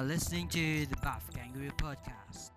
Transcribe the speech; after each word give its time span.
Are 0.00 0.08
listening 0.08 0.48
to 0.48 0.88
the 0.88 0.96
Buff 1.04 1.28
Kangaroo 1.28 1.76
Podcast. 1.76 2.56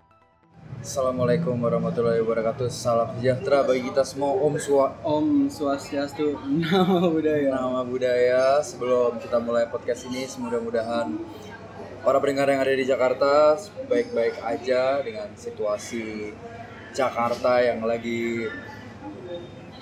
Assalamualaikum 0.80 1.60
warahmatullahi 1.60 2.24
wabarakatuh. 2.24 2.72
Salam 2.72 3.20
sejahtera 3.20 3.68
bagi 3.68 3.84
kita 3.84 4.00
semua. 4.08 4.32
Om 4.32 4.56
Swa 4.56 4.96
Om 5.04 5.52
Swastiastu 5.52 6.40
Nama 6.64 7.04
Budaya 7.04 7.52
Nama 7.52 7.84
budaya. 7.84 8.64
Sebelum 8.64 9.20
kita 9.20 9.44
mulai 9.44 9.68
podcast 9.68 10.08
ini, 10.08 10.24
semoga-mudahan 10.24 11.20
para 12.00 12.24
pendengar 12.24 12.48
yang 12.48 12.64
ada 12.64 12.72
di 12.80 12.88
Jakarta 12.88 13.60
baik-baik 13.92 14.40
aja 14.40 15.04
dengan 15.04 15.28
situasi 15.36 16.32
Jakarta 16.96 17.60
yang 17.60 17.84
lagi 17.84 18.48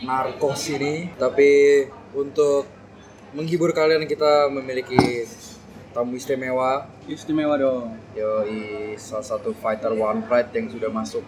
narkos 0.02 0.66
ini. 0.74 1.14
Tapi 1.14 1.86
untuk 2.18 2.66
menghibur 3.38 3.70
kalian 3.70 4.10
kita 4.10 4.50
memiliki 4.50 5.30
tamu 5.92 6.16
istimewa 6.16 6.88
Istimewa 7.08 7.56
dong 7.60 7.96
Yoi, 8.16 8.96
salah 8.96 9.24
satu 9.24 9.52
fighter 9.56 9.92
One 9.96 10.24
Pride 10.24 10.52
yang 10.56 10.68
sudah 10.72 10.92
masuk 10.92 11.24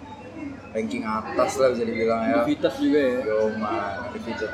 ranking 0.73 1.05
atas 1.05 1.61
lah 1.61 1.69
bisa 1.71 1.85
dibilang 1.85 2.21
ya. 2.25 2.41
Vitas 2.43 2.75
juga 2.81 2.99
ya 2.99 3.19
Yo 3.23 3.53
man, 3.55 4.09
defeated. 4.11 4.51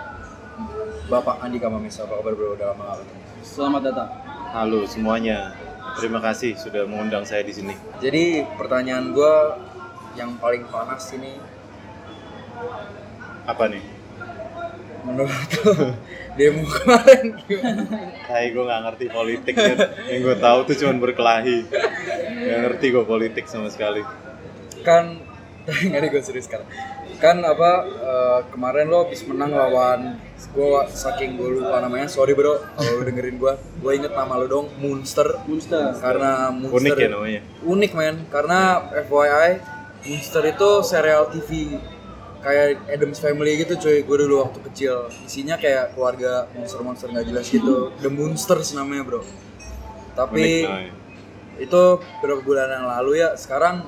Bapak 1.09 1.41
Andika 1.41 1.71
Mamesa, 1.71 2.05
apa 2.05 2.21
kabar 2.21 2.35
bro? 2.35 2.53
Udah 2.53 2.75
lama 2.75 2.83
gak 2.93 2.97
ketemu. 3.01 3.21
Selamat 3.41 3.81
datang 3.89 4.09
Halo 4.49 4.81
semuanya, 4.89 5.53
terima 5.97 6.19
kasih 6.19 6.57
sudah 6.57 6.83
mengundang 6.89 7.23
saya 7.23 7.45
di 7.45 7.53
sini. 7.53 7.73
Jadi 8.01 8.43
pertanyaan 8.57 9.13
gua 9.13 9.57
yang 10.17 10.35
paling 10.41 10.65
panas 10.67 11.05
ini 11.13 11.37
Apa 13.45 13.65
nih? 13.69 13.81
menurut 15.09 15.33
demo 16.39 16.63
kemarin 16.63 17.25
gimana? 17.43 17.83
Hai, 18.31 18.55
gue 18.55 18.63
nggak 18.63 18.81
ngerti 18.87 19.05
politik 19.11 19.53
kan. 19.59 19.77
Yang 20.07 20.19
gue 20.23 20.35
tahu 20.39 20.59
tuh 20.71 20.75
cuma 20.79 20.93
berkelahi. 20.95 21.67
Gak 22.47 22.59
ngerti 22.63 22.85
gue 22.95 23.03
politik 23.03 23.45
sama 23.51 23.67
sekali. 23.67 23.99
Kan, 24.87 25.19
nggak 25.67 26.07
gue 26.07 26.23
serius 26.23 26.47
sekarang. 26.47 26.67
Kan 27.19 27.43
apa 27.43 27.71
eh, 27.83 28.39
kemarin 28.55 28.87
lo 28.87 29.03
habis 29.03 29.27
menang 29.27 29.51
lawan 29.51 30.15
gua 30.55 30.87
saking 30.87 31.35
gue 31.37 31.61
lupa 31.61 31.83
namanya 31.83 32.07
sorry 32.09 32.33
bro 32.33 32.57
kalau 32.73 32.91
lo 32.97 33.01
dengerin 33.05 33.37
gua 33.37 33.53
gue 33.59 33.91
inget 33.91 34.15
nama 34.15 34.33
lo 34.39 34.47
dong 34.49 34.67
Monster 34.81 35.45
Monster 35.45 35.93
karena 35.99 36.49
Monster 36.49 36.79
Unik 36.79 36.95
ya 36.97 37.09
namanya. 37.11 37.41
unik 37.67 37.91
men 37.93 38.15
karena 38.33 38.87
FYI 39.05 39.49
Monster 40.09 40.43
itu 40.47 40.69
serial 40.81 41.29
TV 41.29 41.77
kayak 42.39 42.87
Adams 42.87 43.19
Family 43.19 43.59
gitu 43.59 43.75
cuy. 43.75 44.03
Gue 44.03 44.17
dulu 44.25 44.43
waktu 44.43 44.59
kecil. 44.71 45.11
Isinya 45.27 45.59
kayak 45.59 45.95
keluarga 45.95 46.47
monster-monster 46.55 47.11
nggak 47.11 47.25
jelas 47.27 47.45
gitu. 47.51 47.91
The 47.99 48.11
Monsters 48.11 48.71
namanya 48.75 49.03
bro. 49.07 49.21
Tapi 50.15 50.67
itu 51.59 51.81
beberapa 52.23 52.41
bulan 52.43 52.71
yang 52.71 52.87
lalu 52.87 53.19
ya 53.19 53.35
sekarang 53.35 53.83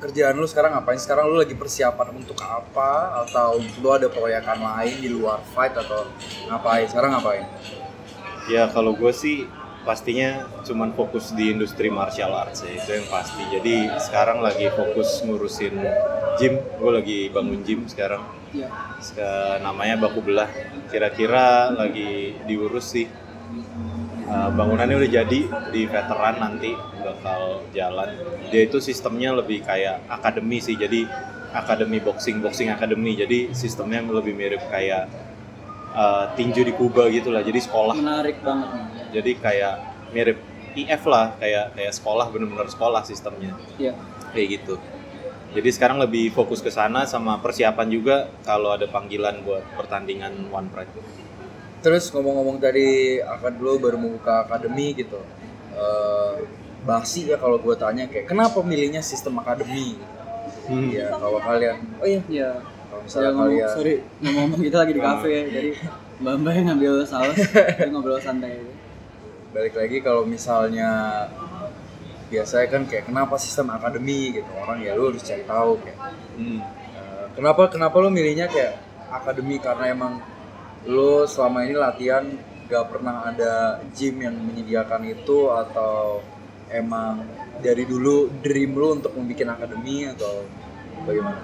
kerjaan 0.00 0.38
lu 0.38 0.48
sekarang 0.48 0.72
ngapain? 0.72 0.96
Sekarang 0.96 1.28
lu 1.28 1.36
lagi 1.36 1.52
persiapan 1.52 2.16
untuk 2.16 2.40
apa? 2.40 3.20
Atau 3.26 3.60
lu 3.60 3.88
ada 3.92 4.08
proyekan 4.08 4.56
lain 4.56 4.96
di 5.02 5.12
luar 5.12 5.44
fight 5.52 5.76
atau 5.76 6.08
ngapain? 6.48 6.88
Sekarang 6.88 7.18
ngapain? 7.18 7.44
Ya 8.48 8.66
kalau 8.72 8.96
gue 8.96 9.12
sih 9.12 9.46
pastinya 9.80 10.44
cuman 10.62 10.92
fokus 10.92 11.32
di 11.32 11.50
industri 11.52 11.88
martial 11.88 12.36
arts 12.36 12.64
ya 12.64 12.76
itu 12.76 12.90
yang 13.00 13.06
pasti. 13.08 13.42
Jadi 13.48 13.74
sekarang 13.96 14.44
lagi 14.44 14.68
fokus 14.72 15.24
ngurusin 15.24 15.74
gym. 16.36 16.60
Gue 16.76 16.92
lagi 16.92 17.18
bangun 17.32 17.60
gym 17.64 17.88
sekarang. 17.88 18.22
Ya 18.54 19.60
namanya 19.64 19.96
baku 20.08 20.20
belah. 20.20 20.50
Kira-kira 20.92 21.72
lagi 21.72 22.36
diurus 22.44 22.92
sih. 22.92 23.06
Uh, 24.30 24.46
bangunannya 24.54 24.94
udah 24.94 25.10
jadi 25.10 25.40
di 25.74 25.82
veteran 25.90 26.38
nanti 26.38 26.70
bakal 27.02 27.66
jalan. 27.74 28.14
Dia 28.54 28.62
itu 28.70 28.78
sistemnya 28.78 29.34
lebih 29.34 29.66
kayak 29.66 30.06
akademi 30.06 30.62
sih 30.62 30.78
jadi 30.78 31.02
akademi 31.50 31.98
boxing 31.98 32.38
boxing 32.38 32.70
akademi. 32.70 33.18
Jadi 33.18 33.50
sistemnya 33.58 34.06
lebih 34.06 34.38
mirip 34.38 34.62
kayak 34.70 35.10
uh, 35.98 36.30
tinju 36.38 36.62
di 36.62 36.70
Kuba 36.78 37.10
gitu 37.10 37.34
lah. 37.34 37.42
Jadi 37.42 37.58
sekolah. 37.58 37.98
Menarik 37.98 38.38
banget 38.46 38.70
jadi 39.10 39.30
kayak 39.36 39.74
mirip 40.14 40.38
IF 40.78 41.02
lah 41.06 41.34
kayak 41.42 41.74
kayak 41.74 41.92
sekolah 41.94 42.30
bener-bener 42.30 42.70
sekolah 42.70 43.02
sistemnya 43.02 43.58
Ya 43.78 43.94
kayak 44.30 44.62
gitu. 44.62 44.74
Jadi 45.50 45.68
sekarang 45.74 45.98
lebih 45.98 46.30
fokus 46.30 46.62
ke 46.62 46.70
sana 46.70 47.02
sama 47.10 47.42
persiapan 47.42 47.90
juga 47.90 48.30
kalau 48.46 48.70
ada 48.70 48.86
panggilan 48.86 49.42
buat 49.42 49.66
pertandingan 49.74 50.46
One 50.54 50.70
Pride. 50.70 50.94
Terus 51.82 52.06
ngomong-ngomong 52.14 52.62
tadi 52.62 53.18
akan 53.18 53.58
lo 53.58 53.82
baru 53.82 53.98
membuka 53.98 54.46
akademi 54.46 54.94
gitu. 54.94 55.18
Eh 55.74 56.46
basi 56.86 57.28
ya 57.28 57.36
kalau 57.36 57.60
gue 57.60 57.74
tanya 57.76 58.06
kayak 58.08 58.30
kenapa 58.30 58.62
milihnya 58.62 59.02
sistem 59.02 59.42
akademi? 59.42 59.98
Hmm. 60.70 60.86
Iya 60.86 61.18
kalau 61.18 61.42
kalian, 61.42 61.76
oh 61.98 62.06
iya 62.06 62.22
Ya 62.30 62.50
kalau 62.62 63.02
misalnya 63.02 63.10
Saya 63.10 63.34
ngomong, 63.34 63.50
kalian, 63.50 63.68
sorry 63.74 63.94
ngomong-ngomong 64.22 64.60
kita 64.62 64.76
lagi 64.78 64.92
di 64.94 65.02
kafe 65.02 65.28
ya 65.30 65.42
Jadi 65.50 65.70
Mbak 66.20 66.34
Mbak 66.36 66.52
yang 66.54 66.66
ngambil 66.70 66.92
saus 67.10 67.38
ngobrol 67.90 68.20
santai 68.22 68.69
balik 69.50 69.74
lagi 69.74 69.98
kalau 69.98 70.22
misalnya 70.22 70.90
biasanya 72.30 72.66
kan 72.70 72.82
kayak 72.86 73.10
kenapa 73.10 73.34
sistem 73.42 73.74
akademi 73.74 74.38
gitu 74.38 74.50
orang 74.54 74.78
ya 74.86 74.94
lu 74.94 75.10
harus 75.10 75.22
cari 75.26 75.42
tahu 75.42 75.82
kayak 75.82 75.98
Hmm. 76.38 76.62
eh, 76.96 77.26
kenapa 77.34 77.68
kenapa 77.68 77.98
lu 78.00 78.08
milihnya 78.08 78.46
kayak 78.46 78.78
akademi 79.10 79.58
karena 79.58 79.90
emang 79.90 80.22
lu 80.86 81.26
selama 81.26 81.66
ini 81.66 81.74
latihan 81.76 82.24
gak 82.70 82.86
pernah 82.86 83.26
ada 83.26 83.82
gym 83.92 84.22
yang 84.22 84.38
menyediakan 84.38 85.02
itu 85.10 85.50
atau 85.50 86.22
emang 86.70 87.26
dari 87.58 87.82
dulu 87.84 88.30
dream 88.40 88.78
lu 88.78 88.96
untuk 88.96 89.12
membuat 89.18 89.58
akademi 89.58 90.06
atau 90.06 90.46
bagaimana? 91.04 91.36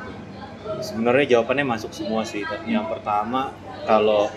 Sebenarnya 0.81 1.37
jawabannya 1.37 1.67
masuk 1.67 1.91
semua 1.91 2.23
sih. 2.23 2.47
Yang 2.65 2.87
pertama 2.97 3.51
kalau 3.85 4.31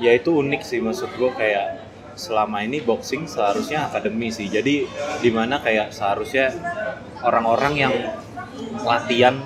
ya 0.00 0.16
itu 0.16 0.32
unik 0.32 0.64
sih 0.64 0.80
maksud 0.80 1.12
gue 1.20 1.30
kayak 1.36 1.79
selama 2.20 2.60
ini 2.60 2.84
boxing 2.84 3.24
seharusnya 3.24 3.88
akademi 3.88 4.28
sih. 4.28 4.52
Jadi 4.52 4.84
di 5.24 5.30
mana 5.32 5.64
kayak 5.64 5.96
seharusnya 5.96 6.52
orang-orang 7.24 7.74
yang 7.80 7.94
latihan 8.84 9.40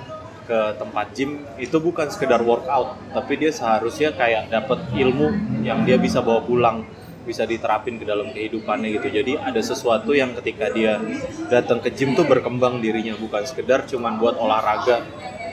ke 0.45 0.77
tempat 0.77 1.15
gym 1.15 1.41
itu 1.57 1.79
bukan 1.79 2.11
sekedar 2.11 2.43
workout, 2.43 2.99
tapi 3.15 3.39
dia 3.39 3.49
seharusnya 3.49 4.13
kayak 4.13 4.51
dapat 4.51 4.83
ilmu 4.93 5.31
yang 5.65 5.81
dia 5.87 5.97
bisa 5.97 6.21
bawa 6.21 6.45
pulang, 6.45 6.85
bisa 7.25 7.49
diterapin 7.49 7.97
ke 7.97 8.05
dalam 8.05 8.29
kehidupannya 8.29 8.93
gitu. 9.01 9.09
Jadi 9.09 9.41
ada 9.41 9.57
sesuatu 9.57 10.13
yang 10.13 10.37
ketika 10.37 10.69
dia 10.69 11.01
datang 11.49 11.81
ke 11.81 11.89
gym 11.89 12.13
tuh 12.13 12.29
berkembang 12.29 12.77
dirinya, 12.77 13.17
bukan 13.17 13.41
sekedar 13.41 13.89
cuman 13.89 14.21
buat 14.21 14.37
olahraga 14.37 15.01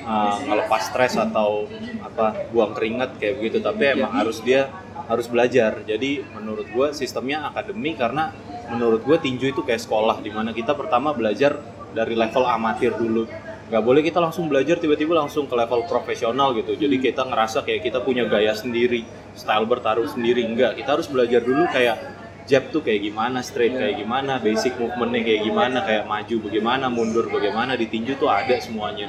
uh, 0.07 0.37
ngelepas 0.45 0.93
stres 0.93 1.15
atau 1.19 1.67
apa 2.03 2.49
buang 2.51 2.75
keringat 2.75 3.19
kayak 3.19 3.41
begitu, 3.41 3.59
tapi 3.63 3.95
emang 3.97 4.13
harus 4.13 4.39
dia 4.43 4.71
harus 5.07 5.27
belajar. 5.27 5.83
Jadi 5.83 6.23
menurut 6.35 6.67
gue 6.71 6.87
sistemnya 6.95 7.49
akademi 7.49 7.99
karena 7.99 8.31
menurut 8.71 9.03
gue 9.03 9.17
tinju 9.19 9.53
itu 9.53 9.63
kayak 9.67 9.83
sekolah 9.83 10.23
di 10.23 10.31
mana 10.31 10.55
kita 10.55 10.73
pertama 10.73 11.13
belajar 11.13 11.59
dari 11.93 12.17
level 12.17 12.45
amatir 12.47 12.95
dulu. 12.97 13.29
Nggak 13.73 13.83
boleh 13.89 14.03
kita 14.05 14.21
langsung 14.21 14.53
belajar 14.53 14.77
tiba-tiba 14.77 15.17
langsung 15.17 15.49
ke 15.49 15.55
level 15.57 15.89
profesional 15.89 16.53
gitu. 16.53 16.77
Jadi 16.77 16.97
kita 17.01 17.25
ngerasa 17.25 17.65
kayak 17.65 17.89
kita 17.89 17.99
punya 18.05 18.29
gaya 18.29 18.53
sendiri 18.53 19.05
style 19.33 19.65
bertarung 19.65 20.09
sendiri. 20.09 20.45
Enggak 20.45 20.77
kita 20.77 21.01
harus 21.01 21.09
belajar 21.09 21.41
dulu 21.41 21.65
kayak 21.73 21.97
jab 22.45 22.69
tuh 22.75 22.83
kayak 22.83 23.07
gimana 23.07 23.39
straight 23.41 23.73
kayak 23.73 24.03
gimana 24.03 24.43
basic 24.43 24.75
movementnya 24.75 25.23
kayak 25.25 25.41
gimana 25.47 25.79
kayak 25.89 26.05
maju 26.05 26.37
bagaimana 26.49 26.87
mundur 26.93 27.27
bagaimana. 27.33 27.73
Di 27.81 27.89
tinju 27.89 28.21
tuh 28.21 28.29
ada 28.29 28.57
semuanya 28.61 29.09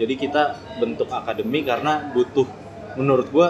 jadi 0.00 0.14
kita 0.16 0.42
bentuk 0.80 1.08
akademi 1.12 1.60
karena 1.62 2.12
butuh 2.16 2.48
menurut 2.96 3.28
gua 3.28 3.48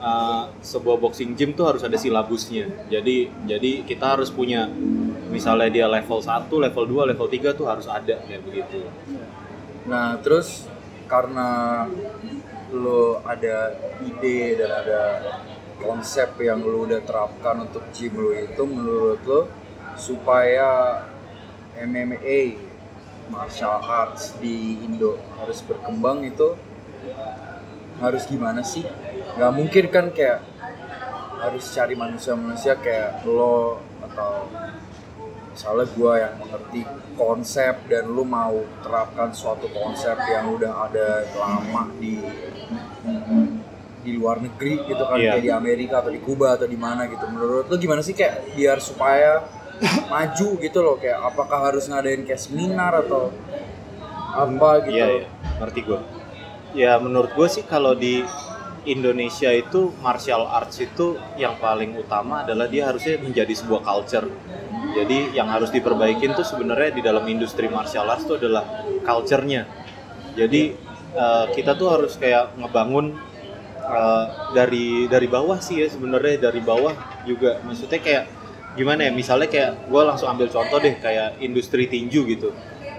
uh, 0.00 0.48
sebuah 0.64 0.96
boxing 0.98 1.36
gym 1.38 1.52
tuh 1.52 1.68
harus 1.68 1.82
ada 1.84 1.94
silabusnya. 2.00 2.88
Jadi 2.88 3.30
jadi 3.44 3.86
kita 3.86 4.18
harus 4.18 4.32
punya 4.32 4.66
misalnya 5.28 5.68
dia 5.68 5.86
level 5.88 6.20
1, 6.20 6.48
level 6.50 6.84
2, 7.06 7.10
level 7.14 7.28
3 7.28 7.58
tuh 7.58 7.66
harus 7.68 7.86
ada 7.86 8.18
kayak 8.24 8.42
begitu. 8.44 8.80
Nah 9.86 10.16
terus 10.20 10.66
karena 11.06 11.84
lo 12.72 13.20
ada 13.28 13.76
ide 14.00 14.56
dan 14.56 14.70
ada 14.72 15.02
konsep 15.76 16.40
yang 16.40 16.64
lo 16.64 16.88
udah 16.88 17.04
terapkan 17.04 17.68
untuk 17.68 17.84
gym 17.92 18.16
lo 18.16 18.32
itu 18.32 18.62
menurut 18.64 19.20
lo 19.28 19.40
supaya 20.00 21.04
MMA 21.76 22.71
martial 23.28 23.78
arts 23.78 24.34
di 24.36 24.80
Indo 24.80 25.14
harus 25.36 25.60
berkembang 25.60 26.24
itu 26.24 26.56
harus 27.98 28.26
gimana 28.26 28.62
sih? 28.62 28.82
Gak 29.32 29.52
mungkin 29.52 29.84
kan 29.88 30.10
kayak 30.10 30.42
harus 31.38 31.64
cari 31.68 31.94
manusia-manusia 31.94 32.74
kayak 32.76 33.22
lo 33.24 33.78
atau 34.00 34.46
misalnya 35.50 35.86
gue 35.88 36.12
yang 36.16 36.34
mengerti 36.38 36.80
konsep 37.12 37.74
dan 37.86 38.08
lu 38.08 38.22
mau 38.22 38.54
terapkan 38.80 39.30
suatu 39.30 39.66
konsep 39.68 40.14
yang 40.24 40.48
udah 40.48 40.86
ada 40.86 41.08
lama 41.34 41.90
di 41.96 42.22
di 44.02 44.10
luar 44.12 44.38
negeri 44.40 44.82
gitu 44.82 44.98
kan 45.00 45.14
Iya. 45.14 45.38
kayak 45.38 45.42
di 45.42 45.52
Amerika 45.52 46.02
atau 46.02 46.10
di 46.10 46.18
Kuba 46.18 46.56
atau 46.56 46.66
di 46.66 46.74
mana 46.74 47.06
gitu 47.06 47.22
menurut 47.28 47.66
lu 47.66 47.76
gimana 47.76 48.02
sih 48.02 48.12
kayak 48.12 48.54
biar 48.54 48.82
supaya 48.82 49.46
maju 50.12 50.48
gitu 50.62 50.78
loh 50.84 50.96
kayak 51.00 51.18
apakah 51.22 51.58
harus 51.72 51.88
ngadain 51.90 52.22
kayak 52.26 52.42
seminar 52.42 52.92
atau 53.02 53.32
apa 54.32 54.70
gitu 54.88 54.96
Iya, 54.96 55.06
iya, 55.22 55.26
ngerti 55.60 55.80
gue. 55.84 56.00
Ya 56.72 56.92
menurut 56.96 57.32
gue 57.36 57.48
sih 57.52 57.64
kalau 57.68 57.92
di 57.92 58.24
Indonesia 58.88 59.52
itu 59.52 59.92
martial 60.02 60.42
arts 60.48 60.80
itu 60.82 61.20
yang 61.38 61.54
paling 61.60 61.94
utama 61.94 62.42
adalah 62.42 62.66
dia 62.66 62.88
harusnya 62.90 63.20
menjadi 63.20 63.52
sebuah 63.54 63.82
culture. 63.84 64.26
Jadi 64.96 65.32
yang 65.36 65.48
harus 65.48 65.70
diperbaikin 65.70 66.34
tuh 66.34 66.44
sebenarnya 66.44 66.90
di 66.96 67.02
dalam 67.04 67.24
industri 67.28 67.68
martial 67.70 68.08
arts 68.10 68.24
itu 68.26 68.34
adalah 68.40 68.64
culture-nya. 69.04 69.68
Jadi 70.34 70.62
eh, 71.14 71.44
kita 71.54 71.76
tuh 71.78 71.88
harus 71.92 72.16
kayak 72.18 72.56
ngebangun 72.58 73.14
eh, 73.84 74.24
dari 74.56 75.06
dari 75.06 75.28
bawah 75.28 75.60
sih 75.60 75.84
ya 75.84 75.88
sebenarnya 75.92 76.50
dari 76.50 76.60
bawah 76.64 76.94
juga. 77.28 77.60
Maksudnya 77.62 78.00
kayak 78.02 78.24
gimana 78.74 79.08
ya? 79.08 79.12
Misalnya 79.12 79.48
kayak 79.48 79.88
gue 79.88 80.02
langsung 80.02 80.28
ambil 80.32 80.48
contoh 80.48 80.78
deh 80.80 80.96
kayak 81.00 81.40
industri 81.40 81.86
tinju 81.86 82.24
gitu 82.28 82.50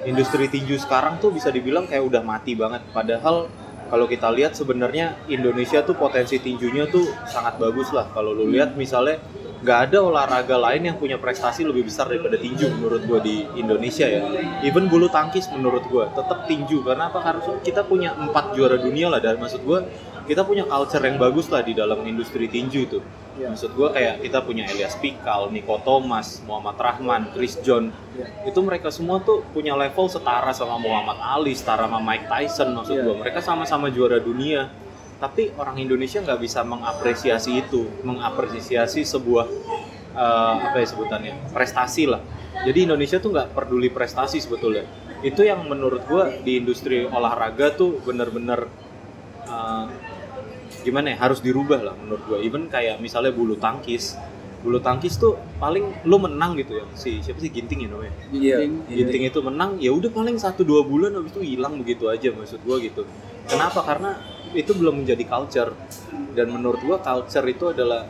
industri 0.03 0.51
tinju 0.51 0.75
sekarang 0.79 1.19
tuh 1.19 1.31
bisa 1.31 1.49
dibilang 1.49 1.87
kayak 1.87 2.03
udah 2.03 2.21
mati 2.23 2.53
banget. 2.55 2.83
Padahal 2.91 3.47
kalau 3.87 4.05
kita 4.07 4.31
lihat 4.31 4.57
sebenarnya 4.57 5.27
Indonesia 5.29 5.83
tuh 5.83 5.95
potensi 5.95 6.39
tinjunya 6.39 6.89
tuh 6.89 7.03
sangat 7.27 7.59
bagus 7.59 7.91
lah. 7.93 8.09
Kalau 8.11 8.35
lu 8.35 8.49
lihat 8.51 8.75
misalnya 8.75 9.19
nggak 9.63 9.79
ada 9.89 9.97
olahraga 10.03 10.59
lain 10.59 10.91
yang 10.91 10.97
punya 10.99 11.15
prestasi 11.15 11.63
lebih 11.63 11.87
besar 11.87 12.11
daripada 12.11 12.35
tinju 12.35 12.67
menurut 12.75 13.07
gua 13.07 13.23
di 13.23 13.47
Indonesia 13.55 14.03
ya. 14.03 14.19
Even 14.65 14.91
bulu 14.91 15.07
tangkis 15.07 15.47
menurut 15.55 15.87
gua 15.87 16.11
tetap 16.11 16.49
tinju 16.51 16.83
karena 16.83 17.07
apa? 17.07 17.23
Karena 17.23 17.41
kita 17.63 17.87
punya 17.87 18.11
empat 18.11 18.59
juara 18.59 18.75
dunia 18.75 19.07
lah 19.07 19.23
dan 19.23 19.39
maksud 19.39 19.63
gua 19.63 19.87
kita 20.23 20.47
punya 20.47 20.63
culture 20.63 21.03
yang 21.03 21.19
bagus 21.19 21.51
lah 21.51 21.61
di 21.61 21.75
dalam 21.75 21.99
industri 22.07 22.47
tinju 22.47 22.79
itu. 22.87 22.99
Iya. 23.33 23.49
Maksud 23.49 23.73
gua 23.73 23.89
kayak 23.91 24.21
kita 24.21 24.39
punya 24.45 24.69
Elias 24.69 24.93
Pikal, 25.01 25.49
Niko 25.49 25.81
Thomas, 25.81 26.39
Muhammad 26.45 26.77
Rahman, 26.77 27.33
Chris 27.33 27.57
John. 27.65 27.89
Iya. 28.13 28.29
Itu 28.47 28.61
mereka 28.61 28.93
semua 28.93 29.17
tuh 29.19 29.41
punya 29.51 29.73
level 29.73 30.05
setara 30.05 30.53
sama 30.53 30.77
Muhammad 30.77 31.17
Ali, 31.17 31.57
setara 31.57 31.89
sama 31.89 31.97
Mike 31.97 32.29
Tyson 32.29 32.69
maksud 32.77 32.95
Iya. 32.95 33.03
gua. 33.03 33.15
Mereka 33.25 33.39
sama-sama 33.41 33.89
juara 33.89 34.21
dunia. 34.21 34.69
Tapi 35.17 35.55
orang 35.55 35.79
Indonesia 35.79 36.19
nggak 36.19 36.39
bisa 36.39 36.67
mengapresiasi 36.67 37.63
itu, 37.63 37.87
mengapresiasi 38.03 39.07
sebuah 39.07 39.47
eh, 40.13 40.55
apa 40.69 40.77
ya 40.77 40.87
sebutannya 40.93 41.33
prestasi 41.55 42.05
lah. 42.05 42.21
Jadi 42.63 42.85
Indonesia 42.85 43.17
tuh 43.17 43.33
nggak 43.33 43.57
peduli 43.57 43.89
prestasi 43.89 44.37
sebetulnya. 44.37 44.85
Itu 45.25 45.41
yang 45.41 45.65
menurut 45.65 46.05
gua 46.05 46.29
di 46.43 46.59
industri 46.61 47.07
olahraga 47.07 47.73
tuh 47.73 47.97
bener-bener 48.03 48.67
gimana 50.83 51.15
ya 51.15 51.17
harus 51.17 51.39
dirubah 51.39 51.79
lah 51.81 51.95
menurut 51.95 52.23
gua. 52.27 52.37
Even 52.43 52.67
kayak 52.67 52.99
misalnya 52.99 53.31
bulu 53.31 53.55
tangkis, 53.55 54.19
bulu 54.59 54.83
tangkis 54.83 55.15
tuh 55.15 55.39
paling 55.57 56.03
lu 56.03 56.19
menang 56.19 56.59
gitu 56.59 56.83
ya. 56.83 56.85
Si 56.93 57.23
siapa 57.23 57.39
sih? 57.39 57.49
Ginting 57.49 57.87
ya 57.87 57.89
namanya? 57.89 58.13
Iya. 58.29 58.57
Ginting. 58.67 58.95
Ginting 58.99 59.23
itu 59.31 59.39
menang 59.39 59.79
ya 59.79 59.91
udah 59.95 60.11
paling 60.11 60.35
satu 60.37 60.61
dua 60.67 60.83
bulan 60.83 61.15
habis 61.15 61.31
itu 61.33 61.41
hilang 61.55 61.79
begitu 61.79 62.11
aja 62.11 62.29
maksud 62.35 62.59
gua 62.67 62.77
gitu. 62.83 63.07
Kenapa? 63.47 63.79
Karena 63.83 64.19
itu 64.53 64.71
belum 64.75 65.03
menjadi 65.03 65.23
culture. 65.25 65.71
Dan 66.35 66.51
menurut 66.53 66.83
gua 66.83 66.99
culture 66.99 67.47
itu 67.47 67.71
adalah 67.71 68.05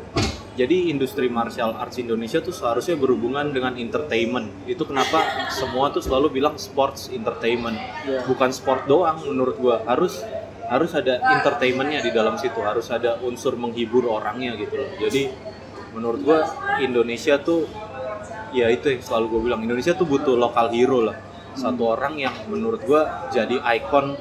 jadi 0.53 0.93
industri 0.93 1.33
martial 1.33 1.73
arts 1.73 1.97
Indonesia 1.97 2.37
tuh 2.37 2.53
seharusnya 2.53 2.93
berhubungan 2.93 3.49
dengan 3.49 3.73
entertainment. 3.73 4.53
Itu 4.69 4.85
kenapa 4.85 5.49
semua 5.49 5.89
tuh 5.89 6.05
selalu 6.05 6.37
bilang 6.37 6.61
sports 6.61 7.09
entertainment 7.09 7.73
Iya. 8.05 8.21
bukan 8.29 8.53
sport 8.53 8.85
doang 8.85 9.17
menurut 9.25 9.57
gua. 9.57 9.81
Harus 9.89 10.21
harus 10.69 10.91
ada 10.95 11.19
entertainmentnya 11.39 11.99
di 12.03 12.11
dalam 12.11 12.39
situ 12.39 12.59
harus 12.63 12.87
ada 12.91 13.19
unsur 13.23 13.55
menghibur 13.59 14.07
orangnya 14.07 14.55
gitu 14.59 14.79
loh. 14.79 14.89
Jadi 14.99 15.31
menurut 15.93 16.19
gua 16.23 16.39
Indonesia 16.79 17.37
tuh 17.39 17.67
ya 18.53 18.69
itu 18.69 18.93
yang 18.93 19.01
selalu 19.01 19.25
gue 19.33 19.41
bilang 19.49 19.61
Indonesia 19.65 19.97
tuh 19.97 20.05
butuh 20.05 20.37
lokal 20.37 20.69
hero 20.73 21.11
lah. 21.11 21.17
Satu 21.53 21.85
orang 21.85 22.17
yang 22.17 22.33
menurut 22.49 22.81
gua 22.85 23.29
jadi 23.29 23.61
ikon 23.61 24.17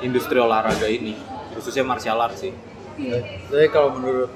industri 0.00 0.40
olahraga 0.40 0.88
ini 0.88 1.12
khususnya 1.52 1.84
martial 1.84 2.16
arts 2.20 2.40
sih. 2.40 2.54
Iya. 3.00 3.20
Tapi 3.48 3.68
kalau 3.72 3.96
menurut 3.96 4.32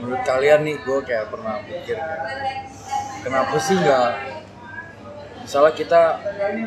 menurut 0.00 0.22
kalian 0.24 0.64
nih, 0.64 0.76
gue 0.80 0.98
kayak 1.04 1.28
pernah 1.28 1.60
pikir 1.64 1.96
kayak 1.96 2.22
kenapa 3.20 3.56
sih 3.60 3.76
nggak 3.76 4.08
misalnya 5.46 5.72
kita 5.72 6.02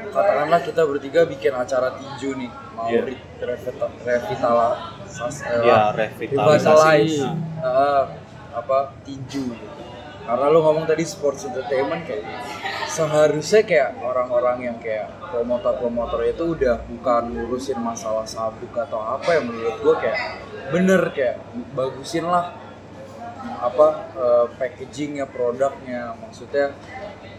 katakanlah 0.10 0.62
kita 0.64 0.82
bertiga 0.82 1.22
bikin 1.24 1.52
acara 1.52 1.92
tinju 1.94 2.32
nih 2.34 2.48
mau 2.72 2.88
Iya. 2.88 3.04
re- 3.04 3.20
revita- 3.46 3.92
revitala 4.00 4.68
eh, 4.72 5.92
revitalize 5.92 6.64
revitalisasi 6.64 7.20
eh, 7.60 8.04
apa 8.52 8.78
tinju 9.04 9.44
gitu. 9.52 9.82
Karena 10.22 10.46
lu 10.48 10.62
ngomong 10.62 10.86
tadi 10.86 11.04
sports 11.04 11.44
entertainment 11.44 12.06
kayak 12.06 12.22
seharusnya 12.88 13.62
kayak 13.64 13.90
orang-orang 14.00 14.58
yang 14.64 14.78
kayak 14.78 15.10
promotor-promotor 15.26 16.22
itu 16.24 16.54
udah 16.54 16.80
bukan 16.88 17.24
ngurusin 17.32 17.78
masalah 17.78 18.24
sabuk 18.24 18.72
atau 18.72 19.02
apa 19.02 19.28
yang 19.34 19.50
menurut 19.50 19.76
gua 19.80 19.96
kayak 19.98 20.20
bener 20.70 21.02
kayak 21.10 21.36
bagusin 21.74 22.24
lah 22.24 22.54
apa 23.60 23.88
eh, 24.14 24.46
packagingnya 24.56 25.26
produknya 25.26 26.14
maksudnya 26.16 26.78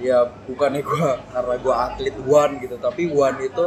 ya 0.00 0.26
bukannya 0.48 0.80
gua 0.80 1.20
karena 1.32 1.54
gua 1.60 1.74
atlet 1.92 2.16
one 2.24 2.52
gitu 2.64 2.76
tapi 2.80 3.06
one 3.12 3.38
itu 3.44 3.66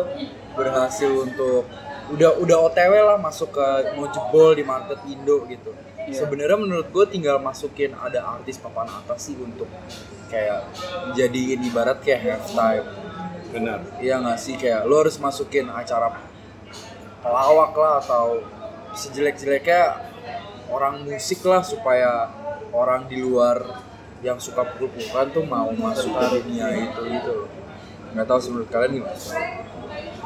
berhasil 0.58 1.10
untuk 1.10 1.70
udah 2.12 2.36
udah 2.36 2.58
otw 2.68 2.94
lah 2.94 3.18
masuk 3.18 3.56
ke 3.56 3.68
mau 3.96 4.12
jebol 4.12 4.52
di 4.58 4.64
market 4.68 5.00
Indo 5.08 5.48
gitu. 5.48 5.72
Iya. 6.04 6.28
sebenarnya 6.28 6.60
menurut 6.60 6.92
gue 6.92 7.06
tinggal 7.08 7.40
masukin 7.40 7.96
ada 7.96 8.28
artis 8.28 8.60
papan 8.60 8.92
atas 8.92 9.32
sih 9.32 9.40
untuk 9.40 9.72
kayak 10.28 10.68
jadiin 11.16 11.64
ibarat 11.64 12.04
kayak 12.04 12.20
halftime. 12.28 12.84
Benar. 13.56 13.80
Iya 14.04 14.20
nggak 14.20 14.36
sih? 14.36 14.60
Kayak 14.60 14.84
lo 14.84 15.00
harus 15.00 15.16
masukin 15.16 15.72
acara 15.72 16.12
pelawak 17.24 17.72
lah 17.80 18.04
atau 18.04 18.44
sejelek-jeleknya 19.00 20.12
orang 20.68 21.08
musik 21.08 21.40
lah 21.48 21.64
supaya 21.64 22.28
orang 22.76 23.08
di 23.08 23.24
luar 23.24 23.64
yang 24.24 24.40
suka 24.40 24.64
pukul-pukulan 24.64 25.28
tuh 25.36 25.44
mau 25.44 25.70
masuk 25.76 26.16
ke 26.16 26.26
dunia 26.40 26.72
itu 26.72 27.02
gitu 27.12 27.32
loh. 27.44 27.50
Nggak 28.16 28.26
tahu 28.26 28.40
sih 28.40 28.50
menurut 28.56 28.70
kalian 28.72 28.92
gimana? 29.04 29.20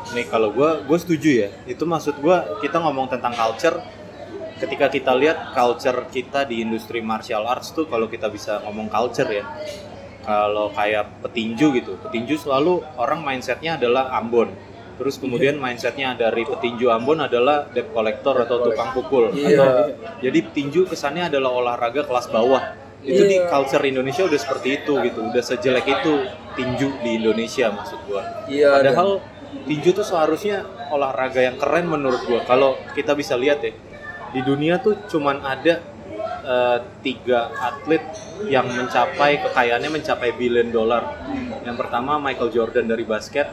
nih 0.07 0.23
kalau 0.31 0.55
gua 0.55 0.79
gue 0.79 0.97
setuju 1.01 1.29
ya. 1.47 1.49
Itu 1.67 1.83
maksud 1.83 2.23
gua 2.23 2.61
kita 2.63 2.79
ngomong 2.79 3.11
tentang 3.11 3.33
culture. 3.35 3.81
Ketika 4.57 4.89
kita 4.89 5.11
lihat 5.13 5.53
culture 5.53 6.07
kita 6.09 6.47
di 6.47 6.63
industri 6.63 7.03
martial 7.03 7.45
arts 7.45 7.75
tuh 7.75 7.85
kalau 7.85 8.09
kita 8.09 8.31
bisa 8.31 8.63
ngomong 8.65 8.89
culture 8.89 9.29
ya 9.29 9.45
kalau 10.23 10.71
kayak 10.71 11.23
petinju 11.23 11.75
gitu. 11.75 11.99
Petinju 12.03 12.39
selalu 12.39 12.83
orang 12.99 13.23
mindsetnya 13.23 13.75
adalah 13.79 14.11
Ambon. 14.15 14.51
Terus 14.97 15.21
kemudian 15.21 15.61
mindsetnya 15.61 16.17
dari 16.17 16.41
petinju 16.41 16.89
Ambon 16.89 17.21
adalah 17.21 17.69
debt 17.69 17.93
collector 17.93 18.33
atau 18.43 18.65
tukang 18.65 18.91
pukul. 18.97 19.29
Iya. 19.35 19.55
atau 19.55 19.69
jadi 20.23 20.39
tinju 20.51 20.89
kesannya 20.89 21.29
adalah 21.29 21.53
olahraga 21.53 22.03
kelas 22.03 22.27
bawah 22.33 22.86
itu 22.99 23.23
di 23.23 23.37
Iya. 23.37 23.47
culture 23.47 23.83
Indonesia 23.83 24.23
udah 24.23 24.35
seperti 24.35 24.67
itu 24.75 24.93
gitu 24.99 25.19
udah 25.23 25.43
sejelek 25.43 25.85
itu 25.85 26.13
tinju 26.53 26.97
di 26.99 27.11
Indonesia 27.15 27.69
maksud 27.69 27.99
gua 28.03 28.23
dan- 28.73 28.91
Padahal 28.91 29.09
tinju 29.63 29.89
tuh 29.93 30.03
seharusnya 30.03 30.57
olahraga 30.87 31.39
yang 31.41 31.55
keren 31.55 31.85
menurut 31.85 32.19
gua. 32.23 32.41
Kalau 32.41 32.75
kita 32.91 33.13
bisa 33.13 33.33
lihat 33.33 33.59
ya, 33.59 33.71
di 34.29 34.41
dunia 34.41 34.77
tuh 34.77 35.07
cuman 35.07 35.39
ada 35.39 35.79
eh, 36.43 36.79
tiga 37.01 37.51
atlet 37.53 37.99
yang 38.45 38.65
mencapai 38.65 39.39
kekayaannya 39.41 39.91
mencapai 39.93 40.31
billion 40.33 40.67
dollar. 40.69 41.03
Yang 41.61 41.75
pertama 41.77 42.15
Michael 42.17 42.49
Jordan 42.49 42.85
dari 42.85 43.03
basket, 43.03 43.51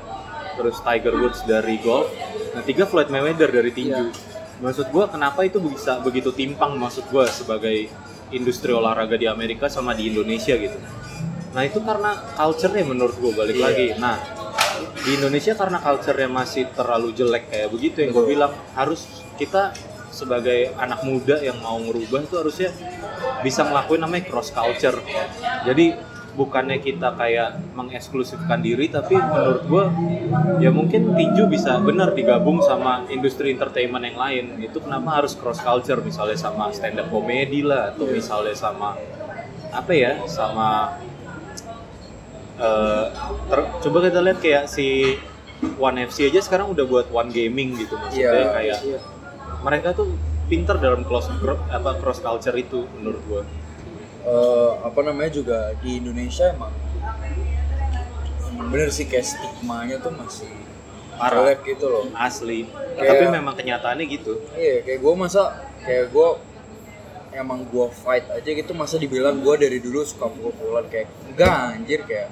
terus 0.55 0.79
Tiger 0.81 1.11
Woods 1.13 1.43
dari 1.43 1.79
golf, 1.79 2.07
nah 2.51 2.63
tiga 2.63 2.87
Floyd 2.87 3.07
Mayweather 3.09 3.51
dari 3.51 3.71
tinju. 3.71 4.15
Maksud 4.57 4.89
gua 4.89 5.07
kenapa 5.07 5.43
itu 5.43 5.59
bisa 5.59 5.99
begitu 5.99 6.31
timpang 6.31 6.75
maksud 6.75 7.07
gua 7.09 7.27
sebagai 7.27 7.91
industri 8.35 8.75
olahraga 8.75 9.15
di 9.15 9.25
Amerika 9.25 9.71
sama 9.71 9.95
di 9.95 10.11
Indonesia 10.11 10.55
gitu. 10.55 10.77
Nah 11.55 11.63
itu 11.63 11.79
karena 11.81 12.19
culture-nya 12.35 12.85
menurut 12.85 13.15
gue 13.15 13.33
balik 13.33 13.57
Iya. 13.57 13.65
lagi. 13.65 13.87
Nah 13.97 14.17
di 15.07 15.11
Indonesia 15.15 15.55
karena 15.55 15.79
culture-nya 15.79 16.27
masih 16.27 16.67
terlalu 16.75 17.15
jelek 17.15 17.47
kayak 17.49 17.69
begitu 17.71 18.03
yang 18.03 18.11
gue 18.11 18.25
bilang 18.27 18.53
harus 18.75 19.07
kita 19.39 19.71
sebagai 20.11 20.71
anak 20.79 21.03
muda 21.03 21.43
yang 21.43 21.59
mau 21.59 21.79
ngerubah 21.79 22.27
tuh 22.31 22.47
harusnya 22.47 22.71
bisa 23.43 23.67
ngelakuin 23.67 24.03
namanya 24.03 24.25
cross 24.31 24.55
culture. 24.55 24.99
Jadi 25.67 26.14
bukannya 26.35 26.83
kita 26.83 27.15
kayak 27.15 27.63
mengeksklusifkan 27.73 28.59
diri 28.59 28.91
tapi 28.91 29.15
menurut 29.15 29.63
gue 29.65 29.85
ya 30.59 30.71
mungkin 30.75 31.15
tinju 31.15 31.47
bisa 31.47 31.79
benar 31.79 32.11
digabung 32.11 32.59
sama 32.59 33.07
industri 33.09 33.55
entertainment 33.55 34.03
yang 34.03 34.19
lain. 34.19 34.45
Itu 34.59 34.83
kenapa 34.83 35.23
harus 35.23 35.39
cross 35.39 35.63
culture 35.63 36.03
misalnya 36.03 36.35
sama 36.35 36.75
stand 36.75 36.99
up 36.99 37.07
comedy 37.07 37.63
lah 37.63 37.95
atau 37.95 38.11
misalnya 38.11 38.53
sama 38.53 38.99
apa 39.71 39.93
ya 39.95 40.23
sama 40.27 40.99
ter- 43.51 43.71
coba 43.83 43.99
kita 44.07 44.19
lihat 44.23 44.39
kayak 44.39 44.65
si 44.67 45.19
One 45.79 46.03
FC 46.05 46.29
aja 46.29 46.45
sekarang 46.45 46.71
udah 46.71 46.85
buat 46.85 47.07
One 47.11 47.31
Gaming 47.31 47.79
gitu 47.79 47.95
maksudnya 47.97 48.31
Iya, 48.31 48.53
kayak 48.53 48.79
iya. 48.85 48.99
mereka 49.65 49.97
tuh 49.97 50.13
pinter 50.45 50.77
dalam 50.77 51.03
cross 51.03 51.27
apa 51.71 51.97
cross 51.99 52.21
culture 52.21 52.55
itu 52.55 52.85
menurut 52.99 53.23
gua 53.27 53.43
eh, 54.25 54.71
apa 54.81 55.01
namanya 55.01 55.31
juga 55.31 55.59
di 55.79 56.01
Indonesia 56.01 56.49
emang 56.51 56.73
bener 58.71 58.89
sih 58.91 59.05
kayak 59.05 59.27
stigmanya 59.27 59.99
tuh 59.99 60.15
masih 60.15 60.51
Parah. 61.15 61.55
gitu 61.63 61.87
loh. 61.87 62.05
Asli. 62.13 62.67
Kayak- 62.99 63.07
tapi 63.07 63.25
memang 63.31 63.55
kenyataannya 63.55 64.05
gitu. 64.09 64.35
Iya 64.55 64.83
kayak 64.83 64.99
gue 64.99 65.15
masa 65.15 65.43
kayak 65.83 66.11
gue 66.11 66.29
emang 67.35 67.67
gue 67.67 67.87
fight 67.93 68.27
aja 68.31 68.47
gitu 68.47 68.73
masa 68.75 68.95
dibilang 68.95 69.39
gue 69.39 69.55
dari 69.59 69.79
dulu 69.79 70.03
suka 70.03 70.27
pukul-pukulan 70.27 70.87
kayak 70.87 71.11
enggak 71.27 71.55
anjir 71.75 72.01
kayak 72.07 72.31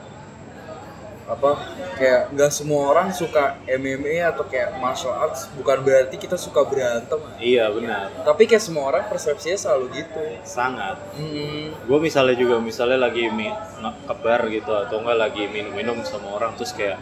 apa 1.25 1.55
kayak 1.95 2.31
nggak 2.31 2.51
semua 2.51 2.89
orang 2.89 3.09
suka 3.11 3.57
MMA 3.65 4.27
atau 4.27 4.43
kayak 4.43 4.75
martial 4.77 5.15
arts. 5.15 5.47
Bukan 5.53 5.81
berarti 5.81 6.17
kita 6.17 6.35
suka 6.35 6.63
berantem. 6.63 7.21
Iya 7.37 7.69
benar. 7.69 8.11
Tapi 8.21 8.45
kayak 8.45 8.61
semua 8.61 8.87
orang 8.87 9.07
persepsinya 9.07 9.55
selalu 9.55 9.85
gitu. 9.97 10.21
Sangat. 10.43 10.99
Mm, 11.15 11.79
gue 11.81 11.99
misalnya 12.01 12.35
juga 12.35 12.59
misalnya 12.59 12.99
lagi 13.01 13.29
mi, 13.29 13.49
nge- 13.49 13.99
ke 14.03 14.15
bar 14.17 14.43
gitu 14.47 14.73
atau 14.73 14.99
enggak 14.99 15.19
lagi 15.21 15.43
minum-minum 15.47 16.03
sama 16.03 16.33
orang 16.33 16.53
terus 16.55 16.73
kayak 16.73 16.99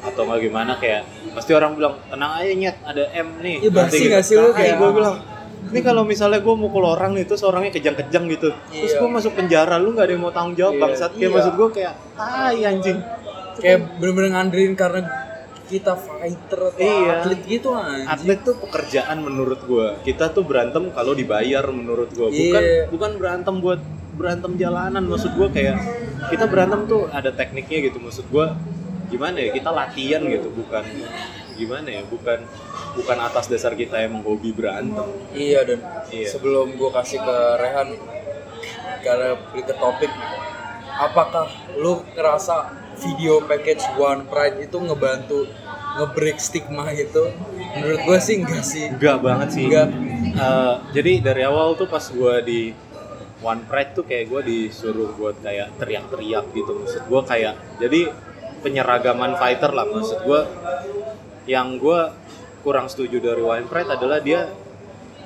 atau 0.00 0.24
enggak 0.24 0.40
gimana 0.42 0.72
kayak 0.74 1.04
pasti 1.30 1.52
orang 1.52 1.74
bilang 1.74 2.00
tenang 2.06 2.32
aja 2.34 2.52
nyet 2.52 2.76
ada 2.82 3.04
M 3.12 3.28
nih. 3.38 3.56
Iya, 3.60 3.70
basi 3.70 4.02
nggak 4.06 4.22
sih 4.22 4.34
lu 4.34 4.50
kayak- 4.50 4.76
gue 4.76 4.90
bilang 4.90 5.16
ini 5.62 5.80
kalau 5.80 6.02
misalnya 6.02 6.40
gue 6.40 6.54
mukul 6.54 6.82
orang 6.82 7.12
nih 7.12 7.22
terus 7.22 7.44
orangnya 7.44 7.68
kejang-kejang 7.70 8.24
gitu 8.28 8.48
terus 8.66 8.90
Iya. 8.90 8.98
gue 8.98 9.08
masuk 9.12 9.32
penjara 9.34 9.76
lu 9.76 9.92
nggak 9.92 10.02
ada 10.02 10.12
yang 10.12 10.24
mau 10.24 10.32
tanggung 10.32 10.56
jawab 10.56 10.72
Iya, 10.72 10.82
bangsat. 10.82 11.10
Kayak 11.12 11.20
iya. 11.22 11.30
maksud 11.30 11.52
gue 11.54 11.68
kayak 11.70 11.94
ah 12.16 12.48
anjing 12.50 12.98
kayak 13.60 13.80
bener-bener 13.96 14.30
ngandelin 14.32 14.74
karena 14.74 15.00
kita 15.66 15.94
fighter 15.94 16.60
atau 16.66 16.82
Iya. 16.82 17.12
atlet 17.22 17.40
gitu 17.46 17.68
anjing. 17.70 18.06
Atlet 18.08 18.40
tuh 18.42 18.58
pekerjaan 18.58 19.16
menurut 19.20 19.60
gue 19.62 19.86
kita 20.02 20.34
tuh 20.34 20.42
berantem 20.42 20.90
kalau 20.90 21.14
dibayar 21.14 21.62
menurut 21.70 22.10
gue 22.10 22.26
bukan 22.26 22.62
Iya. 22.62 22.90
bukan 22.90 23.10
berantem 23.16 23.54
buat 23.62 23.78
berantem 24.10 24.58
jalanan. 24.58 25.06
Maksud 25.06 25.32
gue 25.32 25.48
kayak 25.48 25.78
kita 26.26 26.50
berantem 26.50 26.84
tuh 26.84 27.06
ada 27.08 27.30
tekniknya 27.30 27.86
gitu. 27.86 28.02
Maksud 28.02 28.26
gue 28.26 28.46
gimana 29.08 29.38
ya? 29.38 29.50
Kita 29.54 29.70
latihan 29.70 30.22
gitu. 30.26 30.50
Bukan 30.50 30.84
gimana 31.54 31.88
ya? 31.88 32.02
Bukan 32.02 32.38
bukan 32.90 33.18
atas 33.22 33.46
dasar 33.46 33.78
kita 33.78 34.02
emang 34.02 34.26
hobi 34.26 34.50
berantem. 34.50 35.06
Iya 35.30 35.62
dan 35.62 35.78
Iya. 36.10 36.34
sebelum 36.34 36.74
gue 36.74 36.90
kasih 36.90 37.22
ke 37.22 37.36
Rehan 37.56 37.94
karena 39.00 39.38
beli 39.48 39.62
ke 39.62 39.72
topik, 39.72 40.10
apakah 40.92 41.46
lu 41.74 42.02
ngerasa 42.12 42.56
video 43.00 43.40
package 43.44 43.84
One 43.96 44.28
Pride 44.28 44.60
itu 44.60 44.76
ngebantu 44.76 45.48
ngebreak 45.98 46.38
stigma 46.38 46.92
itu? 46.92 47.32
Menurut 47.74 48.00
gue 48.06 48.18
sih 48.20 48.36
enggak 48.38 48.62
sih. 48.62 48.86
enggak 48.92 49.18
banget 49.24 49.48
sih 49.50 49.64
Enggak. 49.66 49.88
Eh, 50.30 50.74
jadi 50.94 51.12
dari 51.20 51.42
awal 51.42 51.74
tuh 51.74 51.88
pas 51.90 52.04
gue 52.04 52.34
di 52.46 52.60
One 53.40 53.64
Pride 53.64 53.92
tuh 53.96 54.04
kayak 54.04 54.28
gue 54.28 54.40
disuruh 54.44 55.16
buat 55.16 55.40
kayak 55.40 55.80
teriak-teriak 55.80 56.52
gitu 56.52 56.70
maksud 56.76 57.02
gue 57.08 57.20
kayak 57.24 57.54
jadi 57.80 58.12
penyeragaman 58.60 59.32
fighter 59.40 59.72
lah 59.72 59.88
maksud 59.88 60.20
gue 60.28 60.40
yang 61.48 61.80
gue 61.80 62.00
kurang 62.60 62.92
setuju 62.92 63.18
dari 63.18 63.40
One 63.40 63.66
Pride 63.66 63.90
adalah 63.96 64.20
dia 64.20 64.44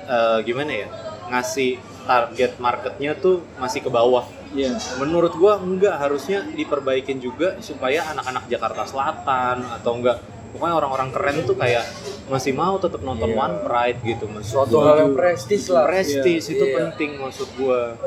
eh, 0.07 0.39
gimana 0.47 0.71
ya 0.71 0.87
ngasih 1.27 1.77
target 2.05 2.61
marketnya 2.61 3.17
tuh 3.17 3.43
masih 3.59 3.83
ke 3.83 3.89
bawah 3.91 4.23
Iya. 4.55 4.71
menurut 4.97 5.35
gua 5.35 5.59
enggak 5.59 5.99
harusnya 5.99 6.47
diperbaikin 6.49 7.19
juga 7.19 7.59
supaya 7.59 8.07
anak-anak 8.07 8.47
Jakarta 8.47 8.87
Selatan 8.87 9.67
atau 9.69 9.91
enggak 9.93 10.17
pokoknya 10.49 10.75
orang-orang 10.77 11.09
keren 11.11 11.43
tuh 11.43 11.53
kayak 11.53 11.83
masih 12.25 12.55
mau 12.55 12.79
tetap 12.79 13.03
nonton 13.03 13.27
Iya. 13.27 13.37
One 13.37 13.55
Pride 13.61 13.99
gitu 14.01 14.25
Suatu 14.41 14.79
hal 14.79 14.95
yang 14.97 15.13
prestis 15.13 15.67
lah. 15.67 15.83
prestis 15.83 16.47
itu 16.47 16.63
Iya. 16.63 16.73
penting 16.79 17.19
maksud 17.19 17.51
gua 17.53 17.99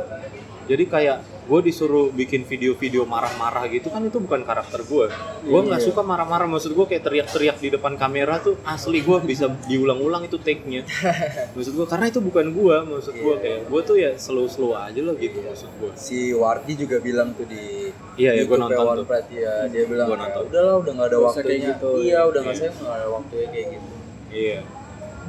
jadi 0.68 0.84
kayak 0.84 1.16
gue 1.42 1.60
disuruh 1.64 2.12
bikin 2.12 2.44
video-video 2.44 3.02
marah-marah 3.02 3.64
gitu 3.66 3.88
kan 3.88 4.04
itu 4.04 4.16
bukan 4.16 4.44
karakter 4.44 4.84
gue 4.84 5.08
gue 5.42 5.60
nggak 5.62 5.80
Iya. 5.80 5.86
suka 5.88 6.02
marah-marah 6.02 6.44
maksud 6.44 6.70
gue 6.70 6.86
kayak 6.86 7.02
teriak-teriak 7.02 7.56
di 7.56 7.68
depan 7.70 7.96
kamera 7.96 8.36
tuh 8.38 8.60
asli 8.62 9.00
gue 9.00 9.16
bisa 9.22 9.48
diulang-ulang 9.64 10.22
itu 10.22 10.36
take-nya 10.36 10.84
maksud 11.56 11.72
gue 11.72 11.86
karena 11.86 12.06
itu 12.06 12.20
bukan 12.20 12.46
gue 12.50 12.76
maksud 12.86 13.14
gue 13.14 13.24
Iya. 13.30 13.40
kayak 13.40 13.60
gue 13.64 13.80
tuh 13.82 13.96
ya 13.96 14.10
slow-slow 14.14 14.76
aja 14.76 15.00
loh 15.00 15.16
gitu 15.16 15.40
maksud 15.40 15.72
gue 15.74 15.90
Si 15.96 16.30
Wardi 16.30 16.76
juga 16.76 17.00
bilang 17.00 17.32
tuh 17.32 17.44
di 17.44 17.88
Iya, 18.14 18.34
iya, 18.34 18.42
gua 18.44 18.58
YouTube 18.58 18.68
nonton 18.68 18.96
tuh. 18.98 19.06
Pride 19.06 19.30
ya 19.32 19.54
dia 19.66 19.84
bilang 19.84 20.06
Gua 20.06 20.18
nonton. 20.18 20.42
udahlah 20.44 20.74
udah 20.76 20.92
nggak 20.92 21.06
ada 21.06 21.16
kayak 21.16 21.28
waktunya. 21.30 21.68
gitu. 21.70 21.90
Iya 21.98 22.20
udah 22.24 22.40
nggak 22.42 22.52
Iya. 22.52 22.60
saya 22.60 22.70
nggak 22.76 22.94
ada 22.94 23.08
waktunya 23.08 23.46
kayak 23.48 23.66
gitu. 23.72 23.90
iya 24.28 24.58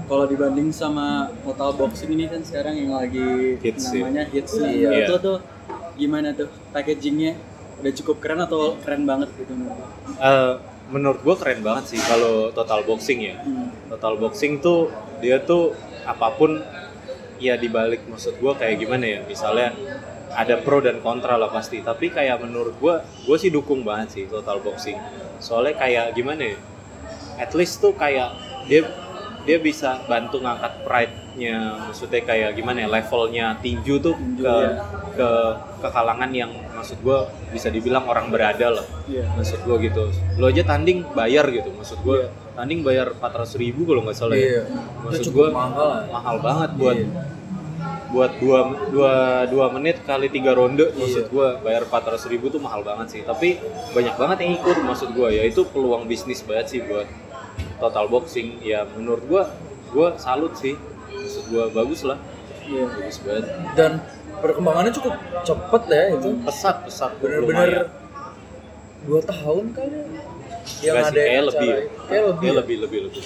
Kalau 0.10 0.26
dibanding 0.26 0.74
sama 0.74 1.30
total 1.46 1.70
boxing 1.78 2.10
ini 2.12 2.26
kan 2.26 2.42
sekarang 2.42 2.74
yang 2.76 2.98
lagi 2.98 3.62
Hits, 3.62 3.94
namanya 3.94 4.26
hits 4.26 4.58
nih. 4.58 4.74
Iya. 4.82 4.90
Itu 5.06 5.14
tuh 5.22 5.38
gimana 5.94 6.34
tuh 6.34 6.50
packagingnya? 6.74 7.38
Udah 7.80 7.94
cukup 7.94 8.18
keren 8.18 8.42
atau 8.42 8.74
keren 8.82 9.06
banget 9.06 9.30
gitu 9.38 9.54
menurut 9.54 9.78
lo? 9.78 9.86
Eh, 10.18 10.54
menurut 10.90 11.20
gue 11.22 11.36
keren 11.38 11.62
banget 11.62 11.94
sih 11.94 12.00
kalau 12.02 12.50
total 12.50 12.82
boxing 12.84 13.22
ya 13.22 13.38
Hmm. 13.40 13.70
total 13.88 14.18
boxing 14.18 14.58
tuh 14.58 14.90
dia 15.22 15.38
tuh 15.38 15.78
apa 16.04 16.34
pun 16.34 16.58
ya 17.38 17.54
dibalik 17.56 18.02
maksud 18.10 18.42
gue 18.42 18.54
kayak 18.58 18.82
gimana 18.82 19.06
ya 19.06 19.20
misalnya 19.24 19.72
ada 20.34 20.58
pro 20.60 20.82
dan 20.82 20.98
kontra 21.00 21.38
lah 21.38 21.48
pasti 21.48 21.80
tapi 21.80 22.10
kayak 22.10 22.42
menurut 22.42 22.74
gue 22.76 22.94
gue 23.24 23.38
sih 23.38 23.54
dukung 23.54 23.86
banget 23.86 24.08
sih 24.12 24.24
total 24.26 24.60
boxing 24.60 24.98
soalnya 25.38 25.78
kayak 25.78 26.18
gimana 26.18 26.52
ya 26.52 26.58
at 27.38 27.54
least 27.54 27.80
tuh 27.80 27.94
kayak 27.94 28.34
dia 28.66 28.84
dia 29.50 29.58
bisa 29.60 29.98
bantu 30.06 30.38
ngangkat 30.38 30.74
pride-nya 30.84 31.58
maksudnya 31.82 32.22
kayak 32.22 32.54
gimana 32.54 32.78
ya 32.80 32.90
levelnya 32.92 33.46
tinju 33.58 33.98
tuh 33.98 34.14
Tinju, 34.14 34.40
ke 34.40 34.54
ya. 34.54 34.72
ke 35.12 35.30
ke 35.80 35.88
kalangan 35.90 36.30
yang 36.32 36.52
maksud 36.70 37.00
gue 37.00 37.18
bisa 37.50 37.68
dibilang 37.68 38.06
orang 38.06 38.30
berada 38.30 38.70
lah 38.72 38.86
Iya. 39.06 39.26
maksud 39.34 39.60
gue 39.60 39.76
gitu 39.84 40.06
lo 40.38 40.46
aja 40.46 40.62
tanding 40.64 41.02
bayar 41.12 41.50
gitu 41.50 41.72
maksud 41.72 41.98
gue 42.00 42.30
tanding 42.54 42.80
bayar 42.80 43.10
400 43.12 43.58
ribu 43.58 43.84
kalau 43.84 44.06
nggak 44.06 44.16
salah 44.16 44.36
Iya. 44.36 44.46
ya 44.54 44.64
Itu 44.64 45.02
maksud 45.04 45.26
gue 45.32 45.48
mahal. 45.50 45.90
mahal 46.08 46.36
banget 46.40 46.70
buat 46.76 46.96
Iya. 46.96 47.10
buat 48.10 48.32
dua, 48.38 48.60
dua, 48.90 49.14
dua 49.46 49.66
menit 49.70 50.02
kali 50.02 50.28
tiga 50.28 50.52
ronde 50.52 50.94
maksud 50.94 51.26
Iya. 51.26 51.32
gue 51.32 51.48
bayar 51.62 51.84
400 51.86 52.26
ribu 52.28 52.50
tuh 52.50 52.58
mahal 52.58 52.82
banget 52.82 53.08
sih 53.10 53.22
tapi 53.22 53.58
banyak 53.90 54.14
banget 54.14 54.38
yang 54.40 54.54
ikut 54.56 54.78
maksud 54.80 55.10
gue 55.12 55.30
ya 55.32 55.44
itu 55.44 55.62
peluang 55.66 56.06
bisnis 56.06 56.42
banget 56.42 56.68
sih 56.68 56.80
buat 56.82 57.06
total 57.78 58.06
boxing 58.06 58.60
ya 58.60 58.84
menurut 58.90 59.24
gue 59.24 59.44
gue 59.90 60.08
salut 60.16 60.54
sih 60.54 60.76
maksud 61.10 61.44
gue 61.48 61.64
bagus 61.72 62.02
lah 62.04 62.20
Iya. 62.62 62.86
bagus 62.86 63.18
banget 63.20 63.46
Dan 63.74 63.92
perkembangannya 64.38 64.94
cukup 64.94 65.14
cepet 65.42 65.82
ya 65.90 66.04
itu. 66.14 66.30
pesat 66.40 66.76
pesat 66.84 67.12
Bener-bener 67.18 67.90
dua 69.02 69.22
tahun 69.24 69.74
kali 69.74 69.90
ya. 69.90 70.06
yang 70.86 70.96
sih, 71.02 71.10
ada 71.10 71.18
kayak 71.18 71.34
acara 71.34 71.48
lebih 71.50 71.66
ya. 71.66 71.74
Kayak 71.74 71.82
lebih. 71.82 72.06
Kayak 72.06 72.22
ya? 72.22 72.30
lebih 72.30 72.50
lebih 72.54 73.00
lebih 73.02 73.24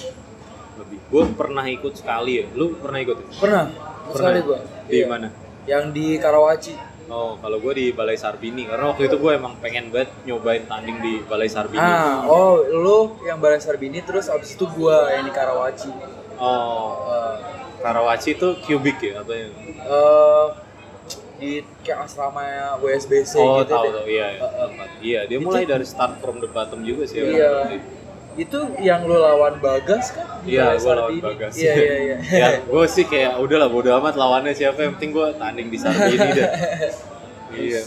lebih 0.74 0.98
gue 1.04 1.22
pernah 1.34 1.64
ikut 1.66 1.92
sekali 1.94 2.32
ya 2.34 2.46
lu 2.52 2.72
pernah 2.74 2.98
ikut 2.98 3.16
ya? 3.16 3.26
Pernah. 3.36 3.64
Sekali 4.06 4.38
gua. 4.40 4.58
di 4.84 4.94
Iya. 4.94 5.06
mana 5.06 5.28
Yang 5.64 5.84
di 5.92 6.06
Karawaci. 6.16 6.72
Oh, 7.06 7.36
kalau 7.36 7.60
gue 7.60 7.72
di 7.74 7.86
Balai 7.90 8.16
Sarbini 8.16 8.64
karena 8.64 8.88
waktu 8.88 9.06
itu 9.06 9.16
gue 9.16 9.28
emang 9.30 9.56
pengen 9.58 9.88
banget 9.88 10.08
nyobain 10.24 10.64
tanding 10.64 10.96
di 10.98 11.20
Balai 11.22 11.46
Sarbini. 11.46 11.78
Ah, 11.78 12.24
oh 12.24 12.60
lu 12.60 12.96
yang 13.22 13.36
Balai 13.36 13.58
Sarbini 13.58 14.00
terus 14.00 14.26
abis 14.26 14.52
itu 14.52 14.64
gua 14.66 15.08
yang 15.10 15.22
di 15.22 15.30
Karawaci. 15.30 15.92
Oh, 16.34 17.04
Eh, 17.06 17.34
Karawaci 17.78 18.32
itu 18.32 18.48
kubik 18.58 18.96
ya 18.98 19.20
apa 19.20 19.32
ya? 19.32 19.46
eh, 19.76 20.46
di 21.34 21.50
kayak 21.82 22.06
asrama 22.06 22.40
WSBC 22.80 23.36
Oh, 23.36 23.60
gitu 23.60 23.68
tahu 23.68 23.84
deh. 23.84 23.92
tahu 23.92 24.06
iya. 24.06 24.28
Iya, 24.30 24.46
Eh, 24.46 24.68
iya 25.02 25.20
dia 25.26 25.36
Itu- 25.36 25.44
mulai 25.44 25.64
dari 25.64 25.84
start 25.84 26.16
from 26.18 26.40
the 26.40 26.48
bottom 26.48 26.80
juga 26.80 27.04
sih. 27.04 27.20
Iya. 27.20 27.68
berarti. 27.68 27.76
Itu 27.76 28.03
yang 28.80 29.00
lu 29.02 29.14
lawan 29.14 29.54
Bagas 29.58 30.10
kan? 30.10 30.26
Di 30.42 30.54
Iya, 30.54 30.74
gue 30.74 30.92
lawan? 30.92 31.12
Bagas. 31.20 31.52
Iya, 31.54 31.72
iya, 31.72 31.94
iya. 31.96 32.16
ya, 32.40 32.48
gue 32.60 32.84
sih 32.86 33.04
kayak 33.04 33.38
udahlah 33.38 33.68
bodo 33.68 33.94
amat 33.94 34.14
lawannya 34.14 34.50
siapa 34.50 34.80
yang 34.80 34.98
penting 34.98 35.10
gue 35.12 35.26
tanding 35.34 35.68
di 35.68 35.78
Sarbini 35.78 36.28
deh. 36.32 36.48
iya. 37.56 37.80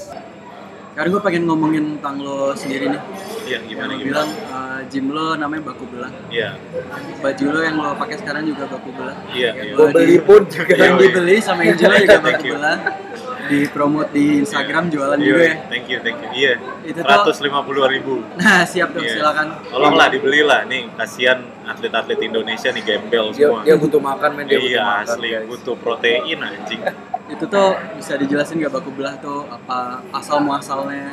Sekarang 0.89 1.13
gue 1.13 1.21
pengen 1.21 1.43
ngomongin 1.45 1.85
tentang 1.95 2.15
lo 2.19 2.37
sendiri 2.51 2.89
nih. 2.89 3.01
Iya, 3.45 3.53
Yang 3.53 3.63
gimana 3.69 3.85
lo 3.85 3.93
gimana? 3.93 4.07
bilang 4.07 4.29
eh, 4.33 4.79
gym 4.87 5.05
lo 5.07 5.27
namanya 5.35 5.61
Baku 5.63 5.85
Belah. 5.85 6.11
Iya. 6.27 6.49
Baju 7.19 7.45
lo 7.47 7.59
yang 7.61 7.75
lo 7.77 7.89
pakai 7.93 8.15
sekarang 8.17 8.43
juga 8.43 8.63
Baku 8.65 8.89
Belah. 8.91 9.17
Iya, 9.29 9.49
Yang 9.51 9.67
iya. 9.67 9.73
Gua 9.75 9.87
beli 9.91 10.17
pun 10.19 10.41
juga. 10.47 10.73
yang 10.73 10.95
Iya, 10.95 11.01
dibeli 11.05 11.35
sama 11.37 11.61
yang 11.61 11.77
jual 11.77 11.93
juga 11.93 12.19
Baku. 12.25 12.45
Belah. 12.49 12.77
Di 13.47 13.59
promote 13.67 14.09
di 14.11 14.25
Instagram 14.39 14.83
jualan 14.87 15.15
Iya, 15.15 15.25
juga 15.25 15.43
ya. 15.43 15.55
Thank 15.67 15.85
you, 15.87 15.97
thank 15.99 16.17
you. 16.17 16.29
Iya. 16.31 16.53
Itu 16.83 16.99
tuh- 16.99 17.07
Seratus 17.07 17.37
lima 17.39 17.59
puluh 17.61 17.83
ribu. 17.85 18.13
Nah 18.35 18.61
siap 18.63 18.91
dong 18.91 19.01
Iya. 19.01 19.13
silakan. 19.15 19.47
Tolonglah 19.65 20.07
dibelilah 20.07 20.59
nih, 20.65 20.91
kasihan 20.93 21.39
atlet-atlet 21.63 22.19
Indonesia 22.21 22.69
nih 22.69 22.83
gembel 22.83 23.25
Dia, 23.29 23.47
semua. 23.47 23.59
dia 23.63 23.75
butuh 23.75 23.99
makan 23.99 24.29
men, 24.33 24.45
dia 24.45 24.57
butuh 24.57 24.69
iya 24.69 24.83
makan. 24.83 25.05
asli 25.09 25.27
guys. 25.29 25.47
butuh 25.47 25.75
protein 25.77 26.37
anjing. 26.39 26.81
Itu 27.33 27.43
tuh 27.45 27.69
bisa 27.93 28.15
dijelasin 28.15 28.55
gak 28.57 28.71
Baku 28.71 28.89
Belah 28.89 29.19
tuh 29.19 29.43
apa 29.45 29.99
asal 30.11 30.39
muasalnya? 30.39 31.11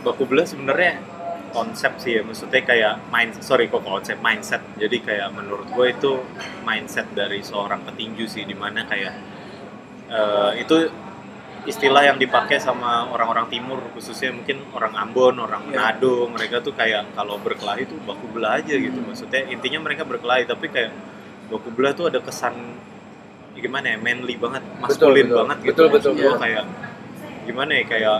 Baku 0.00 0.22
belah 0.24 0.44
sebenarnya 0.44 1.02
konsep 1.50 1.96
sih 1.96 2.18
ya, 2.18 2.22
maksudnya 2.22 2.60
kayak 2.60 2.94
main 3.08 3.30
sorry 3.40 3.66
kok 3.66 3.82
konsep 3.82 4.18
mindset. 4.20 4.62
Jadi 4.74 5.00
kayak 5.00 5.30
menurut 5.32 5.66
gue 5.66 5.86
itu 5.88 6.12
mindset 6.62 7.10
dari 7.12 7.40
seorang 7.40 7.82
petinju 7.82 8.26
sih, 8.26 8.42
di 8.42 8.54
mana 8.54 8.84
kayak 8.84 9.14
eh, 10.06 10.50
itu 10.60 10.86
istilah 11.64 12.02
yang 12.04 12.18
dipakai 12.20 12.60
sama 12.60 13.08
orang-orang 13.08 13.48
timur 13.48 13.80
khususnya 13.96 14.32
mungkin 14.32 14.60
orang 14.76 14.92
Ambon, 14.96 15.40
orang 15.40 15.64
Iya. 15.68 15.96
Manado, 15.96 16.28
mereka 16.28 16.60
tuh 16.60 16.76
kayak 16.76 17.16
kalau 17.16 17.40
berkelahi 17.40 17.88
tuh 17.88 17.96
baku 18.04 18.28
belah 18.32 18.60
aja 18.60 18.76
gitu. 18.76 19.00
Hmm. 19.00 19.08
Maksudnya 19.12 19.48
intinya 19.48 19.80
mereka 19.80 20.04
berkelahi 20.04 20.44
tapi 20.44 20.68
kayak 20.68 20.92
baku 21.48 21.68
belah 21.72 21.92
tuh 21.96 22.12
ada 22.12 22.20
kesan 22.20 22.54
ya 23.54 23.60
gimana 23.62 23.86
ya 23.94 23.98
manly 24.02 24.34
banget, 24.34 24.62
maskulin 24.82 25.30
betul. 25.30 25.36
banget 25.40 25.58
gitu. 25.62 25.70
Betul, 25.70 25.86
betul, 25.94 26.12
iya. 26.18 26.32
kayak 26.36 26.64
gimana 27.44 27.72
ya 27.76 27.84
kayak 27.86 28.18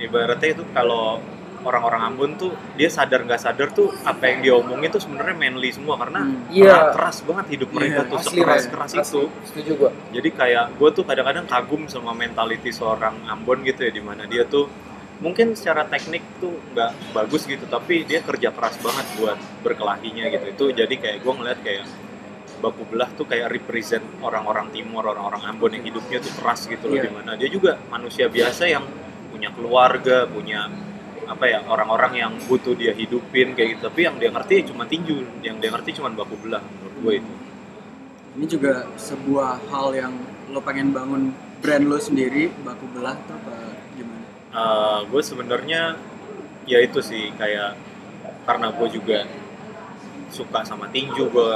ibaratnya 0.00 0.48
itu 0.58 0.64
kalau 0.74 1.22
orang-orang 1.64 2.02
Ambon 2.04 2.30
tuh 2.34 2.52
dia 2.74 2.86
sadar 2.86 3.20
nggak 3.20 3.40
sadar 3.40 3.68
tuh 3.70 3.88
apa 4.02 4.22
yang 4.26 4.38
dia 4.40 4.52
omongin 4.54 4.88
tuh 4.88 5.00
sebenarnya 5.00 5.34
manly 5.34 5.70
semua 5.70 5.96
karena 5.96 6.20
Hmm. 6.22 6.46
Iya. 6.48 6.92
keras 6.92 7.20
banget 7.20 7.46
hidup 7.50 7.70
mereka 7.70 7.98
Iya, 7.98 8.06
tuh 8.06 8.18
Asli, 8.18 8.28
sekeras 8.36 8.64
keras 8.66 8.90
Asli. 8.90 9.00
itu 9.00 9.22
Setuju 9.44 9.72
gua. 9.74 9.90
jadi 10.10 10.28
kayak 10.30 10.64
gue 10.74 10.88
tuh 10.90 11.02
kadang-kadang 11.02 11.44
kagum 11.44 11.82
sama 11.86 12.12
mentality 12.12 12.70
seorang 12.70 13.16
Ambon 13.24 13.60
gitu 13.62 13.80
ya 13.80 13.90
di 13.90 14.00
mana 14.00 14.24
dia 14.24 14.44
tuh 14.44 14.68
mungkin 15.16 15.54
secara 15.54 15.84
teknik 15.84 16.20
tuh 16.36 16.52
nggak 16.70 16.90
bagus 17.12 17.44
gitu 17.44 17.64
tapi 17.64 18.02
dia 18.02 18.20
kerja 18.20 18.50
keras 18.50 18.76
banget 18.78 19.06
buat 19.14 19.38
berkelahinya 19.62 20.28
gitu 20.28 20.44
itu 20.46 20.64
jadi 20.76 20.94
kayak 20.94 21.18
gue 21.20 21.32
ngeliat 21.32 21.58
kayak 21.60 21.84
baku 22.56 22.82
belah 22.86 23.10
tuh 23.10 23.24
kayak 23.24 23.48
represent 23.48 24.02
orang-orang 24.20 24.68
timur 24.70 25.04
orang-orang 25.04 25.44
Ambon 25.44 25.70
yang 25.70 25.84
hidupnya 25.84 26.18
tuh 26.18 26.32
keras 26.34 26.64
gitu 26.64 26.86
loh 26.86 26.96
Iya. 26.96 27.04
di 27.04 27.10
mana 27.10 27.30
dia 27.34 27.46
juga 27.46 27.76
manusia 27.86 28.26
biasa 28.26 28.64
yang 28.66 28.84
punya 29.28 29.50
keluarga 29.50 30.24
punya 30.24 30.70
apa 31.28 31.44
ya 31.48 31.58
orang-orang 31.66 32.12
yang 32.14 32.32
butuh 32.48 32.74
dia 32.76 32.92
hidupin 32.92 33.52
kayak 33.56 33.76
gitu 33.76 33.80
tapi 33.88 34.06
yang 34.06 34.16
dia 34.20 34.30
ngerti 34.30 34.68
cuma 34.70 34.84
tinju 34.84 35.24
yang 35.42 35.56
dia 35.58 35.70
ngerti 35.72 35.96
cuma 35.98 36.12
baku 36.12 36.36
belah 36.40 36.60
menurut 36.62 36.96
gue 37.02 37.14
itu 37.22 37.32
Ini 38.34 38.46
juga 38.50 38.82
sebuah 38.98 39.62
hal 39.70 39.94
yang 39.94 40.12
lo 40.50 40.58
pengen 40.58 40.90
bangun 40.90 41.30
brand 41.62 41.86
lo 41.86 42.02
sendiri, 42.02 42.50
baku 42.66 42.90
belah 42.90 43.14
atau 43.14 43.38
apa 43.38 43.54
gimana? 43.94 44.26
gue 45.06 45.22
sebenarnya 45.22 45.94
ya 46.66 46.82
itu 46.82 46.98
sih 46.98 47.30
kayak 47.38 47.78
karena 48.42 48.74
gue 48.74 48.88
juga 48.90 49.22
suka 50.34 50.66
sama 50.66 50.90
tinju 50.90 51.30
gue 51.30 51.50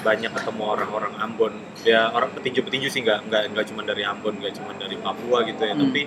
banyak 0.00 0.32
ketemu 0.32 0.62
orang-orang 0.64 1.12
Ambon 1.18 1.52
ya 1.84 2.08
orang 2.14 2.30
petinju-petinju 2.32 2.88
sih 2.88 3.02
nggak 3.04 3.26
nggak 3.28 3.42
nggak 3.52 3.66
cuma 3.68 3.82
dari 3.84 4.06
Ambon 4.06 4.38
nggak 4.38 4.54
cuma 4.56 4.70
dari 4.78 4.96
Papua 4.96 5.42
gitu 5.44 5.60
ya 5.66 5.74
Hmm. 5.74 5.82
tapi 5.82 6.02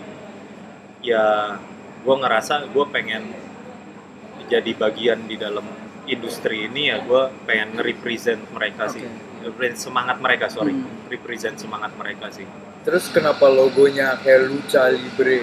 ya 1.03 1.25
gue 2.03 2.15
ngerasa 2.15 2.67
gue 2.67 2.85
pengen 2.87 3.23
jadi 4.45 4.71
bagian 4.75 5.23
di 5.23 5.35
dalam 5.35 5.63
industri 6.03 6.67
ini 6.67 6.91
ya 6.91 6.99
gue 6.99 7.21
pengen 7.43 7.79
nge-represent 7.79 8.51
mereka 8.51 8.91
sih 8.91 9.07
represent 9.41 9.79
semangat 9.81 10.17
mereka 10.19 10.45
sorry 10.47 10.73
Hmm. 10.73 10.87
represent 11.07 11.55
semangat 11.55 11.91
mereka 11.95 12.27
sih 12.29 12.43
Terus 12.83 13.07
kenapa 13.07 13.47
logonya 13.47 14.19
kayak 14.19 14.51
lucha 14.51 14.91
libre? 14.91 15.39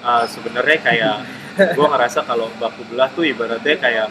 Uh, 0.00 0.24
sebenarnya 0.24 0.78
kayak 0.80 1.16
gue 1.76 1.86
ngerasa 1.86 2.24
kalau 2.24 2.48
baku 2.56 2.88
belah 2.88 3.08
tuh 3.08 3.20
ibaratnya 3.22 3.76
kayak 3.76 4.08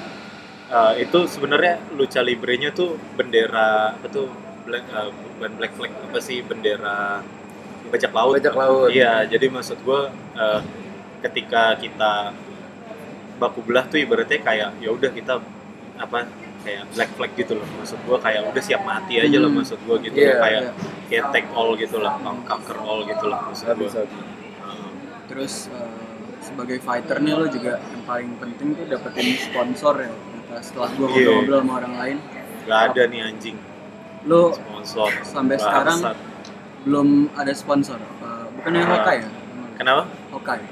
uh, 0.70 0.94
itu 0.94 1.26
sebenarnya 1.26 1.82
lucha 1.92 2.22
librenya 2.22 2.70
tuh 2.70 2.94
bendera 3.14 3.98
apa 3.98 4.06
tuh 4.08 4.30
black, 4.64 4.86
uh, 4.88 5.10
bukan 5.10 5.52
black 5.58 5.74
flag 5.74 5.90
apa 6.04 6.20
sih 6.20 6.42
bendera 6.42 7.26
bajak 7.90 8.12
laut 8.12 8.38
Bajak 8.38 8.54
laut. 8.54 8.90
iya 8.90 9.26
jadi 9.26 9.50
maksud 9.50 9.82
gue 9.82 10.02
uh, 10.36 10.62
ketika 11.24 11.74
kita 11.76 12.36
baku 13.36 13.60
belah 13.62 13.84
tuh 13.84 13.98
ibaratnya 13.98 14.40
kayak 14.40 14.70
ya 14.78 14.90
udah 14.90 15.10
kita 15.10 15.40
apa 15.96 16.28
kayak 16.62 16.84
black 16.90 17.12
flag 17.14 17.32
gitu 17.34 17.54
loh 17.54 17.68
maksud 17.74 18.00
gue 18.00 18.18
kayak 18.18 18.42
udah 18.46 18.62
siap 18.62 18.82
mati 18.84 19.18
aja 19.18 19.38
Hmm. 19.38 19.52
maksud 19.54 19.80
gue 19.80 19.98
gitu 20.02 20.16
Iya, 20.18 20.30
loh. 20.30 20.40
kayak 20.40 20.62
iya. 20.62 20.72
kayak 21.10 21.24
take 21.32 21.50
all 21.52 21.72
gitu 21.76 21.98
lah 21.98 22.14
conquer 22.22 22.78
all 22.78 23.04
gitu 23.04 23.26
lah 23.26 23.40
maksud 23.44 23.66
gue 23.70 23.88
Sabi-sabi. 23.90 24.16
Terus 25.26 25.54
eh, 25.70 25.90
sebagai 26.40 26.78
fighter 26.80 27.18
nih 27.20 27.34
lo 27.34 27.48
juga 27.48 27.80
yang 27.82 28.04
paling 28.04 28.30
penting 28.38 28.76
tuh 28.76 28.86
dapetin 28.86 29.28
sponsor 29.42 29.96
ya. 29.98 30.12
Setelah 30.60 30.90
gue 30.94 31.08
Iya. 31.10 31.16
ngobrol-ngobrol 31.34 31.60
sama 31.60 31.74
orang 31.76 31.94
lain, 31.98 32.18
Gak 32.64 32.80
ada 32.90 33.02
nih 33.08 33.20
anjing 33.22 33.58
lo 34.24 34.54
sponsor 34.54 35.10
Sampai 35.26 35.58
sekarang 35.58 36.00
belum 36.84 37.08
ada 37.34 37.52
sponsor. 37.52 37.98
Apa, 37.98 38.48
bukannya 38.54 38.80
Ah. 38.80 38.88
Hawkeye 38.90 39.20
ya? 39.20 39.30
kenapa 39.76 40.04
Hawkeye. 40.32 40.64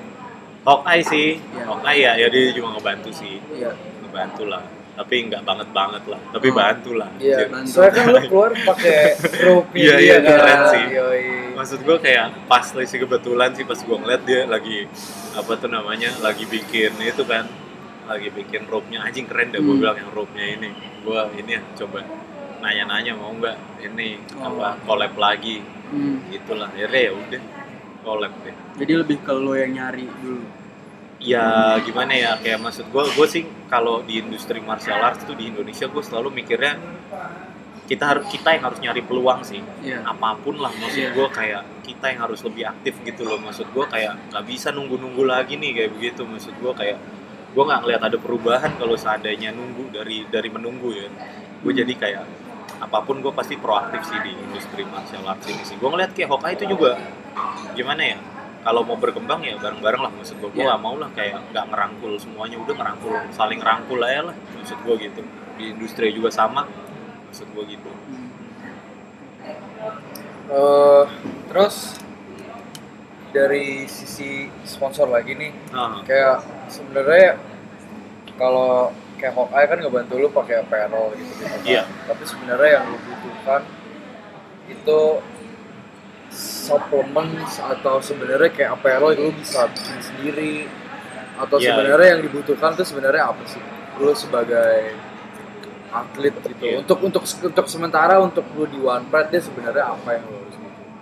Hawkeye 0.61 1.03
sih 1.03 1.29
Iya. 1.37 1.63
Hawkeye 1.65 1.99
ya 1.99 2.11
ya 2.15 2.27
dia 2.27 2.51
juga 2.51 2.69
ngebantu 2.75 3.09
sih 3.11 3.41
Iya. 3.51 3.71
ngebantu 4.01 4.45
lah 4.45 4.61
tapi 4.91 5.15
nggak 5.23 5.41
banget 5.41 5.69
banget 5.71 6.03
lah 6.05 6.21
tapi 6.29 6.47
Oh. 6.47 6.53
bantu 6.53 6.91
lah 6.93 7.09
Iya. 7.17 7.47
Bantu. 7.47 7.67
soalnya 7.67 7.91
kan 7.91 8.05
lu 8.07 8.19
keluar 8.23 8.51
pakai 8.55 8.97
trofi 9.17 9.79
Iya, 9.81 9.95
iya, 9.97 10.15
dia 10.15 10.21
kan. 10.21 10.37
keren 10.37 10.59
sih. 10.69 10.85
Yoi. 10.91 11.23
maksud 11.51 11.79
gue 11.81 11.97
kayak 11.99 12.25
pas 12.45 12.63
sih 12.65 12.97
kebetulan 12.97 13.49
sih 13.51 13.63
pas 13.63 13.77
gue 13.77 13.93
ngeliat 13.95 14.21
dia 14.23 14.45
lagi 14.45 14.85
apa 15.31 15.51
tuh 15.55 15.67
namanya 15.67 16.09
lagi 16.19 16.45
bikin 16.45 16.95
itu 16.97 17.23
kan 17.23 17.45
lagi 18.03 18.27
bikin 18.29 18.65
rope-nya 18.65 19.01
anjing 19.01 19.25
keren 19.25 19.49
deh 19.49 19.59
gue 19.59 19.69
Hmm. 19.69 19.79
bilang 19.79 19.95
yang 19.95 20.11
rope-nya 20.11 20.45
ini 20.51 20.69
gue 20.99 21.19
ini 21.37 21.51
ya 21.51 21.61
coba 21.75 22.01
nanya-nanya 22.59 23.13
mau 23.13 23.31
nggak 23.31 23.57
ini 23.83 24.17
Oh. 24.35 24.57
apa 24.57 24.77
collab 24.83 25.13
lagi 25.15 25.61
Hmm. 25.87 26.23
gitulah 26.27 26.65
akhirnya 26.67 27.01
ya 27.01 27.13
udah 27.13 27.41
collab 28.01 28.33
deh 28.41 28.55
Jadi 28.77 28.93
lebih 28.95 29.17
ke 29.19 29.31
lo 29.31 29.53
yang 29.53 29.71
nyari 29.73 30.05
dulu. 30.15 30.43
ya 31.21 31.45
gimana 31.79 32.13
ya 32.13 32.31
kayak 32.35 32.57
maksud 32.59 32.85
gue 32.87 33.03
gue 33.07 33.27
sih 33.27 33.43
kalau 33.67 34.01
di 34.01 34.17
industri 34.17 34.57
martial 34.59 34.97
arts 34.99 35.21
itu 35.21 35.33
di 35.33 35.47
Indonesia 35.47 35.85
gue 35.85 36.01
selalu 36.01 36.33
mikirnya 36.33 36.81
kita 37.85 38.03
harus 38.07 38.25
kita 38.25 38.49
yang 38.51 38.63
harus 38.65 38.79
nyari 38.79 39.01
peluang 39.01 39.43
sih 39.43 39.61
Iya. 39.81 40.01
apa 40.01 40.33
pun 40.35 40.57
lah 40.57 40.71
maksud 40.71 40.97
Iya. 40.97 41.11
gue 41.11 41.27
kayak 41.29 41.61
kita 41.83 42.05
yang 42.07 42.19
harus 42.23 42.41
lebih 42.41 42.63
aktif 42.65 42.97
gitu 43.03 43.21
loh 43.21 43.37
maksud 43.37 43.67
gue 43.67 43.85
kayak 43.85 44.17
nggak 44.31 44.43
bisa 44.45 44.71
nunggu-nunggu 44.71 45.21
lagi 45.23 45.53
nih 45.55 45.71
kayak 45.75 45.91
begitu 45.93 46.21
maksud 46.23 46.55
gue 46.55 46.73
kayak 46.73 46.97
gue 47.51 47.63
nggak 47.63 47.79
ngeliat 47.81 48.01
ada 48.01 48.17
perubahan 48.17 48.71
kalau 48.73 48.95
seandainya 48.95 49.51
nunggu 49.51 49.91
dari 49.91 50.25
dari 50.25 50.49
menunggu 50.49 50.89
ya 50.89 51.05
gue 51.61 51.71
jadi 51.75 51.93
kayak 51.93 52.23
apa 52.81 52.97
pun 53.05 53.21
gue 53.21 53.29
pasti 53.29 53.55
proaktif 53.61 54.01
sih 54.09 54.17
di 54.25 54.33
industri 54.33 54.81
martial 54.89 55.21
arts 55.29 55.45
ini 55.45 55.61
sih. 55.61 55.77
Gue 55.77 55.89
ngeliat 55.93 56.17
kayak 56.17 56.33
Hawkeye 56.33 56.57
itu 56.57 56.65
juga 56.73 56.97
gimana 57.77 58.01
ya 58.01 58.17
kalau 58.65 58.81
mau 58.81 58.97
berkembang 58.97 59.45
ya 59.45 59.55
bareng-bareng 59.61 60.01
lah. 60.01 60.11
Maksud 60.11 60.41
gue 60.41 60.49
gue 60.49 60.65
gak 60.65 60.81
mau 60.81 60.97
lah 60.97 61.13
kayak 61.13 61.53
nggak 61.53 61.65
ngerangkul 61.69 62.17
semuanya 62.17 62.57
udah 62.57 62.73
ngerangkul 62.73 63.13
saling 63.31 63.61
rangkul 63.61 64.01
aja 64.01 64.33
lah. 64.33 64.35
Maksud 64.57 64.77
gue 64.81 64.95
gitu. 64.97 65.21
Di 65.61 65.77
industri 65.77 66.09
juga 66.09 66.33
sama 66.33 66.65
maksud 67.29 67.47
gue 67.53 67.63
gitu. 67.69 67.91
Hmm. 67.93 68.27
Eh, 70.51 71.05
terus 71.47 71.95
dari 73.31 73.87
sisi 73.87 74.51
sponsor 74.67 75.07
lagi 75.07 75.31
nih, 75.31 75.55
nah, 75.71 76.03
kayak 76.03 76.43
sebenarnya 76.67 77.39
kalau 78.35 78.91
kayak 79.21 79.37
Hawkeye 79.37 79.67
kan 79.69 79.77
ngebantu 79.77 80.13
lu 80.17 80.29
pakai 80.33 80.65
apparel 80.65 81.13
gitu 81.13 81.29
gitu. 81.29 81.43
kan. 81.45 81.59
Iya. 81.61 81.83
Tapi 82.09 82.23
sebenarnya 82.25 82.69
yang 82.81 82.85
lu 82.89 82.97
butuhkan 83.05 83.61
itu 84.65 85.01
supplements 86.31 87.59
atau 87.61 88.01
sebenarnya 88.01 88.49
kayak 88.49 88.81
apparel 88.81 89.13
yang 89.13 89.29
lu 89.29 89.33
bisa 89.37 89.69
bikin 89.69 89.99
sendiri 90.01 90.55
atau 91.37 91.57
Iya, 91.61 91.73
sebenarnya 91.73 92.07
yang 92.17 92.21
dibutuhkan 92.25 92.71
tuh 92.73 92.85
sebenarnya 92.85 93.23
apa 93.29 93.43
sih? 93.45 93.61
Lu 94.01 94.13
sebagai 94.17 94.97
atlet 95.93 96.33
gitu. 96.41 96.63
Iya. 96.65 96.81
Untuk 96.81 96.99
untuk 97.05 97.23
untuk 97.23 97.65
sementara 97.69 98.17
untuk 98.17 98.47
lu 98.57 98.65
di 98.65 98.81
One 98.81 99.05
Pride 99.11 99.29
dia 99.29 99.41
sebenarnya 99.45 99.85
apa 99.93 100.09
yang 100.17 100.25
lu 100.25 100.41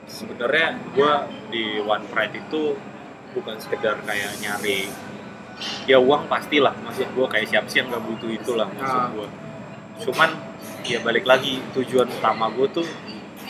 sebenarnya 0.10 0.68
gue 0.98 1.14
di 1.54 1.64
One 1.86 2.06
Pride 2.10 2.36
itu 2.36 2.74
bukan 3.38 3.62
sekedar 3.62 4.02
kayak 4.04 4.42
nyari 4.42 4.90
ya 5.86 5.98
uang 6.00 6.28
pastilah 6.32 6.72
maksud 6.86 7.08
gue 7.12 7.28
kayak 7.28 7.48
siapa 7.50 7.68
sih 7.68 7.84
yang 7.84 7.92
nggak 7.92 8.04
butuh 8.04 8.30
itulah 8.32 8.68
maksud 8.72 9.00
Ah. 9.00 9.10
gue 9.12 9.28
cuman 10.00 10.30
ya 10.88 11.04
balik 11.04 11.28
lagi 11.28 11.60
tujuan 11.76 12.08
utama 12.08 12.48
gue 12.56 12.68
tuh 12.72 12.88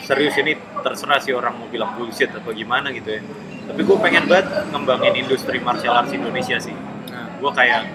serius 0.02 0.34
ini 0.40 0.58
terserah 0.82 1.22
sih 1.22 1.30
orang 1.30 1.54
mau 1.54 1.68
bilang 1.70 1.94
bullshit 1.94 2.32
atau 2.32 2.50
gimana 2.50 2.90
gitu 2.90 3.20
ya. 3.20 3.22
Tapi 3.70 3.80
gue 3.86 3.96
pengen 4.02 4.26
banget 4.26 4.50
ngembangin 4.74 5.14
industri 5.14 5.62
martial 5.62 5.94
arts 5.94 6.10
Indonesia 6.10 6.58
sih. 6.58 6.74
Nah, 7.06 7.38
gue 7.38 7.50
kayak 7.54 7.86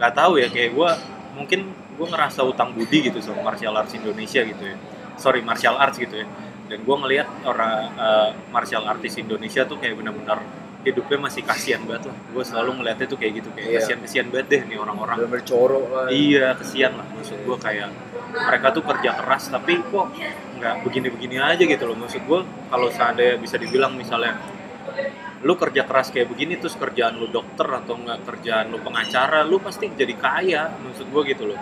nggak 0.00 0.12
tahu 0.16 0.40
ya 0.40 0.48
kayak 0.48 0.72
gue 0.72 0.90
mungkin 1.36 1.60
gue 1.76 2.06
ngerasa 2.08 2.40
utang 2.48 2.72
budi 2.72 3.12
gitu 3.12 3.20
sama 3.20 3.44
martial 3.44 3.76
arts 3.76 3.92
Indonesia 3.92 4.40
gitu 4.40 4.62
ya. 4.64 4.76
Sorry 5.20 5.44
martial 5.44 5.76
arts 5.76 6.00
gitu 6.00 6.24
ya. 6.24 6.26
Dan 6.72 6.80
gue 6.86 6.96
ngelihat 6.96 7.28
orang 7.44 7.92
eh, 7.92 8.28
martial 8.48 8.88
artis 8.88 9.20
Indonesia 9.20 9.68
tuh 9.68 9.76
kayak 9.76 10.00
benar-benar 10.00 10.40
hidupnya 10.80 11.18
masih 11.20 11.42
kasihan 11.42 11.82
banget 11.84 12.08
lah. 12.08 12.16
Gue 12.32 12.40
selalu 12.40 12.70
ngeliatnya 12.80 13.06
tuh 13.06 13.18
kayak 13.18 13.32
gitu 13.36 13.48
kayak 13.52 13.68
Iya. 13.68 13.76
kasihan 13.80 13.98
kasihan 14.00 14.26
banget 14.28 14.46
deh 14.48 14.62
nih 14.64 14.78
orang-orang. 14.78 15.16
Bercorok 15.26 15.84
lah. 15.86 16.06
iya 16.08 16.46
kasihan 16.54 16.92
lah. 16.94 17.06
Maksud 17.10 17.38
gue 17.38 17.56
kayak 17.58 17.88
mereka 18.30 18.66
tuh 18.70 18.82
kerja 18.82 19.10
keras 19.14 19.44
tapi 19.46 19.72
kok 19.82 20.06
nggak 20.56 20.74
begini-begini 20.82 21.36
aja 21.36 21.60
gitu 21.60 21.84
loh. 21.84 21.96
Maksud 21.96 22.22
gue 22.24 22.40
kalau 22.66 22.88
seandainya 22.88 23.36
bisa 23.36 23.56
dibilang 23.56 23.92
misalnya 23.92 24.40
lu 25.40 25.56
kerja 25.56 25.84
keras 25.84 26.08
kayak 26.10 26.28
begini 26.28 26.56
terus 26.56 26.76
kerjaan 26.76 27.16
lu 27.16 27.24
dokter 27.26 27.64
atau 27.64 27.96
enggak 27.96 28.20
kerjaan 28.24 28.68
lu 28.68 28.78
pengacara 28.78 29.40
lu 29.42 29.56
pasti 29.58 29.88
jadi 29.90 30.12
kaya. 30.14 30.62
Maksud 30.78 31.08
gue 31.08 31.22
gitu 31.28 31.44
loh. 31.44 31.60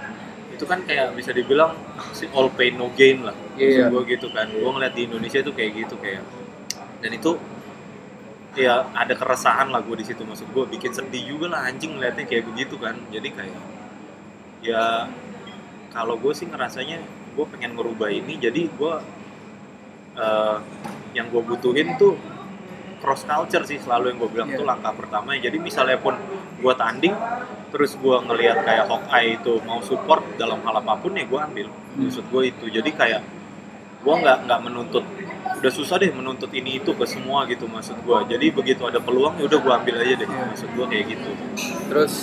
Itu 0.50 0.62
kan 0.62 0.82
kayak 0.82 1.14
bisa 1.14 1.30
dibilang 1.30 1.74
si 2.10 2.26
all 2.32 2.50
pain 2.50 2.74
no 2.74 2.90
gain 2.92 3.22
lah. 3.22 3.34
Maksud 3.54 3.82
Iya. 3.82 3.90
gue 3.90 4.02
gitu 4.08 4.30
kan. 4.30 4.46
Gue 4.46 4.66
ngeliat 4.68 4.94
di 4.94 5.06
Indonesia 5.06 5.38
itu 5.38 5.50
kayak 5.50 5.70
gitu 5.76 5.94
kayak. 5.96 6.22
Dan 6.98 7.14
itu 7.14 7.38
ya 8.58 8.90
ada 8.90 9.14
keresahan 9.14 9.70
lah 9.70 9.80
gue 9.86 9.96
di 10.02 10.06
situ. 10.06 10.26
Maksud 10.26 10.50
gue 10.50 10.64
bikin 10.66 10.90
sedih 10.90 11.22
juga 11.24 11.54
lah 11.54 11.70
anjing 11.70 11.94
ngeliatnya 11.94 12.26
kayak 12.26 12.44
begitu 12.50 12.74
kan. 12.76 12.98
Jadi 13.14 13.28
kayak 13.30 13.60
ya 14.66 15.06
kalau 15.94 16.18
gue 16.18 16.34
sih 16.34 16.50
ngerasanya 16.50 16.98
gue 17.38 17.46
pengen 17.54 17.78
ngerubah 17.78 18.10
ini. 18.10 18.34
Jadi 18.42 18.66
gue 18.66 18.94
eh, 20.18 20.56
yang 21.14 21.30
gue 21.30 21.42
butuhin 21.46 21.94
tuh 21.96 22.18
cross 22.98 23.22
culture 23.22 23.62
sih 23.62 23.78
selalu 23.78 24.10
yang 24.10 24.18
gue 24.18 24.30
bilang 24.34 24.50
Iya. 24.50 24.58
tuh 24.58 24.66
langkah 24.66 24.92
pertama. 24.98 25.38
Jadi 25.38 25.56
misalnya 25.62 25.96
pun 26.02 26.18
gue 26.58 26.74
tanding 26.74 27.14
terus 27.70 27.94
gue 27.94 28.16
ngelihat 28.26 28.66
kayak 28.66 28.90
Hawkeye 28.90 29.38
itu 29.38 29.62
mau 29.62 29.78
support 29.84 30.24
dalam 30.34 30.58
hal 30.66 30.82
apa 30.82 30.98
pun 30.98 31.14
ya 31.14 31.22
gue 31.24 31.40
ambil. 31.40 31.66
Maksud 31.94 32.26
gue 32.26 32.42
itu. 32.50 32.64
Jadi 32.74 32.90
kayak 32.90 33.22
gue 34.02 34.14
nggak 34.14 34.46
nggak 34.50 34.60
menuntut 34.66 35.04
udah 35.58 35.72
susah 35.72 35.96
deh 35.96 36.12
menuntut 36.12 36.52
ini 36.52 36.78
itu 36.78 36.92
ke 36.92 37.04
semua 37.08 37.48
gitu 37.48 37.64
maksud 37.64 37.98
gue 38.04 38.18
jadi 38.28 38.46
begitu 38.52 38.84
ada 38.84 39.00
peluang 39.00 39.40
ya 39.40 39.48
udah 39.48 39.58
gue 39.58 39.72
ambil 39.72 39.94
aja 39.98 40.14
deh. 40.20 40.28
Iya. 40.28 40.44
maksud 40.52 40.68
gue 40.76 40.86
kayak 40.86 41.04
gitu. 41.16 41.30
Terus 41.88 42.14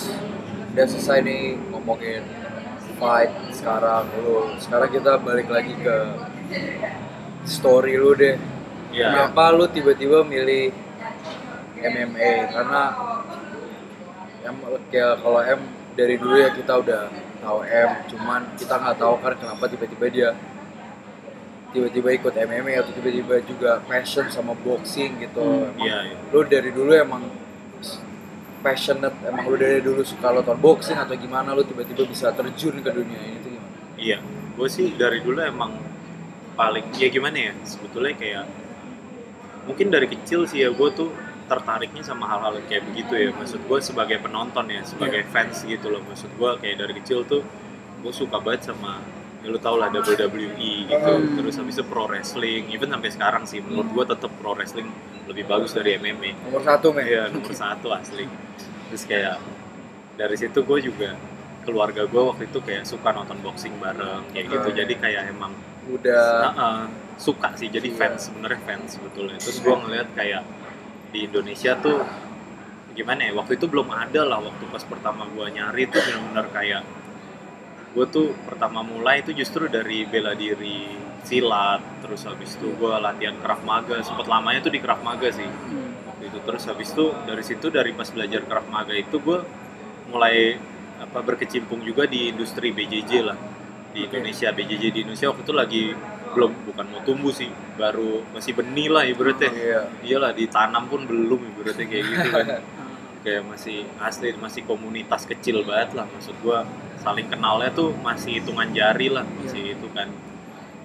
udah 0.72 0.86
selesai 0.86 1.18
nih 1.26 1.42
ngomongin 1.74 2.22
fight 2.96 3.32
sekarang 3.52 4.08
lu. 4.22 4.54
Sekarang 4.62 4.88
kita 4.88 5.18
balik 5.20 5.48
lagi 5.50 5.74
ke 5.76 5.96
story 7.44 7.98
lu 7.98 8.14
deh. 8.16 8.38
Ya 8.94 9.12
kenapa 9.12 9.52
lu 9.52 9.66
tiba-tiba 9.68 10.24
milih 10.24 10.72
MMA 11.76 12.32
karena 12.54 12.82
em 14.46 14.56
kayak 14.88 15.20
kalau 15.20 15.40
M 15.42 15.60
dari 15.98 16.14
dulu 16.16 16.38
ya 16.38 16.54
kita 16.54 16.72
udah 16.78 17.10
tahu 17.42 17.58
M 17.66 17.90
cuman 18.08 18.40
kita 18.56 18.74
nggak 18.78 18.96
tahu 18.96 19.14
kan 19.20 19.34
kenapa 19.36 19.64
tiba-tiba 19.68 20.06
dia 20.08 20.30
tiba-tiba 21.76 22.08
ikut 22.16 22.32
MMA 22.32 22.72
atau 22.80 22.92
tiba-tiba 22.96 23.36
juga 23.44 23.84
passion 23.84 24.32
sama 24.32 24.56
boxing 24.56 25.20
gitu. 25.20 25.44
Emang 25.44 25.76
iya 25.84 26.08
iya. 26.08 26.16
lu 26.32 26.40
dari 26.48 26.72
dulu 26.72 26.96
emang 26.96 27.28
passionate 28.64 29.12
emang 29.28 29.44
lu 29.44 29.60
dari 29.60 29.84
dulu 29.84 30.00
suka 30.00 30.32
nonton 30.32 30.56
boxing 30.56 30.96
atau 30.96 31.12
gimana? 31.20 31.52
Lu 31.52 31.60
tiba-tiba 31.68 32.08
bisa 32.08 32.32
terjun 32.32 32.80
ke 32.80 32.88
dunia 32.88 33.20
ini 33.20 33.36
tuh 33.44 33.50
gimana? 33.52 33.76
Iya, 34.00 34.18
gue 34.56 34.68
sih 34.72 34.96
dari 34.96 35.20
dulu 35.20 35.36
emang 35.44 35.76
paling 36.56 36.88
ya 36.96 37.12
gimana 37.12 37.36
ya 37.36 37.52
sebetulnya 37.68 38.16
kayak 38.16 38.44
mungkin 39.68 39.92
dari 39.92 40.08
kecil 40.08 40.48
sih 40.48 40.64
ya 40.64 40.72
gue 40.72 40.88
tuh 40.96 41.12
tertariknya 41.46 42.00
sama 42.00 42.24
hal-hal 42.32 42.56
kayak 42.64 42.88
begitu 42.88 43.12
ya. 43.12 43.28
Maksud 43.36 43.68
gue 43.68 43.78
sebagai 43.84 44.16
penonton 44.24 44.64
ya 44.72 44.80
sebagai 44.80 45.28
fans 45.28 45.60
gitu 45.68 45.92
loh. 45.92 46.00
Maksud 46.08 46.32
gue 46.32 46.50
kayak 46.64 46.76
dari 46.80 46.96
kecil 47.04 47.28
tuh 47.28 47.44
gue 48.00 48.12
suka 48.16 48.40
banget 48.40 48.72
sama 48.72 49.04
ya 49.46 49.48
lu 49.48 49.58
tau 49.62 49.78
lah 49.78 49.86
WWE 49.88 50.50
gitu 50.90 51.12
Hmm. 51.14 51.38
terus 51.38 51.54
habis 51.54 51.78
itu 51.78 51.86
pro 51.86 52.10
wrestling 52.10 52.66
even 52.68 52.90
sampai 52.90 53.14
sekarang 53.14 53.46
sih 53.46 53.62
menurut 53.62 53.86
gue 53.86 54.04
tetap 54.10 54.34
pro 54.36 54.52
wrestling 54.52 54.90
lebih 55.30 55.46
bagus 55.46 55.70
dari 55.70 55.94
MMA 55.94 56.34
nomor 56.42 56.62
satu 56.62 56.90
men 56.90 57.06
Iya 57.06 57.30
nomor 57.30 57.54
satu 57.54 57.94
asli. 57.94 58.26
Terus 58.86 59.02
kayak 59.06 59.38
dari 60.14 60.34
situ 60.34 60.58
gue 60.62 60.78
juga 60.80 61.14
keluarga 61.62 62.06
gue 62.06 62.22
waktu 62.22 62.46
itu 62.46 62.58
kayak 62.58 62.86
suka 62.86 63.10
nonton 63.10 63.38
boxing 63.38 63.74
bareng 63.78 64.22
kayak 64.30 64.46
gitu. 64.50 64.68
Iya. 64.70 64.76
Jadi 64.82 64.94
kayak 64.98 65.22
emang 65.30 65.50
udah 65.86 66.26
uh-uh, 66.50 66.78
suka 67.18 67.54
sih. 67.54 67.66
Jadi 67.66 67.90
Iya. 67.90 67.98
fans 67.98 68.30
sebenarnya 68.30 68.60
fans 68.62 68.88
sebetulnya. 68.98 69.38
Terus 69.38 69.58
gue 69.58 69.74
ngeliat 69.74 70.08
kayak 70.14 70.42
di 71.10 71.26
Indonesia 71.26 71.74
tuh 71.78 72.02
gimana 72.94 73.28
ya 73.28 73.32
waktu 73.34 73.58
itu 73.58 73.66
belum 73.68 73.90
ada 73.92 74.22
lah 74.24 74.40
waktu 74.40 74.62
pas 74.70 74.80
pertama 74.82 75.26
gue 75.28 75.46
nyari 75.52 75.84
tuh 75.86 76.00
benar-benar 76.00 76.46
kayak 76.48 76.82
gue 77.94 78.06
tuh 78.08 78.34
pertama 78.44 78.80
mulai 78.82 79.20
itu 79.22 79.32
justru 79.36 79.68
dari 79.70 80.04
bela 80.08 80.32
diri 80.32 80.88
silat 81.26 81.82
terus 82.00 82.22
habis 82.22 82.54
itu 82.54 82.70
gue 82.74 82.94
latihan 83.02 83.34
krav 83.42 83.60
maga. 83.66 83.98
Sempet 84.02 84.30
lamanya 84.30 84.62
tuh 84.62 84.72
di 84.72 84.80
krav 84.80 85.02
maga 85.02 85.28
sih. 85.30 85.46
Waktu 86.06 86.22
itu. 86.30 86.38
Terus 86.42 86.62
habis 86.70 86.88
itu 86.94 87.04
dari 87.26 87.42
situ 87.42 87.66
dari 87.68 87.90
pas 87.92 88.08
belajar 88.10 88.46
krav 88.46 88.66
maga 88.70 88.94
itu 88.94 89.18
gue 89.18 89.38
mulai 90.10 90.54
apa 90.96 91.18
berkecimpung 91.20 91.82
juga 91.82 92.06
di 92.06 92.30
industri 92.30 92.70
BJJ 92.70 93.12
lah. 93.26 93.38
Di 93.90 94.06
Indonesia 94.06 94.48
BJJ 94.54 94.84
di 94.94 94.98
Indonesia 95.02 95.32
waktu 95.34 95.42
itu 95.42 95.54
lagi 95.56 95.82
belum 96.36 96.52
bukan 96.68 96.86
mau 96.92 97.00
tumbuh 97.02 97.34
sih. 97.34 97.50
Baru 97.74 98.22
masih 98.30 98.54
benih 98.54 98.88
lah 98.92 99.02
ibaratnya. 99.02 99.50
Iya. 99.50 99.82
Iyalah 100.06 100.32
ditanam 100.36 100.86
pun 100.86 101.08
belum 101.08 101.42
ibaratnya 101.56 101.86
kayak 101.90 102.04
gitu 102.06 102.28
kan 102.30 102.46
kayak 103.26 103.42
masih 103.42 103.82
asli 103.98 104.30
masih 104.38 104.62
komunitas 104.62 105.26
kecil 105.26 105.66
banget 105.66 105.98
lah. 105.98 106.06
Maksud 106.06 106.38
gua 106.46 106.62
saling 107.02 107.26
kenalnya 107.26 107.74
tuh 107.74 107.90
masih 107.98 108.38
hitungan 108.38 108.70
jari 108.70 109.10
lah 109.10 109.26
masih 109.26 109.74
itu 109.74 109.88
kan. 109.90 110.06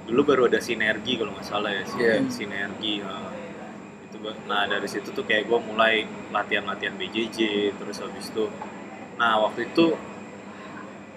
Dulu 0.09 0.21
baru 0.25 0.41
ada 0.49 0.57
sinergi 0.57 1.21
kalau 1.21 1.37
nggak 1.37 1.45
salah 1.45 1.69
ya 1.69 1.85
Iya. 1.85 2.25
sinergi 2.33 3.05
ha. 3.05 3.29
itu 4.09 4.17
Ba- 4.17 4.41
nah 4.49 4.65
dari 4.65 4.89
situ 4.89 5.13
tuh 5.13 5.21
kayak 5.23 5.45
gua 5.45 5.61
mulai 5.61 6.03
latihan 6.33 6.65
latihan 6.65 6.97
BJJ 6.97 7.37
terus 7.77 8.01
habis 8.01 8.33
itu 8.33 8.49
nah 9.21 9.37
waktu 9.37 9.69
itu 9.69 9.93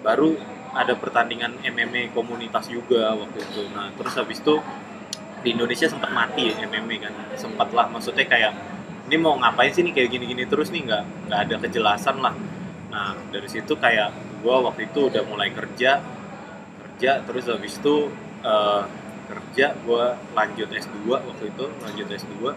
baru 0.05 0.37
ada 0.77 0.93
pertandingan 0.93 1.57
MMA 1.65 2.13
komunitas 2.13 2.69
juga 2.69 3.17
waktu 3.17 3.41
itu. 3.41 3.61
Nah 3.73 3.89
terus 3.97 4.13
habis 4.13 4.37
itu 4.43 4.61
di 5.41 5.53
Indonesia 5.57 5.89
sempat 5.89 6.13
mati 6.13 6.53
ya 6.53 6.55
MMA 6.69 6.95
kan 7.01 7.13
sempat 7.33 7.73
lah. 7.73 7.89
Maksudnya 7.89 8.29
kayak 8.29 8.53
ini 9.05 9.15
mau 9.21 9.37
ngapain 9.37 9.69
sih 9.69 9.85
nih 9.85 9.93
kayak 9.93 10.09
gini-gini 10.09 10.43
terus 10.49 10.73
nih? 10.73 10.81
Nggak 10.85 11.03
nggak 11.29 11.39
ada 11.45 11.55
kejelasan 11.61 12.17
lah. 12.21 12.33
Nah 12.89 13.13
dari 13.29 13.47
situ 13.49 13.77
kayak 13.77 14.09
gue 14.41 14.55
waktu 14.55 14.89
itu 14.89 15.09
udah 15.09 15.23
mulai 15.25 15.49
kerja 15.53 16.01
kerja 16.81 17.11
terus 17.25 17.45
habis 17.49 17.77
itu 17.77 18.09
eh, 18.45 18.83
kerja 19.25 19.73
gue 19.73 20.05
lanjut 20.37 20.69
S2 20.69 21.09
waktu 21.09 21.43
itu 21.49 21.65
lanjut 21.81 22.07
S2 22.07 22.53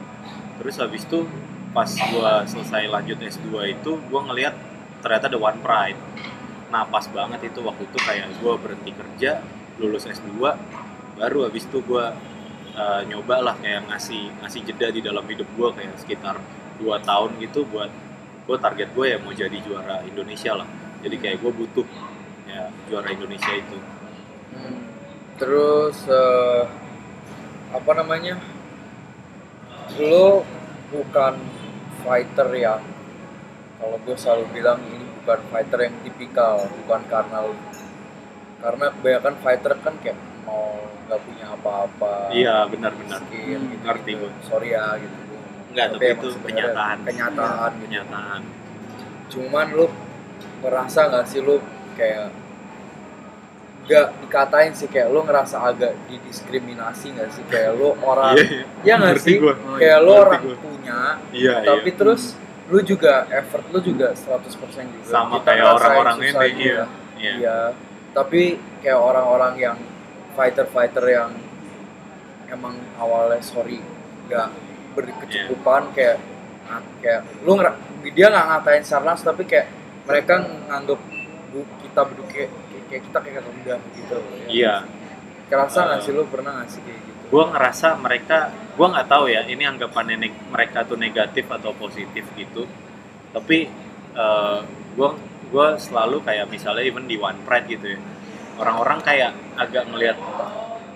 terus 0.60 0.76
habis 0.76 1.02
itu 1.08 1.24
pas 1.72 1.88
gue 1.88 2.32
selesai 2.48 2.88
lanjut 2.88 3.18
S2 3.20 3.48
itu 3.72 3.92
gue 3.96 4.20
ngelihat 4.20 4.54
ternyata 5.04 5.30
ada 5.30 5.38
One 5.38 5.60
Pride. 5.62 6.00
Nah 6.72 6.84
pas 6.88 7.04
banget 7.08 7.48
itu 7.48 7.60
waktu 7.64 7.88
itu 7.88 7.98
kayak 8.02 8.28
gue 8.40 8.54
berhenti 8.60 8.90
kerja 8.92 9.40
lulus 9.78 10.04
S2 10.08 10.32
baru 11.18 11.50
habis 11.50 11.66
itu 11.66 11.82
gue 11.82 12.04
uh, 12.78 13.02
nyoba 13.04 13.42
lah 13.42 13.54
kayak 13.58 13.90
ngasih 13.90 14.30
ngasih 14.40 14.60
jeda 14.70 14.88
di 14.94 15.00
dalam 15.02 15.26
hidup 15.26 15.50
gue 15.58 15.68
kayak 15.74 15.98
sekitar 15.98 16.38
dua 16.78 17.02
tahun 17.02 17.34
gitu 17.42 17.66
buat 17.66 17.90
gue 18.46 18.56
target 18.56 18.88
gue 18.94 19.06
ya 19.12 19.18
mau 19.18 19.34
jadi 19.34 19.58
juara 19.60 20.06
Indonesia 20.06 20.54
lah. 20.54 20.68
Jadi 21.02 21.16
kayak 21.18 21.42
gue 21.42 21.52
butuh 21.52 21.86
ya 22.46 22.70
juara 22.88 23.10
Indonesia 23.10 23.52
itu. 23.52 23.78
Hmm. 24.48 24.80
terus 25.38 26.08
eh, 26.08 26.64
apa 27.70 27.92
namanya? 27.94 28.40
Lo 30.00 30.42
bukan 30.88 31.36
fighter 32.02 32.48
yang 32.56 32.82
kalau 33.78 34.00
gue 34.02 34.16
selalu 34.18 34.44
bilang 34.50 34.80
ini 34.82 35.06
bukan 35.22 35.40
fighter 35.52 35.78
yang 35.86 35.94
tipikal 36.02 36.66
bukan 36.82 37.00
karena 37.06 37.38
karena 38.58 38.86
kebanyakan 38.90 39.34
fighter 39.44 39.72
kan 39.84 39.94
kayak 40.02 40.18
mau 40.42 40.82
nggak 41.08 41.20
punya 41.24 41.46
apa-apa 41.56 42.14
iya 42.36 42.68
benar-benar 42.68 43.20
skill 43.24 43.60
gitu, 43.64 43.82
ngerti 43.82 44.10
gitu. 44.12 44.20
gue. 44.28 44.30
sorry 44.44 44.68
ya 44.76 44.86
gitu 45.00 45.16
gua. 45.16 45.40
Enggak, 45.68 45.86
tapi 45.92 46.04
emang 46.04 46.20
itu 46.20 46.28
kenyataan. 46.44 46.96
kenyataan 47.08 47.70
gitu. 47.72 47.82
kenyataan 47.88 48.40
cuman 49.28 49.66
lu 49.72 49.86
ngerasa 50.60 51.00
nggak 51.08 51.24
sih 51.28 51.40
lu 51.40 51.56
kayak 51.96 52.28
nggak 53.88 54.06
dikatain 54.20 54.72
sih 54.76 54.88
kayak 54.92 55.08
lu 55.08 55.24
ngerasa 55.24 55.56
agak 55.64 55.96
didiskriminasi 56.12 57.16
nggak 57.16 57.30
sih 57.32 57.44
kayak 57.48 57.72
lu 57.72 57.96
orang 58.10 58.36
iya 58.36 58.44
iya 58.44 58.64
ya 58.84 58.94
nggak 59.00 59.16
sih 59.16 59.40
gua. 59.40 59.54
kayak 59.80 59.98
lu 60.04 60.12
orang 60.12 60.40
gua. 60.44 60.56
punya 60.60 61.00
iya 61.32 61.54
tapi 61.64 61.88
iya. 61.88 61.96
terus 61.96 62.22
lu 62.68 62.84
juga 62.84 63.24
effort 63.32 63.64
lu 63.72 63.80
juga 63.80 64.12
100% 64.12 64.44
juga 64.92 65.08
sama 65.08 65.40
Kita 65.40 65.56
kayak 65.56 65.66
orang-orang 65.72 66.16
ini 66.20 66.28
iya 66.60 66.84
iya 67.16 67.32
Iya, 67.40 67.58
tapi 68.14 68.60
kayak 68.84 69.00
orang-orang 69.00 69.54
yang 69.58 69.76
fighter-fighter 70.38 71.02
yang 71.04 71.34
emang 72.46 72.78
awalnya 72.94 73.42
sorry 73.42 73.82
nggak 74.24 74.48
berkecukupan 74.94 75.90
kayak 75.92 76.22
ah, 76.64 76.78
kayak 77.02 77.26
lu 77.42 77.58
ngera- 77.58 77.80
dia 78.14 78.30
nggak 78.30 78.46
ngatain 78.46 78.84
Sarnas 78.84 79.20
tapi 79.20 79.42
kayak 79.42 79.66
mereka 80.06 80.38
nganggep 80.38 81.00
bu- 81.50 81.70
kita 81.82 82.00
berdua 82.06 82.28
kayak, 82.30 82.50
kayak 82.86 83.02
kita 83.04 83.18
kayak 83.18 83.40
rendah 83.42 83.78
gitu 83.92 84.16
ya. 84.16 84.46
iya 84.48 84.74
Kerasa 85.48 85.80
nggak 85.82 85.98
Eh, 85.98 86.04
sih 86.04 86.12
lu 86.12 86.22
pernah 86.28 86.52
nggak 86.60 86.68
sih 86.70 86.80
kayak 86.80 87.00
gitu? 87.02 87.20
gue 87.28 87.44
ngerasa 87.44 87.88
mereka 87.98 88.38
gue 88.72 88.86
nggak 88.88 89.08
tahu 89.08 89.24
ya 89.26 89.42
ini 89.44 89.64
anggapannya 89.66 90.16
neg- 90.18 90.44
mereka 90.48 90.86
tuh 90.86 90.96
negatif 90.96 91.44
atau 91.50 91.74
positif 91.74 92.24
gitu 92.32 92.64
tapi 93.28 93.68
gue 94.96 95.10
gue 95.48 95.66
selalu 95.78 96.20
kayak 96.20 96.46
misalnya 96.48 96.84
even 96.84 97.04
di 97.04 97.16
One 97.16 97.40
Pride 97.44 97.66
gitu 97.66 97.96
ya 97.96 98.00
orang-orang 98.58 98.98
kayak 99.00 99.32
agak 99.54 99.86
ngelihat 99.88 100.18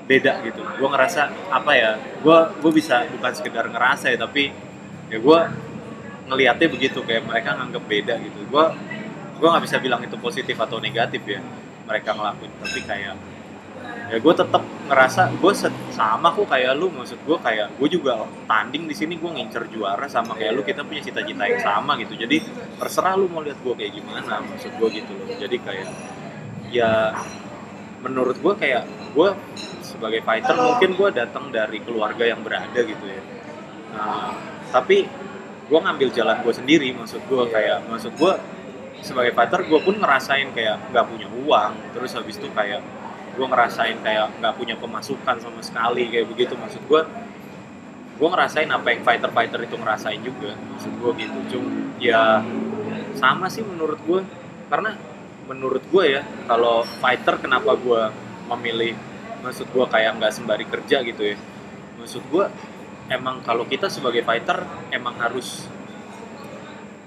beda 0.05 0.43
gitu. 0.43 0.61
Gue 0.77 0.89
ngerasa 0.91 1.31
apa 1.49 1.73
ya 1.79 1.91
gue 1.97 2.39
gue 2.59 2.73
bisa 2.75 3.07
bukan 3.09 3.33
sekedar 3.33 3.71
ngerasa 3.71 4.11
ya 4.11 4.19
tapi 4.19 4.51
ya 5.09 5.19
gue 5.23 5.41
ngelihatnya 6.27 6.69
begitu 6.69 6.99
kayak 7.07 7.23
mereka 7.25 7.55
nganggep 7.57 7.85
beda 7.87 8.15
gitu. 8.19 8.41
Gue 8.51 8.65
gue 9.39 9.49
nggak 9.49 9.65
bisa 9.65 9.79
bilang 9.79 10.03
itu 10.03 10.15
positif 10.19 10.59
atau 10.59 10.83
negatif 10.83 11.23
ya 11.23 11.41
mereka 11.87 12.19
ngelakuin. 12.19 12.53
Tapi 12.61 12.81
kayak 12.83 13.15
ya 14.11 14.17
gue 14.21 14.35
tetap 14.35 14.63
ngerasa 14.91 15.33
gue 15.39 15.53
sama 15.95 16.35
kok 16.35 16.51
kayak 16.51 16.75
lu. 16.75 16.91
Maksud 16.91 17.23
gue 17.23 17.39
kayak 17.39 17.79
gue 17.79 17.89
juga 17.89 18.27
tanding 18.51 18.91
di 18.91 18.95
sini 18.99 19.15
gue 19.15 19.31
ngincer 19.31 19.71
juara 19.71 20.11
sama 20.11 20.35
kayak 20.35 20.53
lu. 20.59 20.63
Kita 20.67 20.83
punya 20.83 21.03
cita-cita 21.03 21.47
yang 21.47 21.63
sama 21.63 21.95
gitu. 22.03 22.19
Jadi 22.19 22.43
terserah 22.79 23.15
lu 23.15 23.31
mau 23.31 23.41
lihat 23.43 23.63
gue 23.63 23.75
kayak 23.79 23.93
gimana 24.03 24.43
maksud 24.43 24.75
gue 24.75 24.89
gitu 24.99 25.15
loh. 25.15 25.31
Jadi 25.39 25.57
kayak 25.63 25.89
ya 26.73 27.15
menurut 28.03 28.37
gue 28.37 28.55
kayak 28.59 28.85
gue 29.15 29.29
sebagai 29.81 30.21
fighter 30.27 30.59
mungkin 30.59 30.91
gue 30.99 31.09
datang 31.15 31.55
dari 31.55 31.79
keluarga 31.79 32.27
yang 32.27 32.43
berada 32.43 32.81
gitu 32.83 33.05
ya. 33.07 33.23
Nah, 33.95 34.35
tapi 34.75 35.07
gue 35.71 35.79
ngambil 35.79 36.09
jalan 36.11 36.37
gue 36.43 36.55
sendiri 36.55 36.91
maksud 36.93 37.23
gue 37.25 37.43
kayak 37.49 37.87
maksud 37.87 38.13
gue 38.19 38.33
sebagai 39.03 39.33
fighter 39.33 39.63
gue 39.67 39.81
pun 39.83 39.95
ngerasain 39.99 40.51
kayak 40.53 40.79
nggak 40.91 41.07
punya 41.07 41.27
uang 41.31 41.73
terus 41.95 42.15
habis 42.19 42.39
itu 42.39 42.51
kayak 42.53 42.83
gue 43.33 43.47
ngerasain 43.47 43.97
kayak 44.05 44.29
nggak 44.43 44.55
punya 44.59 44.77
pemasukan 44.77 45.37
sama 45.39 45.61
sekali 45.63 46.11
kayak 46.11 46.27
begitu. 46.29 46.59
Maksud 46.59 46.83
gue 46.91 47.03
gue 48.13 48.29
ngerasain 48.29 48.69
apa 48.69 48.87
yang 48.93 49.03
fighter 49.07 49.31
fighter 49.31 49.61
itu 49.65 49.77
ngerasain 49.79 50.21
juga 50.21 50.59
maksud 50.75 50.93
gue 50.99 51.11
gitu. 51.23 51.39
Cum 51.57 51.65
ya 52.03 52.43
sama 53.15 53.47
sih 53.47 53.63
menurut 53.63 53.99
gue 54.03 54.21
karena 54.67 54.99
menurut 55.53 55.85
gue 55.93 56.05
ya 56.19 56.23
kalau 56.49 56.83
fighter 57.05 57.37
kenapa 57.39 57.77
gue 57.77 58.03
memilih 58.49 58.97
maksud 59.45 59.69
gue 59.69 59.85
kayak 59.87 60.17
nggak 60.17 60.33
sembari 60.33 60.65
kerja 60.65 61.05
gitu 61.05 61.23
ya. 61.23 61.37
Maksud 62.01 62.25
gue 62.33 62.45
emang 63.13 63.45
kalau 63.45 63.69
kita 63.69 63.93
sebagai 63.93 64.25
fighter 64.25 64.65
emang 64.89 65.21
harus 65.21 65.69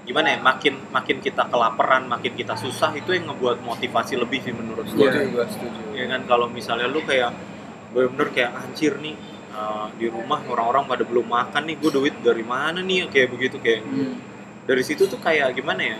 gimana 0.06 0.32
ya 0.32 0.38
makin 0.38 0.78
makin 0.94 1.18
kita 1.18 1.50
kelaparan 1.50 2.06
makin 2.06 2.38
kita 2.38 2.54
susah 2.54 2.94
itu 2.94 3.10
yang 3.10 3.26
ngebuat 3.26 3.58
motivasi 3.66 4.14
lebih 4.14 4.38
sih 4.38 4.54
menurut 4.54 4.86
gue 4.86 5.02
setuju 5.50 5.98
ya 5.98 6.06
kan 6.06 6.22
kalau 6.30 6.46
misalnya 6.46 6.86
lu 6.86 7.02
kayak 7.02 7.34
bener-bener 7.90 8.30
kayak 8.30 8.54
anjir 8.54 8.94
nih 9.02 9.18
uh, 9.50 9.90
di 9.98 10.06
rumah 10.06 10.46
orang-orang 10.46 10.84
pada 10.86 11.02
belum 11.02 11.26
makan 11.26 11.62
nih 11.66 11.76
gue 11.82 11.90
duit 11.90 12.14
dari 12.22 12.44
mana 12.44 12.84
nih? 12.84 13.08
Kayak 13.08 13.28
begitu 13.34 13.56
kayak. 13.58 13.82
Hmm. 13.82 14.14
dari 14.66 14.82
situ 14.82 15.06
tuh 15.06 15.22
kayak 15.22 15.54
gimana 15.54 15.78
ya 15.78 15.98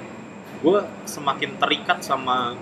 gue 0.63 0.79
semakin 1.05 1.61
terikat 1.61 2.01
sama 2.01 2.57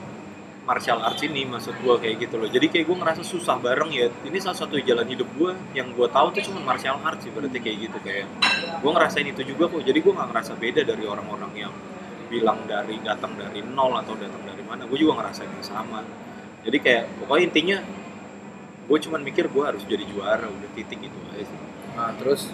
martial 0.64 0.96
arts 1.04 1.20
ini 1.20 1.44
maksud 1.44 1.76
gue 1.76 1.94
kayak 2.00 2.16
gitu 2.24 2.40
loh. 2.40 2.48
Jadi 2.48 2.66
kayak 2.72 2.84
gue 2.88 2.96
ngerasa 2.96 3.22
susah 3.22 3.60
bareng 3.60 3.92
ya. 3.92 4.08
Ini 4.24 4.38
salah 4.40 4.56
satu 4.64 4.80
jalan 4.80 5.04
hidup 5.04 5.28
gue 5.36 5.52
yang 5.76 5.92
gue 5.92 6.08
tahu 6.08 6.32
tuh 6.32 6.42
cuma 6.48 6.64
martial 6.64 6.96
arts 7.04 7.28
sih 7.28 7.30
berarti 7.30 7.60
kayak 7.60 7.76
gitu 7.88 7.98
kayak 8.00 8.26
gue 8.80 8.90
ngerasain 8.90 9.28
itu 9.28 9.42
juga 9.44 9.68
kok. 9.68 9.84
Jadi 9.84 9.98
gue 10.00 10.12
nggak 10.12 10.28
ngerasa 10.32 10.52
beda 10.56 10.80
dari 10.88 11.04
orang-orang 11.04 11.52
yang 11.54 11.72
bilang 12.32 12.64
dari 12.64 12.96
datang 13.04 13.36
dari 13.36 13.60
nol 13.60 13.92
atau 14.00 14.16
datang 14.16 14.40
dari 14.42 14.64
mana. 14.64 14.88
Gue 14.88 14.96
juga 14.96 15.20
ngerasain 15.20 15.52
yang 15.52 15.64
sama. 15.64 16.00
Jadi 16.64 16.78
kayak 16.80 17.04
pokoknya 17.20 17.44
intinya 17.52 17.78
gue 18.84 18.98
cuman 19.00 19.20
mikir 19.20 19.52
gue 19.52 19.64
harus 19.64 19.84
jadi 19.84 20.04
juara 20.08 20.48
udah 20.48 20.70
titik 20.72 21.00
itu 21.04 21.18
aja 21.36 21.44
sih. 21.44 21.60
Nah 21.92 22.10
terus 22.16 22.48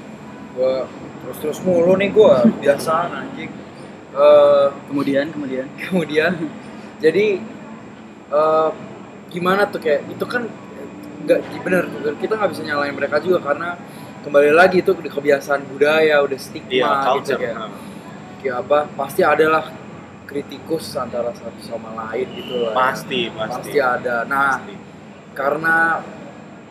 gue 0.58 0.74
terus 1.22 1.38
terus 1.38 1.58
mulu 1.62 1.94
nih 1.94 2.10
gue 2.10 2.34
biasa 2.58 3.06
anjing 3.06 3.69
Eh, 4.10 4.66
Kemudian 4.90 5.30
kemudian 5.30 5.66
kemudian 5.86 6.32
jadi 6.98 7.38
eh, 8.30 8.70
gimana 9.30 9.70
tuh 9.70 9.78
kayak 9.78 10.02
itu 10.10 10.26
kan 10.26 10.50
nggak 11.20 11.40
bener 11.62 11.84
kita 12.18 12.34
nggak 12.34 12.50
bisa 12.50 12.62
nyalain 12.66 12.90
mereka 12.90 13.22
juga 13.22 13.38
karena 13.38 13.78
kembali 14.26 14.50
lagi 14.50 14.82
itu 14.82 14.90
udah 14.90 15.12
kebiasaan 15.14 15.62
budaya 15.70 16.18
udah 16.26 16.38
stigma 16.42 16.74
iya 16.74 16.90
gitu 16.90 17.06
culture 17.06 17.38
kayak, 17.38 17.54
nah. 17.54 17.70
kayak 18.42 18.56
apa 18.66 18.78
pasti 18.98 19.22
adalah 19.22 19.64
kritikus 20.26 20.90
antara 20.98 21.30
satu 21.30 21.60
sama 21.62 21.94
lain 21.94 22.26
gitu 22.34 22.66
lah 22.66 22.72
ya. 22.72 22.74
pasti 22.74 23.20
pasti 23.30 23.50
pasti 23.54 23.78
ada 23.78 24.16
nah 24.26 24.58
Pasti. 24.58 24.74
karena 25.38 25.76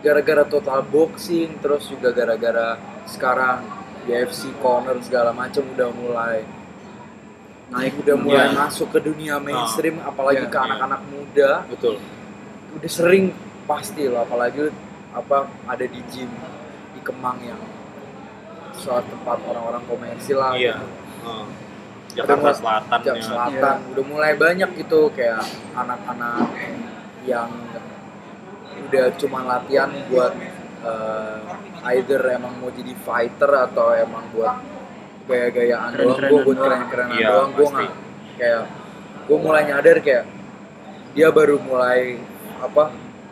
gara-gara 0.04 0.44
total 0.44 0.80
boxing 0.84 1.56
terus 1.64 1.88
juga 1.88 2.12
gara-gara 2.12 2.76
sekarang 3.08 3.64
UFC 4.04 4.52
corner 4.60 5.00
segala 5.00 5.32
macam 5.32 5.64
udah 5.72 5.90
mulai 5.96 6.59
naik 7.70 7.94
udah 7.98 8.16
mulai 8.18 8.48
Iya. 8.48 8.58
masuk 8.58 8.88
ke 8.90 9.00
dunia 9.00 9.38
mainstream 9.38 10.02
apalagi 10.02 10.44
Iya, 10.44 10.50
ke 10.50 10.58
iya. 10.58 10.66
anak-anak 10.66 11.02
muda 11.06 11.50
betul 11.70 11.96
udah 12.72 12.90
sering 12.90 13.34
pasti 13.64 14.06
loh 14.06 14.22
apalagi 14.22 14.74
apa 15.12 15.38
ada 15.66 15.86
di 15.86 16.02
gym 16.08 16.30
di 16.92 17.00
Kemang 17.00 17.38
yang 17.42 17.62
suatu 18.72 19.06
tempat 19.12 19.38
orang-orang 19.44 19.84
komersil 19.86 20.38
lah 20.38 20.54
Iya. 20.54 20.78
gitu. 20.78 20.88
Heeh. 21.22 21.48
Jakarta 22.10 22.42
Udah 22.42 22.58
Selatan 22.58 23.00
Jam 23.06 23.16
ya. 23.16 23.22
Selatan 23.22 23.78
udah 23.94 24.04
mulai 24.04 24.34
banyak 24.34 24.70
gitu 24.76 25.14
kayak 25.14 25.46
anak-anak 25.72 26.50
yang 27.22 27.54
udah 28.82 29.06
cuma 29.14 29.46
latihan 29.46 29.94
buat 30.10 30.34
eh, 30.82 31.38
either 31.92 32.18
emang 32.32 32.58
mau 32.58 32.72
jadi 32.72 32.98
fighter 32.98 33.52
atau 33.68 33.94
emang 33.94 34.26
buat 34.32 34.58
gaya-gayaan 35.30 35.90
doang 35.94 36.20
gue 36.20 36.40
buat 36.44 36.58
keren-kerenan 36.58 37.16
Iya, 37.16 37.28
doang 37.30 37.52
gue 37.54 37.68
nggak 37.68 37.92
kayak 38.36 38.64
gue 39.24 39.38
mulai 39.38 39.62
nyadar 39.64 39.98
kayak 40.00 40.26
dia 41.12 41.28
baru 41.30 41.56
mulai 41.60 42.18
apa 42.58 42.84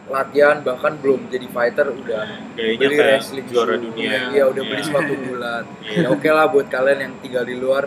latihan 0.07 0.61
bahkan 0.61 0.95
belum 0.95 1.27
jadi 1.27 1.47
fighter 1.47 1.87
udah 1.89 2.23
Kayaknya 2.53 2.79
beli 2.79 2.95
wrestling 2.97 3.45
juara 3.45 3.75
shoe. 3.75 3.83
dunia. 3.83 4.31
iya 4.31 4.43
udah 4.45 4.63
Iya. 4.63 4.69
beli 4.69 4.81
sepatu 4.81 5.13
bulat 5.17 5.65
Iya. 5.83 5.99
ya 5.99 6.07
oke 6.07 6.29
lah 6.29 6.45
buat 6.47 6.67
kalian 6.67 6.99
yang 7.01 7.13
tinggal 7.19 7.43
di 7.43 7.55
luar 7.55 7.83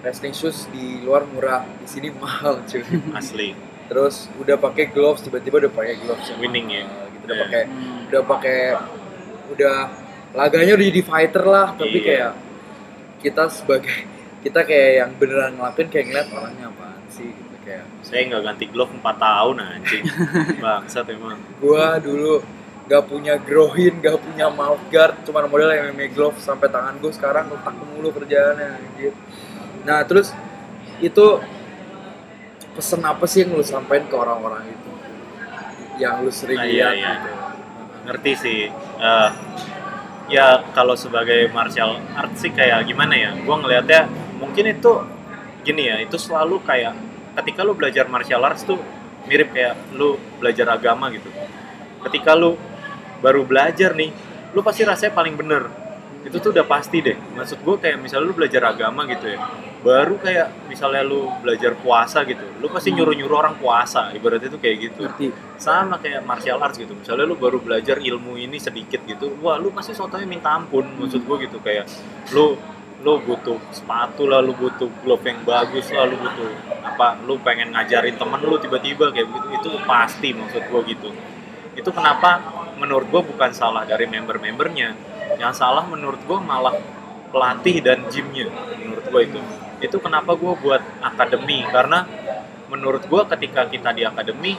wrestling 0.00 0.32
shoes 0.32 0.64
di 0.68 1.02
luar 1.02 1.26
murah 1.26 1.62
di 1.68 1.86
sini 1.86 2.08
mahal 2.10 2.62
cuy 2.62 2.80
Asli. 3.12 3.52
terus 3.84 4.32
udah 4.34 4.56
pakai 4.56 4.88
gloves 4.88 5.20
tiba-tiba 5.20 5.60
udah 5.60 5.72
pakai 5.72 5.94
gloves 5.98 6.24
yang 6.26 6.38
Winning 6.40 6.68
ya. 6.70 6.84
gitu 7.10 7.22
udah 7.22 7.34
Iya. 7.34 7.42
pakai 7.44 7.62
udah 8.08 8.22
pakai 8.24 8.58
udah 9.50 9.76
laganya 10.32 10.72
udah 10.72 10.86
jadi 10.88 11.02
fighter 11.02 11.44
lah 11.44 11.66
tapi 11.74 11.98
Iya. 11.98 12.06
kayak 12.06 12.32
kita 13.22 13.46
sebagai 13.48 14.10
kita 14.42 14.66
kayak 14.66 14.90
yang 14.98 15.10
beneran 15.14 15.54
ngelakuin 15.54 15.88
kayak 15.88 16.06
ngeliat 16.10 16.28
orangnya 16.34 16.66
apaan 16.74 17.02
sih 17.06 17.30
gitu 17.30 17.56
kayak 17.62 17.86
Saya 18.02 18.20
nggak 18.26 18.42
ganti 18.42 18.64
glove 18.66 18.92
4 18.98 19.06
tahun 19.14 19.56
anjing. 19.62 20.04
Bangsat 20.66 21.06
emang. 21.14 21.38
gua 21.62 22.02
dulu 22.02 22.42
gak 22.90 23.08
punya 23.08 23.38
groin, 23.38 23.94
gak 24.02 24.18
punya 24.18 24.50
mouth 24.50 24.82
guard, 24.90 25.14
cuma 25.22 25.46
model 25.46 25.70
MMA 25.70 26.12
glove 26.12 26.36
sampai 26.42 26.66
tangan 26.66 26.98
gue 26.98 27.12
sekarang 27.14 27.48
retak 27.48 27.72
mulu 27.78 28.10
kerjaannya 28.10 28.68
anjir. 28.82 29.14
Nah 29.86 30.02
terus 30.02 30.34
itu 30.98 31.40
pesen 32.74 33.00
apa 33.06 33.24
sih 33.30 33.46
yang 33.46 33.54
lu 33.54 33.64
sampaikan 33.64 34.10
ke 34.10 34.16
orang-orang 34.18 34.66
itu? 34.66 34.90
Yang 36.02 36.14
lu 36.20 36.30
sering 36.34 36.58
Nah, 36.58 36.68
iya, 36.68 36.74
lihat 36.74 36.94
iya. 36.98 37.12
gitu. 37.14 37.30
Ngerti 38.02 38.32
sih. 38.34 38.60
Eh, 38.98 39.30
ya 40.30 40.62
kalau 40.76 40.94
sebagai 40.94 41.50
martial 41.50 41.98
art 42.14 42.34
sih 42.38 42.50
kayak 42.50 42.86
gimana 42.86 43.14
ya? 43.14 43.30
Gua 43.42 43.58
ngelihatnya 43.62 44.06
mungkin 44.38 44.70
itu 44.70 44.92
gini 45.62 45.88
ya, 45.88 46.02
itu 46.02 46.18
selalu 46.18 46.62
kayak 46.66 46.94
ketika 47.42 47.62
lu 47.62 47.72
belajar 47.72 48.04
martial 48.10 48.42
arts 48.44 48.66
tuh 48.66 48.78
mirip 49.26 49.54
kayak 49.54 49.78
lu 49.94 50.18
belajar 50.42 50.66
agama 50.74 51.08
gitu. 51.14 51.30
Ketika 52.02 52.34
lu 52.34 52.58
baru 53.22 53.46
belajar 53.46 53.94
nih, 53.94 54.10
lu 54.50 54.60
pasti 54.66 54.82
rasanya 54.82 55.14
paling 55.14 55.38
bener. 55.38 55.70
Itu 56.26 56.42
tuh 56.42 56.50
udah 56.50 56.66
pasti 56.66 56.98
deh. 56.98 57.14
Maksud 57.14 57.62
gue 57.62 57.76
kayak 57.78 58.02
misalnya 58.02 58.26
lu 58.26 58.34
belajar 58.34 58.62
agama 58.66 59.06
gitu 59.06 59.30
ya. 59.30 59.38
Baru 59.82 60.14
kayak 60.22 60.70
misalnya 60.70 61.02
lu 61.02 61.26
belajar 61.42 61.74
puasa 61.74 62.22
gitu. 62.22 62.42
Lu 62.62 62.70
pasti 62.70 62.94
nyuruh-nyuruh 62.94 63.36
orang 63.36 63.58
puasa. 63.58 64.14
Ibaratnya 64.14 64.48
tuh 64.50 64.62
kayak 64.62 64.76
gitu 64.78 65.02
ngerti 65.12 65.28
sama 65.60 66.00
kayak 66.02 66.26
martial 66.26 66.58
arts 66.58 66.80
gitu 66.80 66.90
misalnya 66.96 67.28
lu 67.28 67.38
baru 67.38 67.62
belajar 67.62 68.02
ilmu 68.02 68.34
ini 68.34 68.58
sedikit 68.58 69.04
gitu 69.06 69.38
wah 69.38 69.60
lu 69.60 69.70
pasti 69.70 69.94
sotonya 69.94 70.26
minta 70.26 70.50
ampun 70.50 70.82
maksud 70.98 71.22
gue 71.22 71.36
gitu 71.46 71.62
kayak 71.62 71.86
lu 72.34 72.58
lu 73.02 73.18
butuh 73.22 73.58
sepatu 73.70 74.26
lah 74.26 74.42
lu 74.42 74.56
butuh 74.58 74.90
glove 75.06 75.22
yang 75.22 75.38
bagus 75.46 75.86
lah 75.94 76.10
lu 76.10 76.18
butuh 76.18 76.50
apa 76.82 77.22
lu 77.22 77.38
pengen 77.38 77.70
ngajarin 77.70 78.18
temen 78.18 78.40
lu 78.42 78.58
tiba-tiba 78.58 79.14
kayak 79.14 79.30
begitu 79.30 79.70
itu 79.70 79.78
pasti 79.86 80.34
maksud 80.34 80.66
gue 80.66 80.80
gitu 80.90 81.10
itu 81.78 81.90
kenapa 81.94 82.42
menurut 82.78 83.06
gue 83.06 83.22
bukan 83.22 83.54
salah 83.54 83.86
dari 83.86 84.10
member-membernya 84.10 84.98
yang 85.38 85.54
salah 85.54 85.86
menurut 85.86 86.18
gue 86.26 86.38
malah 86.42 86.74
pelatih 87.30 87.78
dan 87.86 88.02
gymnya 88.10 88.50
menurut 88.82 89.06
gue 89.06 89.22
itu 89.30 89.40
itu 89.82 89.98
kenapa 89.98 90.38
gue 90.38 90.54
buat 90.62 90.82
akademi? 91.02 91.66
Karena 91.66 92.06
menurut 92.70 93.04
gue 93.04 93.22
ketika 93.36 93.66
kita 93.68 93.90
di 93.92 94.06
akademi 94.06 94.56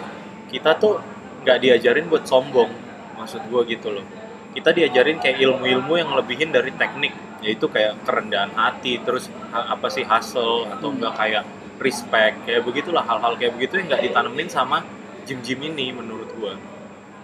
kita 0.51 0.77
tuh 0.77 1.01
nggak 1.41 1.57
diajarin 1.63 2.05
buat 2.11 2.27
sombong 2.27 2.69
maksud 3.17 3.47
gue 3.47 3.61
gitu 3.73 3.89
loh. 3.89 4.05
Kita 4.53 4.69
diajarin 4.69 5.17
kayak 5.17 5.41
ilmu-ilmu 5.41 5.93
yang 5.97 6.13
lebihin 6.13 6.53
dari 6.53 6.69
teknik 6.75 7.41
yaitu 7.41 7.67
kayak 7.67 7.99
kerendahan 8.05 8.53
hati 8.53 9.01
terus 9.03 9.27
apa 9.51 9.89
sih 9.89 10.05
hustle 10.05 10.69
atau 10.69 10.93
enggak 10.93 11.13
kayak 11.17 11.43
respect 11.81 12.47
kayak 12.47 12.63
begitulah 12.63 13.03
hal-hal 13.03 13.35
kayak 13.35 13.57
begitu 13.57 13.81
yang 13.81 13.91
nggak 13.91 14.03
ditanemin 14.07 14.47
sama 14.47 14.85
gym-gym 15.27 15.59
ini 15.73 15.91
menurut 15.91 16.29
gue 16.37 16.53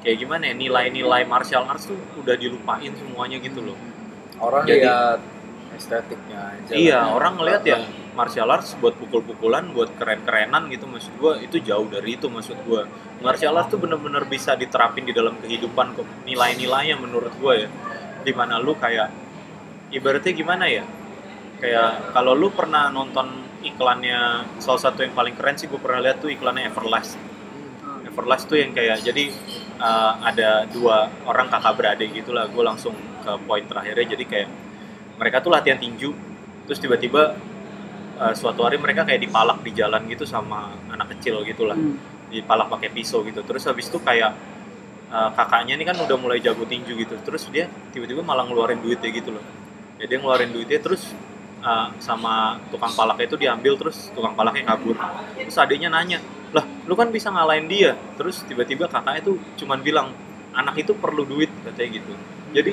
kayak 0.04 0.18
gimana 0.20 0.52
ya 0.52 0.56
nilai-nilai 0.56 1.24
martial 1.28 1.68
arts 1.68 1.88
tuh 1.92 2.00
udah 2.20 2.36
dilupain 2.40 2.92
semuanya 2.96 3.38
gitu 3.40 3.60
loh. 3.64 3.78
Orang 4.40 4.64
Jadi- 4.64 4.88
lihat 4.88 5.20
estetiknya 5.80 6.54
aja 6.54 6.72
Iya, 6.76 7.00
lah. 7.00 7.16
orang 7.16 7.34
ngelihat 7.40 7.64
ya 7.64 7.80
martial 8.20 8.52
arts 8.52 8.76
buat 8.84 9.00
pukul-pukulan, 9.00 9.72
buat 9.72 9.96
keren-kerenan 9.96 10.68
gitu 10.68 10.84
maksud 10.84 11.16
gua 11.16 11.40
itu 11.40 11.64
jauh 11.64 11.88
dari 11.88 12.20
itu 12.20 12.28
maksud 12.28 12.60
gua. 12.68 12.84
Martial 13.24 13.56
arts 13.56 13.72
tuh 13.72 13.80
bener-bener 13.80 14.28
bisa 14.28 14.60
diterapin 14.60 15.08
di 15.08 15.16
dalam 15.16 15.40
kehidupan 15.40 15.96
kok. 15.96 16.08
Nilai-nilainya 16.28 17.00
menurut 17.00 17.32
gua 17.40 17.56
ya. 17.56 17.70
Di 18.28 18.36
mana 18.36 18.60
lu 18.60 18.76
kayak 18.76 19.08
ibaratnya 19.96 20.34
gimana 20.36 20.68
ya? 20.68 20.84
Kayak 21.64 22.12
kalau 22.12 22.36
lu 22.36 22.52
pernah 22.52 22.92
nonton 22.92 23.48
iklannya 23.64 24.48
salah 24.60 24.80
satu 24.80 25.04
yang 25.04 25.12
paling 25.12 25.36
keren 25.36 25.60
sih 25.60 25.68
gue 25.68 25.76
pernah 25.76 26.00
lihat 26.00 26.24
tuh 26.24 26.32
iklannya 26.32 26.72
Everlast. 26.72 27.20
Everlast 28.08 28.48
tuh 28.48 28.56
yang 28.60 28.72
kayak 28.72 29.04
jadi 29.04 29.32
uh, 29.80 30.24
ada 30.24 30.64
dua 30.72 31.12
orang 31.28 31.52
kakak 31.52 31.74
beradik 31.76 32.10
gitulah. 32.16 32.48
Gue 32.48 32.64
langsung 32.64 32.96
ke 32.96 33.32
poin 33.44 33.64
terakhirnya 33.68 34.16
jadi 34.16 34.24
kayak 34.24 34.50
mereka 35.20 35.44
tuh 35.44 35.52
latihan 35.52 35.76
tinju. 35.76 36.16
Terus 36.66 36.80
tiba-tiba 36.80 37.36
uh, 38.16 38.34
suatu 38.34 38.64
hari 38.64 38.80
mereka 38.80 39.04
kayak 39.04 39.20
dipalak 39.20 39.60
di 39.60 39.76
jalan 39.76 40.08
gitu 40.08 40.24
sama 40.24 40.72
anak 40.88 41.20
kecil 41.20 41.44
gitulah. 41.44 41.76
Hmm. 41.76 42.00
dipalak 42.30 42.70
pakai 42.70 42.94
pisau 42.94 43.26
gitu. 43.26 43.42
Terus 43.42 43.66
habis 43.66 43.90
itu 43.90 43.98
kayak 43.98 44.38
uh, 45.10 45.34
kakaknya 45.34 45.74
ini 45.74 45.82
kan 45.82 45.98
udah 45.98 46.14
mulai 46.14 46.38
jago 46.38 46.62
tinju 46.64 46.94
gitu. 46.94 47.18
Terus 47.26 47.50
dia 47.50 47.66
tiba-tiba 47.90 48.22
malah 48.22 48.46
ngeluarin 48.46 48.78
duitnya 48.78 49.10
gitu 49.10 49.34
loh. 49.34 49.42
Ya 49.98 50.06
dia 50.06 50.22
ngeluarin 50.22 50.54
duitnya 50.54 50.78
terus 50.78 51.10
uh, 51.66 51.90
sama 51.98 52.62
tukang 52.70 52.94
palaknya 52.94 53.26
itu 53.34 53.38
diambil 53.42 53.74
terus 53.82 54.14
tukang 54.14 54.38
palaknya 54.38 54.78
kabur. 54.78 54.94
Terus 55.42 55.58
adiknya 55.58 55.90
nanya 55.90 56.22
lah 56.54 56.66
lu 56.86 56.94
kan 56.94 57.10
bisa 57.10 57.34
ngalahin 57.34 57.66
dia. 57.66 57.98
Terus 58.14 58.46
tiba-tiba 58.46 58.86
kakaknya 58.86 59.26
tuh 59.26 59.42
cuman 59.58 59.82
bilang 59.82 60.14
anak 60.54 60.86
itu 60.86 60.94
perlu 60.94 61.26
duit 61.26 61.50
katanya 61.66 61.98
gitu. 61.98 62.14
Jadi 62.54 62.72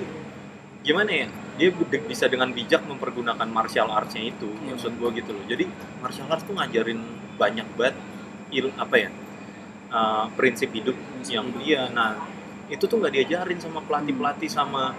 gimana 0.84 1.10
ya 1.10 1.28
dia 1.56 1.68
bisa 2.02 2.24
dengan 2.26 2.48
bijak 2.48 2.84
mempergunakan 2.84 3.48
martial 3.48 3.88
arts-nya 3.88 4.28
itu 4.28 4.46
Iya. 4.46 4.72
maksud 4.72 4.92
gue 4.94 5.08
gitu 5.16 5.30
loh 5.32 5.44
jadi 5.44 5.64
martial 5.98 6.28
arts 6.28 6.44
tuh 6.44 6.52
ngajarin 6.52 7.00
banyak 7.34 7.66
banget 7.74 7.96
il 8.48 8.70
apa 8.76 8.96
ya 8.96 9.10
uh, 9.88 10.30
prinsip 10.32 10.70
hidup 10.70 10.94
Prinsip 10.94 11.34
yang 11.34 11.46
hidup. 11.48 11.62
iya 11.62 11.82
nah 11.88 12.14
itu 12.66 12.82
tuh 12.82 12.96
nggak 12.96 13.12
diajarin 13.12 13.58
sama 13.58 13.78
pelatih 13.80 14.12
pelatih 14.12 14.48
sama 14.48 14.94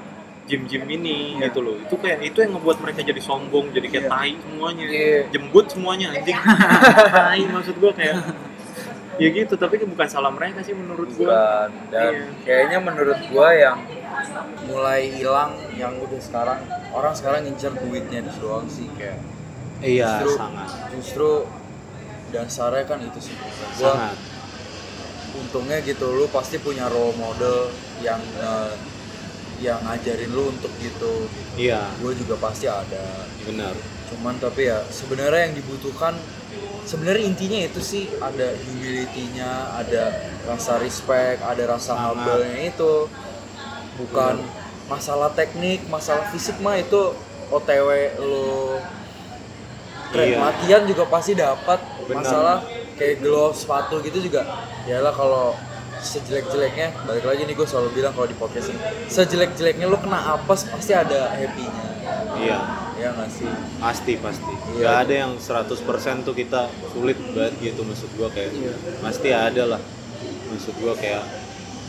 gym-gym 0.45 0.87
ini 0.87 1.35
Iya. 1.35 1.47
gitu 1.47 1.59
loh 1.59 1.75
itu 1.75 1.95
kayak 1.95 2.23
itu 2.23 2.37
yang 2.39 2.55
ngebuat 2.55 2.77
mereka 2.79 2.99
jadi 3.01 3.19
sombong 3.19 3.69
jadi 3.69 3.87
kayak 3.87 4.05
Iya. 4.05 4.11
tai 4.11 4.31
semuanya 4.37 4.83
Iya. 4.87 5.19
jembut 5.29 5.65
semuanya 5.67 6.07
anjing 6.11 6.39
tai 7.15 7.41
maksud 7.45 7.75
gue 7.75 7.91
kayak 7.93 8.15
ya 9.17 9.29
gitu 9.29 9.53
tapi 9.53 9.81
bukan 9.81 10.05
salah 10.05 10.29
mereka 10.29 10.61
sih 10.61 10.71
menurut 10.71 11.09
gue 11.09 11.25
bukan 11.25 11.69
dan 11.89 12.11
Iya. 12.11 12.25
kayaknya 12.43 12.79
menurut 12.79 13.19
gua 13.27 13.49
yang 13.51 13.79
mulai 14.65 15.09
hilang 15.09 15.51
yang 15.73 15.93
udah 15.97 16.17
sekarang 16.17 16.59
orang 16.89 17.13
sekarang 17.13 17.41
ngincer 17.43 17.73
duitnya 17.75 18.21
di 18.21 18.31
doang 18.37 18.65
sih 18.67 18.85
kayak 18.93 19.17
iya 19.79 20.21
Justru- 20.21 20.37
sangat. 20.37 20.69
justru 20.91 21.29
dasarnya 22.27 22.83
kan 22.83 22.99
itu 22.99 23.19
sih. 23.21 23.35
Gua 23.77 23.93
sangat. 23.93 24.15
untungnya 25.33 25.77
gitu 25.79 26.07
lu 26.09 26.25
pasti 26.27 26.57
punya 26.57 26.85
role 26.87 27.13
model 27.15 27.69
yang 27.99 28.17
eh, 28.37 28.73
yang 29.57 29.81
ngajarin 29.81 30.29
lu 30.29 30.49
untuk 30.49 30.69
gitu. 30.77 31.25
Iya. 31.55 31.81
Gue 31.97 32.13
juga 32.13 32.37
pasti 32.37 32.65
ada. 32.65 33.25
Benar. 33.41 33.73
Cuman 34.07 34.37
tapi 34.37 34.65
ya 34.65 34.81
sebenarnya 34.83 35.47
yang 35.47 35.55
dibutuhkan 35.55 36.13
sebenarnya 36.87 37.23
intinya 37.27 37.59
itu 37.67 37.83
sih 37.83 38.07
ada 38.23 38.55
humility-nya 38.63 39.75
ada 39.75 40.03
rasa 40.47 40.79
respect 40.79 41.43
ada 41.43 41.63
rasa 41.67 41.93
humble-nya 41.93 42.71
itu. 42.71 43.11
Bukan 43.99 44.39
masalah 44.87 45.35
teknik 45.35 45.83
masalah 45.91 46.31
fisik 46.31 46.57
mah 46.63 46.79
itu 46.79 47.11
otw 47.51 47.89
lo 48.23 48.79
Iya. 50.07 50.39
Keren, 50.39 50.39
latihan 50.39 50.81
juga 50.87 51.03
pasti 51.11 51.35
dapat. 51.35 51.83
Masalah 52.07 52.63
kayak 52.97 53.21
glove 53.21 53.53
sepatu 53.53 54.01
gitu 54.01 54.17
juga 54.25 54.41
yalah 54.89 55.13
kalau 55.13 55.53
sejelek-jeleknya 56.01 56.93
balik 57.05 57.25
lagi 57.25 57.45
nih 57.45 57.53
gue 57.53 57.67
selalu 57.69 57.89
bilang 57.93 58.13
kalau 58.13 58.25
di 58.25 58.37
podcast 58.37 58.73
ini 58.73 58.79
sejelek-jeleknya 59.09 59.85
lo 59.85 59.97
kena 60.01 60.37
apes 60.37 60.65
pasti 60.69 60.93
ada 60.97 61.29
happy-nya 61.33 61.85
iya 62.37 62.59
ya 62.95 63.09
nggak 63.11 63.29
sih 63.29 63.49
pasti 63.77 64.13
pasti 64.17 64.51
Iya. 64.73 64.77
nggak 64.79 64.97
ada 64.99 65.13
yang 65.15 65.31
100% 65.35 65.77
tuh 66.21 66.33
kita 66.33 66.61
sulit 66.91 67.17
banget 67.31 67.53
gitu 67.63 67.81
maksud 67.81 68.09
gua 68.13 68.29
kayak 68.29 68.51
Iya. 68.51 68.73
pasti 68.99 69.29
ada 69.29 69.63
lah 69.67 69.81
maksud 70.47 70.73
gua 70.77 70.93
kayak 70.93 71.23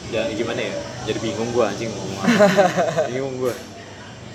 ya 0.09 0.25
gimana 0.31 0.61
ya 0.63 0.75
jadi 1.05 1.19
bingung 1.19 1.51
gua 1.51 1.69
anjing 1.69 1.89
mau 1.89 2.01
ngomong 2.03 2.25
bingung 3.11 3.35
gua 3.39 3.55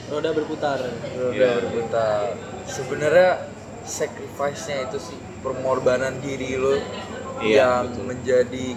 Roda 0.04 0.30
berputar. 0.30 0.78
udah 0.78 1.32
Iya. 1.32 1.50
berputar 1.58 2.38
sebenarnya 2.66 3.50
sacrifice-nya 3.84 4.86
itu 4.86 4.98
sih 5.02 5.18
pengorbanan 5.40 6.18
diri 6.20 6.56
lo 6.56 6.78
Iya, 7.38 7.82
yang 7.82 7.84
betul. 7.90 8.04
menjadi 8.08 8.68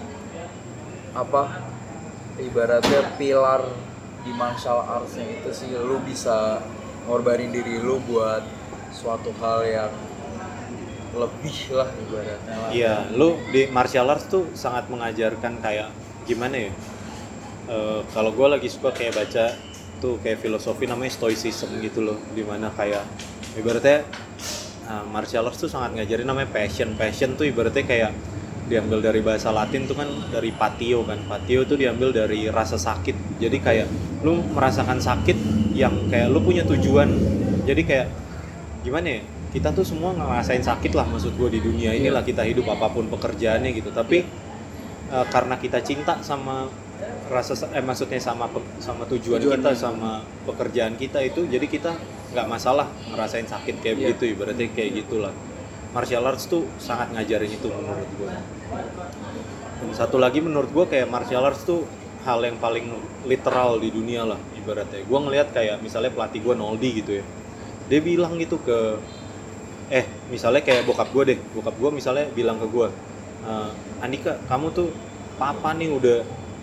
apa 1.13 1.43
ibaratnya 2.37 3.01
pilar 3.15 3.61
di 4.21 4.31
martial 4.31 4.81
arts-nya 4.81 5.23
itu 5.35 5.49
sih 5.49 5.71
lu 5.71 5.97
bisa 6.01 6.59
ngorbanin 7.07 7.49
diri 7.49 7.79
lu 7.79 8.03
buat 8.03 8.43
suatu 8.91 9.31
hal 9.39 9.59
yang 9.63 9.93
lebih 11.15 11.57
lah 11.73 11.89
ibaratnya 11.97 12.55
iya 12.75 13.07
lu 13.15 13.39
di 13.49 13.65
martial 13.71 14.11
arts 14.11 14.27
tuh 14.27 14.51
sangat 14.53 14.91
mengajarkan 14.91 15.63
kayak 15.63 15.89
gimana 16.27 16.69
ya 16.69 16.73
Eh, 17.67 18.01
kalau 18.15 18.31
gua 18.31 18.55
lagi 18.55 18.71
suka 18.71 18.95
kayak 18.95 19.11
baca 19.11 19.51
tuh 19.99 20.15
kayak 20.23 20.39
filosofi 20.39 20.87
namanya 20.87 21.11
stoicism 21.11 21.67
gitu 21.83 21.99
loh 21.99 22.15
di 22.31 22.39
mana 22.39 22.71
kayak 22.71 23.03
ibaratnya 23.59 24.07
Nah, 24.87 25.03
martial 25.03 25.43
arts 25.43 25.59
tuh 25.59 25.67
sangat 25.67 25.99
ngajarin 25.99 26.23
namanya 26.23 26.47
passion. 26.47 26.95
Passion 26.95 27.35
tuh 27.35 27.43
ibaratnya 27.43 27.83
kayak 27.83 28.15
diambil 28.71 29.03
dari 29.03 29.19
bahasa 29.19 29.51
Latin 29.51 29.83
tuh 29.83 29.99
kan 29.99 30.07
dari 30.31 30.55
patio 30.55 31.03
kan. 31.03 31.19
Patio 31.27 31.67
tuh 31.67 31.75
diambil 31.75 32.15
dari 32.15 32.47
rasa 32.47 32.79
sakit. 32.79 33.35
Jadi 33.35 33.59
kayak 33.59 33.83
lu 34.25 34.41
merasakan 34.53 34.97
sakit 34.97 35.37
yang 35.77 35.93
kayak 36.09 36.29
lu 36.33 36.41
punya 36.41 36.65
tujuan. 36.65 37.09
Jadi 37.65 37.81
kayak 37.85 38.07
gimana 38.81 39.19
ya? 39.19 39.21
Kita 39.47 39.71
tuh 39.73 39.85
semua 39.85 40.13
ngerasain 40.13 40.61
sakit 40.61 40.91
lah 40.93 41.07
maksud 41.07 41.33
gue 41.33 41.49
di 41.53 41.59
dunia 41.61 41.93
inilah 41.93 42.21
kita 42.21 42.43
hidup 42.43 42.67
apa 42.69 42.89
pun 42.89 43.07
pekerjaannya 43.07 43.71
gitu. 43.73 43.89
Tapi 43.93 44.25
eh, 45.09 45.25
karena 45.29 45.55
kita 45.57 45.81
cinta 45.81 46.19
sama 46.21 46.67
rasa 47.29 47.53
eh 47.75 47.83
maksudnya 47.83 48.17
sama 48.17 48.47
sama 48.79 49.03
tujuan, 49.05 49.37
Tujuan 49.37 49.59
kita 49.61 49.71
kita. 49.75 49.77
sama 49.77 50.23
pekerjaan 50.47 50.95
kita 50.95 51.19
itu 51.21 51.45
jadi 51.45 51.67
kita 51.67 51.91
nggak 52.33 52.47
masalah 52.47 52.87
ngerasain 53.11 53.45
sakit 53.45 53.83
kayak 53.83 53.95
Iya. 53.99 54.01
begitu 54.15 54.23
ibaratnya 54.33 54.67
kayak 54.71 55.05
gitulah 55.05 55.33
martial 55.91 56.23
arts 56.25 56.47
tuh 56.47 56.65
sangat 56.79 57.11
ngajarin 57.13 57.51
itu 57.51 57.67
menurut 57.67 58.09
gue 58.15 58.31
dan 59.77 59.89
satu 59.93 60.17
lagi 60.17 60.39
menurut 60.41 60.71
gue 60.71 60.85
kayak 60.87 61.07
martial 61.11 61.43
arts 61.45 61.67
tuh 61.67 61.83
hal 62.25 62.39
yang 62.41 62.57
paling 62.57 62.89
literal 63.25 63.77
di 63.77 63.89
dunia 63.93 64.25
lah 64.25 64.39
ibaratnya. 64.57 65.03
Gue 65.05 65.19
ngelihat 65.19 65.53
kayak 65.53 65.81
misalnya 65.81 66.13
pelatih 66.13 66.41
gue 66.41 66.55
Noldi 66.57 66.89
gitu 67.03 67.11
ya. 67.21 67.23
Dia 67.87 67.99
bilang 68.03 68.35
gitu 68.37 68.57
ke 68.61 68.97
eh 69.87 70.03
misalnya 70.27 70.61
kayak 70.65 70.83
bokap 70.87 71.09
gue 71.13 71.23
deh. 71.35 71.39
Bokap 71.55 71.75
gue 71.77 71.89
misalnya 71.93 72.25
bilang 72.33 72.57
ke 72.57 72.67
gue 72.67 72.87
"Eh, 73.47 73.69
Andika 74.03 74.41
kamu 74.49 74.73
tuh 74.73 74.89
papa 75.37 75.71
nih 75.77 75.89
udah 75.93 76.17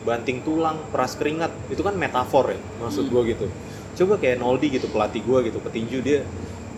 banting 0.04 0.44
tulang 0.44 0.76
peras 0.92 1.16
keringat. 1.16 1.50
Itu 1.72 1.80
kan 1.80 1.96
metafor 1.96 2.52
ya 2.52 2.60
maksud 2.82 3.08
gue 3.08 3.22
gitu. 3.32 3.46
Coba 3.94 4.18
kayak 4.18 4.42
Noldi 4.42 4.74
gitu 4.74 4.90
pelatih 4.90 5.22
gue 5.22 5.38
gitu 5.48 5.58
petinju 5.62 5.98
dia 6.02 6.26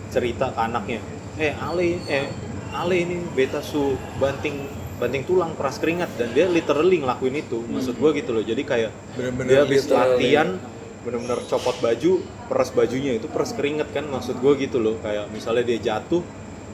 cerita 0.07 0.55
ke 0.55 0.59
anaknya 0.63 1.03
eh 1.37 1.53
Ale 1.53 1.99
eh 2.07 2.25
Ale 2.73 2.95
ini 3.03 3.21
beta 3.35 3.61
su 3.61 3.95
banting 4.17 4.65
banting 4.97 5.23
tulang 5.29 5.53
peras 5.53 5.77
keringat 5.77 6.09
dan 6.17 6.33
dia 6.33 6.49
literally 6.49 7.01
ngelakuin 7.01 7.37
itu. 7.37 7.61
Maksud 7.61 8.01
gue 8.01 8.09
gitu 8.17 8.33
loh 8.33 8.43
jadi 8.43 8.61
kayak 8.65 8.91
Bener-bener 9.13 9.49
dia 9.49 9.59
habis 9.63 9.85
latihan 9.89 10.57
bener-bener 11.05 11.39
copot 11.47 11.77
baju 11.79 12.11
peras 12.51 12.69
bajunya 12.75 13.15
itu 13.15 13.31
peras 13.31 13.55
keringet 13.55 13.87
kan 13.93 14.09
maksud 14.09 14.41
gue 14.41 14.53
gitu 14.59 14.81
loh. 14.81 14.97
Kayak 14.99 15.29
misalnya 15.29 15.63
dia 15.63 15.79
jatuh 15.79 16.25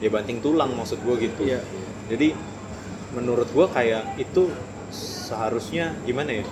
dia 0.02 0.10
banting 0.10 0.40
tulang 0.42 0.72
maksud 0.74 0.98
gue 1.00 1.14
gitu. 1.30 1.42
Iya. 1.46 1.62
jadi 2.10 2.36
menurut 3.14 3.46
gue 3.54 3.66
kayak 3.70 4.18
itu 4.18 4.50
seharusnya 4.90 5.94
gimana 6.02 6.42
ya 6.42 6.44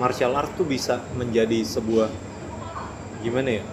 martial 0.00 0.32
art 0.36 0.52
tuh 0.56 0.64
bisa 0.64 1.00
menjadi 1.16 1.60
sebuah 1.64 2.08
gimana 3.20 3.60
ya? 3.60 3.64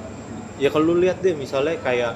Ya 0.61 0.69
kalau 0.69 0.93
lu 0.93 1.01
lihat 1.03 1.19
deh 1.19 1.35
misalnya 1.35 1.79
kayak 1.81 2.15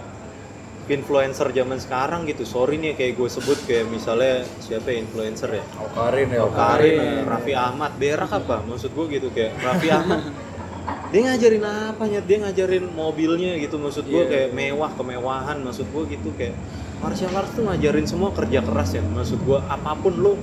influencer 0.87 1.51
zaman 1.51 1.77
sekarang 1.77 2.23
gitu 2.23 2.43
sorry 2.43 2.79
nih 2.79 2.95
kayak 2.95 3.19
gue 3.19 3.29
sebut 3.29 3.59
kayak 3.67 3.87
misalnya 3.87 4.47
siapa 4.59 4.89
ya 4.89 5.03
influencer 5.03 5.49
ya 5.51 5.63
Okarin 5.77 6.29
ya 6.31 6.47
Karin, 6.47 7.23
Raffi 7.27 7.53
Ahmad, 7.53 7.91
berak 7.99 8.31
apa? 8.31 8.63
Maksud 8.63 8.95
gue 8.95 9.05
gitu 9.19 9.27
kayak 9.29 9.55
Raffi 9.59 9.91
Ahmad. 9.91 10.21
dia 11.11 11.21
ngajarin 11.23 11.63
apa 11.63 12.03
Nyet? 12.07 12.25
Dia 12.27 12.37
ngajarin 12.47 12.85
mobilnya 12.91 13.59
gitu 13.59 13.75
maksud 13.75 14.07
gue 14.07 14.23
Iya. 14.23 14.31
kayak 14.31 14.49
mewah, 14.55 14.91
kemewahan 14.95 15.57
maksud 15.59 15.87
gue 15.91 16.03
gitu 16.15 16.31
kayak 16.35 16.55
martial 16.97 17.31
arts 17.35 17.53
tuh 17.53 17.63
ngajarin 17.67 18.07
semua 18.07 18.31
kerja 18.31 18.59
keras 18.63 18.95
ya. 18.95 19.03
Maksud 19.03 19.39
gue 19.43 19.59
apa 19.59 19.91
pun 19.99 20.15
lu 20.15 20.33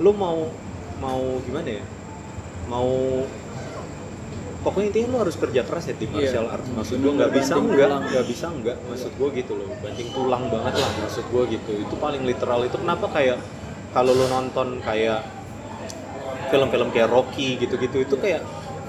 lu 0.00 0.10
mau 0.12 0.48
mau 0.98 1.20
gimana 1.44 1.80
ya? 1.80 1.84
Mau 2.64 3.20
pokoknya 4.64 4.86
intinya 4.90 5.08
lu 5.12 5.18
harus 5.20 5.36
kerja 5.36 5.60
keras 5.62 5.84
ya 5.86 5.94
di 5.94 6.08
martial 6.08 6.48
arts. 6.48 6.68
Maksud 6.72 6.96
gue 7.04 7.12
nggak 7.12 7.32
bisa 7.36 7.54
enggak 7.60 7.88
nggak 8.08 8.24
bisa 8.24 8.46
enggak 8.48 8.76
maksud 8.88 9.12
gue 9.14 9.28
gitu 9.44 9.52
loh. 9.54 9.68
Banting 9.84 10.08
tulang 10.16 10.48
banget 10.48 10.74
lah 10.80 10.90
maksud 11.04 11.24
gue 11.28 11.42
gitu. 11.52 11.72
Itu 11.84 11.94
paling 12.00 12.24
literal. 12.24 12.64
Itu 12.64 12.80
kenapa 12.80 13.06
kayak 13.12 13.38
kalau 13.92 14.16
lu 14.16 14.26
nonton 14.26 14.80
kayak 14.80 15.22
film-film 16.50 16.88
kayak 16.90 17.08
Rocky 17.10 17.58
gitu-gitu 17.58 18.04
itu 18.04 18.14
kayak 18.18 18.42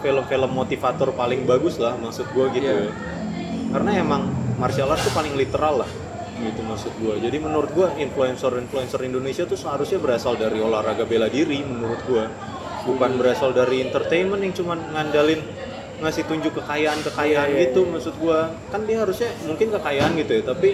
film-film 0.05 0.51
motivator 0.53 1.09
paling 1.17 1.49
bagus 1.49 1.81
lah 1.81 1.97
maksud 1.97 2.29
gue 2.29 2.45
gitu. 2.61 2.69
Iya. 2.69 2.93
karena 3.73 3.91
emang 3.99 4.29
martial 4.61 4.87
arts 4.87 5.03
tuh 5.03 5.11
paling 5.11 5.33
literal 5.35 5.83
lah 5.83 5.89
gitu 6.35 6.61
maksud 6.67 6.93
gue 6.99 7.15
jadi 7.25 7.37
menurut 7.39 7.71
gue 7.71 7.87
influencer-influencer 8.05 9.01
Indonesia 9.07 9.47
tuh 9.47 9.57
seharusnya 9.57 9.97
berasal 9.97 10.35
dari 10.35 10.59
olahraga 10.59 11.07
bela 11.07 11.31
diri 11.31 11.63
menurut 11.63 11.99
gue 12.05 12.23
bukan 12.85 13.17
berasal 13.17 13.55
dari 13.55 13.81
entertainment 13.81 14.45
yang 14.45 14.53
cuman 14.53 14.79
ngandalin 14.93 15.41
ngasih 15.95 16.23
tunjuk 16.27 16.53
kekayaan-kekayaan 16.59 17.47
Iya, 17.49 17.55
iya, 17.55 17.63
gitu 17.71 17.87
maksud 17.87 18.15
gue 18.19 18.39
kan 18.69 18.81
dia 18.83 18.97
harusnya 18.99 19.29
mungkin 19.47 19.67
kekayaan 19.71 20.11
gitu 20.19 20.31
ya 20.39 20.43
tapi 20.43 20.69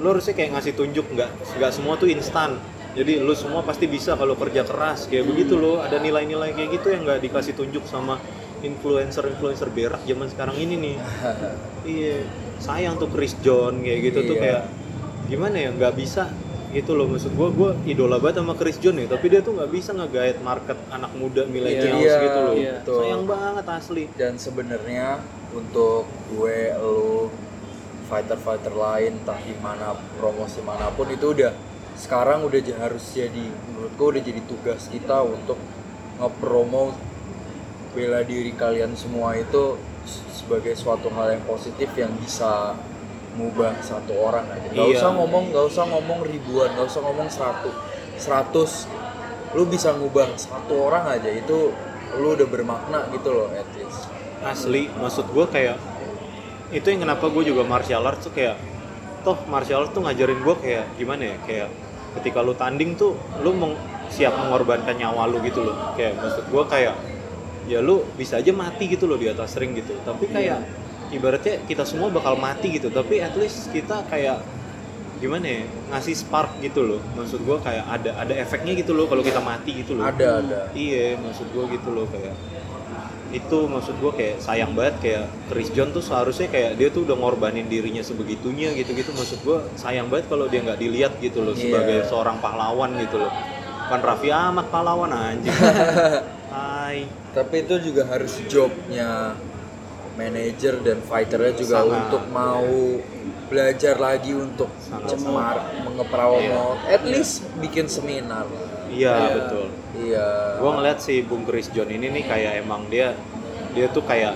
lo 0.00 0.16
harusnya 0.16 0.32
kayak 0.32 0.50
ngasih 0.56 0.72
tunjuk 0.76 1.06
nggak 1.12 1.30
nggak 1.60 1.72
semua 1.72 1.94
tuh 1.96 2.08
instan. 2.08 2.56
Jadi 2.90 3.22
lo 3.22 3.36
semua 3.38 3.62
pasti 3.62 3.86
bisa 3.86 4.18
kalau 4.18 4.34
kerja 4.34 4.66
keras 4.66 5.06
kayak 5.06 5.28
begitu 5.28 5.54
loh. 5.54 5.78
Ada 5.78 6.00
nilai-nilai 6.00 6.56
kayak 6.56 6.80
gitu 6.80 6.90
yang 6.90 7.04
nggak 7.04 7.20
dikasih 7.22 7.54
tunjuk 7.54 7.84
sama 7.86 8.18
influencer-influencer 8.60 9.68
berak 9.70 10.02
zaman 10.04 10.26
sekarang 10.28 10.56
ini 10.56 10.74
nih. 10.76 10.96
Iya 11.80 12.28
sayang 12.60 13.00
tuh 13.00 13.08
Chris 13.08 13.32
John 13.40 13.80
kayak 13.80 14.12
gitu 14.12 14.20
tuh 14.28 14.36
Iya. 14.36 14.42
kayak 14.44 14.62
gimana 15.32 15.56
ya 15.56 15.70
nggak 15.72 15.96
bisa 15.96 16.28
gitu 16.70 16.94
loh 16.94 17.10
maksud 17.10 17.34
gue 17.34 17.48
gue 17.50 17.70
idola 17.90 18.22
banget 18.22 18.46
sama 18.46 18.54
Chris 18.54 18.78
John 18.78 18.94
ya 18.94 19.10
tapi 19.10 19.26
dia 19.26 19.42
tuh 19.42 19.58
nggak 19.58 19.70
bisa 19.74 19.90
nge 19.90 20.38
market 20.38 20.78
anak 20.94 21.10
muda 21.18 21.42
millennials 21.50 21.98
Iya, 21.98 22.16
gitu 22.22 22.38
loh 22.46 22.54
iya. 22.54 22.74
Betul. 22.78 23.00
sayang 23.02 23.24
banget 23.26 23.66
asli 23.66 24.04
dan 24.14 24.38
sebenarnya 24.38 25.18
untuk 25.50 26.06
gue 26.30 26.58
lo 26.78 27.26
fighter-fighter 28.06 28.74
lain 28.74 29.22
entah 29.22 29.38
di 29.38 29.54
mana 29.58 29.98
promosi 30.18 30.62
mana 30.62 30.90
pun 30.94 31.10
itu 31.10 31.30
udah 31.30 31.54
sekarang 31.98 32.46
udah 32.46 32.58
harus 32.78 33.02
jadi 33.14 33.46
menurut 33.70 33.92
gue 33.94 34.06
udah 34.18 34.22
jadi 34.22 34.40
tugas 34.46 34.86
kita 34.90 35.26
untuk 35.26 35.58
ngepromo 36.18 36.94
bela 37.94 38.22
diri 38.22 38.54
kalian 38.54 38.94
semua 38.94 39.34
itu 39.34 39.74
sebagai 40.30 40.74
suatu 40.78 41.10
hal 41.14 41.34
yang 41.38 41.44
positif 41.46 41.90
yang 41.98 42.10
bisa 42.18 42.74
mengubah 43.30 43.78
satu 43.78 44.12
orang 44.12 44.44
aja 44.46 44.66
nggak 44.68 44.86
Iya. 44.86 44.96
usah 44.96 45.10
ngomong 45.12 45.44
nggak 45.48 45.64
usah 45.66 45.84
ngomong 45.86 46.18
ribuan 46.22 46.68
nggak 46.72 46.86
usah 46.86 47.00
ngomong 47.00 47.28
seratus. 47.28 47.74
Seratus 48.16 48.72
lu 49.50 49.64
bisa 49.64 49.90
ngubah 49.92 50.34
satu 50.34 50.74
orang 50.84 51.10
aja 51.10 51.28
itu 51.28 51.70
lu 52.14 52.34
udah 52.34 52.46
bermakna 52.46 53.06
gitu 53.10 53.30
loh 53.30 53.48
at 53.50 53.66
least. 53.72 54.10
Asli 54.40 54.90
maksud 54.92 55.28
gue 55.28 55.46
kayak 55.46 55.78
itu 56.70 56.86
yang 56.86 57.02
kenapa 57.02 57.26
gue 57.26 57.42
juga 57.44 57.62
martial 57.62 58.02
arts 58.02 58.24
tuh 58.24 58.32
kayak 58.32 58.56
toh 59.20 59.36
martial 59.46 59.82
arts 59.82 59.92
tuh 59.92 60.00
ngajarin 60.00 60.38
gue 60.38 60.54
kayak 60.56 60.84
gimana 60.94 61.22
ya 61.24 61.36
kayak 61.42 61.68
ketika 62.18 62.40
lu 62.40 62.54
tanding 62.54 62.94
tuh 62.94 63.14
lu 63.38 63.52
meng- 63.52 63.78
siap 64.10 64.34
mengorbankan 64.34 64.96
nyawa 64.96 65.26
lu 65.26 65.38
gitu 65.40 65.62
loh. 65.62 65.94
Kayak 65.94 66.18
maksud 66.18 66.44
gue 66.46 66.64
kayak 66.66 66.94
ya 67.66 67.78
lu 67.78 68.02
bisa 68.14 68.38
aja 68.38 68.50
mati 68.50 68.90
gitu 68.90 69.06
loh 69.06 69.14
di 69.14 69.30
atas 69.30 69.54
ring 69.54 69.70
gitu. 69.72 69.94
Tapi 70.02 70.26
kayak 70.26 70.58
ibaratnya 71.10 71.62
kita 71.64 71.82
semua 71.82 72.08
bakal 72.08 72.34
mati 72.34 72.74
gitu. 72.74 72.88
Tapi 72.88 73.20
at 73.20 73.34
least 73.34 73.70
kita 73.70 74.02
kayak 74.06 74.42
gimana 75.20 75.44
ya 75.44 75.62
ngasih 75.92 76.16
spark 76.16 76.58
gitu 76.58 76.80
loh. 76.80 77.00
Maksud 77.14 77.44
gue 77.44 77.58
kayak 77.60 77.84
ada 77.84 78.10
ada 78.16 78.34
efeknya 78.34 78.72
gitu 78.72 78.96
loh 78.96 79.04
kalau 79.04 79.20
kita 79.20 79.38
mati 79.38 79.82
gitu 79.82 79.94
loh. 79.94 80.06
Ada 80.06 80.40
ada. 80.40 80.60
Iya, 80.72 81.20
maksud 81.20 81.50
gue 81.52 81.64
gitu 81.76 81.88
loh 81.92 82.06
kayak 82.08 82.34
itu 83.30 83.58
maksud 83.70 83.94
gue 84.02 84.10
kayak 84.10 84.42
sayang 84.42 84.74
banget 84.74 84.94
kayak 84.98 85.24
Chris 85.46 85.70
John 85.70 85.94
tuh 85.94 86.02
seharusnya 86.02 86.50
kayak 86.50 86.74
dia 86.74 86.90
tuh 86.90 87.06
udah 87.06 87.14
ngorbanin 87.14 87.70
dirinya 87.70 88.02
sebegitunya 88.02 88.74
gitu-gitu 88.74 89.14
maksud 89.14 89.46
gue 89.46 89.70
sayang 89.78 90.10
banget 90.10 90.26
kalau 90.26 90.50
dia 90.50 90.66
nggak 90.66 90.82
dilihat 90.82 91.14
gitu 91.22 91.46
loh 91.46 91.54
Iya. 91.54 91.62
sebagai 91.62 91.98
seorang 92.10 92.42
pahlawan 92.42 92.90
gitu 92.98 93.22
loh. 93.22 93.30
Kan 93.86 94.02
Raffi 94.02 94.34
Ahmad 94.34 94.66
pahlawan 94.70 95.14
anjing. 95.14 95.54
Hai. 96.54 97.06
Tapi 97.30 97.62
itu 97.62 97.94
juga 97.94 98.02
harus 98.10 98.34
jobnya 98.50 99.38
manajer 100.12 100.74
dan 100.80 100.98
fighternya 101.00 101.52
juga 101.54 101.76
Sangat. 101.80 101.96
untuk 102.00 102.22
mau 102.28 102.66
belajar 103.46 103.94
lagi 103.96 104.30
untuk 104.30 104.70
cemar 105.04 105.58
mengepromote 105.82 106.80
at 106.86 107.02
least 107.02 107.42
bikin 107.56 107.86
seminar. 107.86 108.46
Iya 108.86 109.10
Iya. 109.12 109.30
betul. 109.34 109.66
Iya. 109.96 110.28
Gue 110.56 110.70
ngeliat 110.72 110.98
si 110.98 111.20
Bung 111.20 111.42
Chris 111.42 111.66
John 111.68 111.88
ini 111.88 112.10
nih 112.10 112.24
kayak 112.24 112.52
emang 112.58 112.86
dia 112.86 113.14
dia 113.70 113.86
tuh 113.86 114.02
kayak 114.02 114.34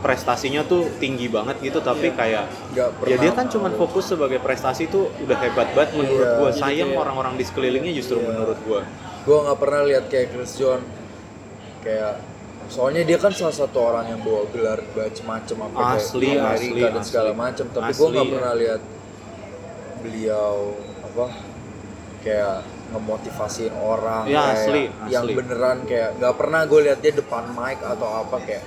prestasinya 0.00 0.60
tuh 0.62 0.90
tinggi 0.98 1.26
banget 1.26 1.56
gitu 1.60 1.80
tapi 1.80 2.12
kayak 2.12 2.44
nggak 2.70 2.88
ya 2.88 2.98
pernah. 3.00 3.18
dia 3.18 3.32
kan 3.32 3.46
cuman 3.48 3.72
fokus 3.72 4.04
sebagai 4.06 4.36
prestasi 4.36 4.84
tuh 4.86 5.08
udah 5.18 5.38
hebat 5.38 5.72
banget 5.72 5.96
menurut 5.96 6.12
Iya. 6.26 6.36
gue 6.36 6.50
Jadi 6.50 6.60
sayang 6.60 6.90
kayak- 6.90 7.00
orang-orang 7.00 7.34
di 7.34 7.44
sekelilingnya 7.44 7.92
justru 7.94 8.18
Iya. 8.18 8.26
menurut 8.28 8.58
gue 8.60 8.80
gue 9.24 9.38
nggak 9.40 9.58
pernah 9.58 9.80
lihat 9.82 10.04
kayak 10.06 10.28
Chris 10.30 10.52
John 10.54 10.84
kayak 11.80 12.20
soalnya 12.66 13.02
dia 13.04 13.18
kan 13.20 13.30
salah 13.30 13.54
satu 13.54 13.78
orang 13.80 14.08
yang 14.08 14.20
bawa 14.24 14.48
gelar 14.50 14.80
macem-macem 14.90 15.56
apa 15.60 15.76
kayak 15.76 15.96
Asli, 16.00 16.28
Amerika 16.32 16.48
asli, 16.54 16.80
dan 16.80 16.94
asli. 16.96 17.06
segala 17.08 17.30
macam 17.32 17.66
tapi 17.70 17.90
gue 17.92 18.08
nggak 18.08 18.26
ya. 18.26 18.32
pernah 18.32 18.52
lihat 18.56 18.82
beliau 20.00 20.54
apa 21.00 21.26
kayak 22.24 22.56
ngemotivasiin 22.92 23.74
orang 23.74 24.24
Ya, 24.28 24.40
kayak 24.40 24.54
asli, 24.56 24.82
yang 25.12 25.24
asli. 25.28 25.34
beneran 25.36 25.78
kayak 25.84 26.10
nggak 26.20 26.34
pernah 26.36 26.60
gue 26.64 26.80
lihat 26.88 26.98
dia 27.00 27.12
depan 27.12 27.44
mic 27.52 27.78
atau 27.80 28.08
apa 28.22 28.36
kayak 28.44 28.64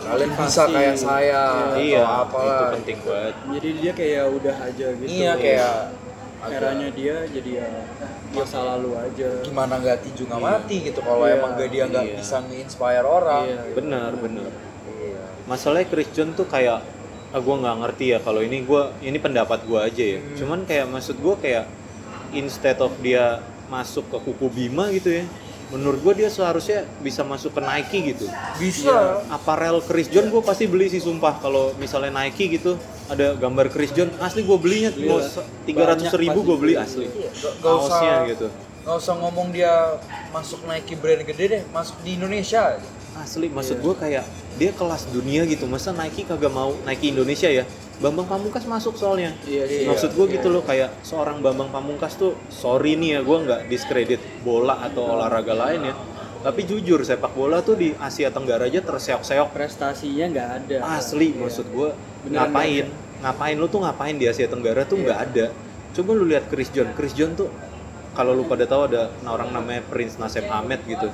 kalian 0.00 0.30
bisa 0.32 0.62
kayak 0.64 0.96
saya 0.96 1.42
iya 1.76 2.00
atau 2.00 2.08
itu 2.08 2.24
apalah 2.24 2.68
penting 2.72 2.98
banget 3.04 3.34
jadi 3.52 3.68
dia 3.76 3.92
kayak 3.92 4.24
udah 4.32 4.56
aja 4.64 4.86
gitu 4.96 5.08
iya 5.10 5.32
kayak 5.36 5.74
eranya 6.40 6.88
dia 6.96 7.16
jadi 7.28 7.50
ya 7.60 7.68
masa 8.30 8.58
lalu 8.62 8.94
aja 8.94 9.28
gimana 9.42 9.74
nggak 9.76 9.98
tinju 10.00 10.22
nggak 10.24 10.38
mati 10.40 10.76
gitu 10.82 11.00
kalau 11.00 11.24
Iya, 11.24 11.34
emang 11.36 11.50
gak 11.52 11.68
dia 11.68 11.84
nggak 11.84 12.04
iya. 12.04 12.16
bisa 12.16 12.36
nge-inspire 12.40 13.02
orang 13.02 13.44
Iya. 13.44 13.62
benar 13.74 14.10
benar 14.14 14.50
Iya. 14.96 15.22
masalahnya 15.44 15.86
Chris 15.86 16.08
John 16.10 16.30
tuh 16.32 16.46
kayak 16.46 16.78
ah, 17.30 17.40
gue 17.40 17.54
nggak 17.56 17.76
ngerti 17.80 18.04
ya 18.08 18.18
kalau 18.18 18.40
ini 18.40 18.62
gue 18.62 18.82
ini 19.00 19.18
pendapat 19.18 19.62
gue 19.62 19.78
aja 19.78 20.04
ya 20.08 20.18
Hmm. 20.18 20.36
cuman 20.36 20.58
kayak 20.64 20.86
maksud 20.86 21.16
gue 21.16 21.34
kayak 21.36 21.64
instead 22.32 22.78
of 22.78 22.94
dia 22.98 23.38
masuk 23.66 24.06
ke 24.06 24.18
kuku 24.20 24.46
Bima 24.48 24.90
gitu 24.90 25.10
ya 25.12 25.24
menurut 25.70 26.02
gue 26.02 26.24
dia 26.24 26.28
seharusnya 26.30 26.82
bisa 26.98 27.22
masuk 27.22 27.54
ke 27.54 27.60
Nike 27.62 27.98
gitu. 28.14 28.26
Bisa. 28.58 29.22
Aparel 29.30 29.78
Chris 29.86 30.10
John 30.10 30.26
gue 30.28 30.42
pasti 30.42 30.66
beli 30.66 30.90
sih 30.90 30.98
sumpah. 30.98 31.38
Kalau 31.38 31.72
misalnya 31.78 32.10
Nike 32.10 32.58
gitu 32.58 32.74
ada 33.06 33.34
gambar 33.38 33.70
Chris 33.70 33.94
John 33.94 34.10
asli 34.18 34.42
gue 34.42 34.58
belinya 34.58 34.90
mau 35.06 35.22
tiga 35.66 35.94
ratus 35.94 36.10
ribu 36.18 36.42
gue 36.42 36.56
beli 36.58 36.74
asli. 36.74 37.06
Iya, 37.06 37.30
Gak, 37.30 37.52
gak 37.62 37.74
usah 37.86 38.00
gitu. 38.30 38.46
gak 38.80 38.96
usah 38.96 39.14
ngomong 39.20 39.52
dia 39.54 40.00
masuk 40.34 40.64
Nike 40.66 40.96
brand 40.98 41.22
gede 41.22 41.44
deh, 41.46 41.62
masuk 41.70 41.96
di 42.02 42.18
Indonesia. 42.18 42.78
Asli 43.18 43.50
maksud 43.50 43.82
gue 43.82 43.94
kayak 43.94 44.24
dia 44.58 44.70
kelas 44.74 45.10
dunia 45.10 45.46
gitu. 45.46 45.66
Masa 45.70 45.94
Nike 45.94 46.26
kagak 46.26 46.50
mau 46.50 46.74
Nike 46.86 47.14
Indonesia 47.14 47.46
ya 47.50 47.66
Bambang 48.00 48.24
Pamungkas 48.24 48.64
masuk 48.64 48.96
soalnya. 48.96 49.36
Iya 49.44 49.68
iya 49.68 49.84
maksud 49.84 50.16
gue 50.16 50.26
gitu 50.32 50.48
loh 50.48 50.64
kayak 50.64 51.04
seorang 51.04 51.44
Bambang 51.44 51.68
Pamungkas 51.68 52.16
tuh 52.16 52.32
sorry 52.48 52.96
nih 52.96 53.16
ya 53.16 53.20
gue 53.20 53.38
nggak 53.44 53.60
diskredit 53.68 54.20
bola 54.40 54.80
atau 54.80 55.04
olahraga 55.04 55.52
lain 55.52 55.92
ya. 55.92 55.94
Tapi 56.40 56.64
jujur 56.64 57.04
sepak 57.04 57.36
bola 57.36 57.60
tuh 57.60 57.76
di 57.76 57.92
Asia 58.00 58.32
Tenggara 58.32 58.64
aja 58.64 58.80
terseok-seok. 58.80 59.52
Prestasinya 59.52 60.26
nggak 60.32 60.48
ada. 60.64 60.76
Asli 60.96 61.36
maksud 61.36 61.68
gue 61.68 61.92
Beneran 62.24 62.48
ngapain? 62.48 62.86
ngapain 63.20 63.56
lu 63.60 63.68
tuh 63.68 63.84
ngapain 63.84 64.16
di 64.16 64.24
Asia 64.24 64.48
Tenggara 64.48 64.88
tuh 64.88 64.96
nggak 64.96 65.18
ada. 65.20 65.52
Coba 65.92 66.10
lu 66.16 66.24
lihat 66.24 66.48
Chris 66.48 66.72
John. 66.72 66.96
Chris 66.96 67.12
John 67.12 67.36
tuh 67.36 67.52
kalau 68.16 68.32
lu 68.32 68.48
pada 68.48 68.64
tahu 68.64 68.88
ada 68.88 69.12
orang 69.28 69.52
namanya 69.52 69.84
Prince 69.92 70.16
Nasem 70.16 70.48
Ahmed 70.48 70.80
gitu 70.88 71.12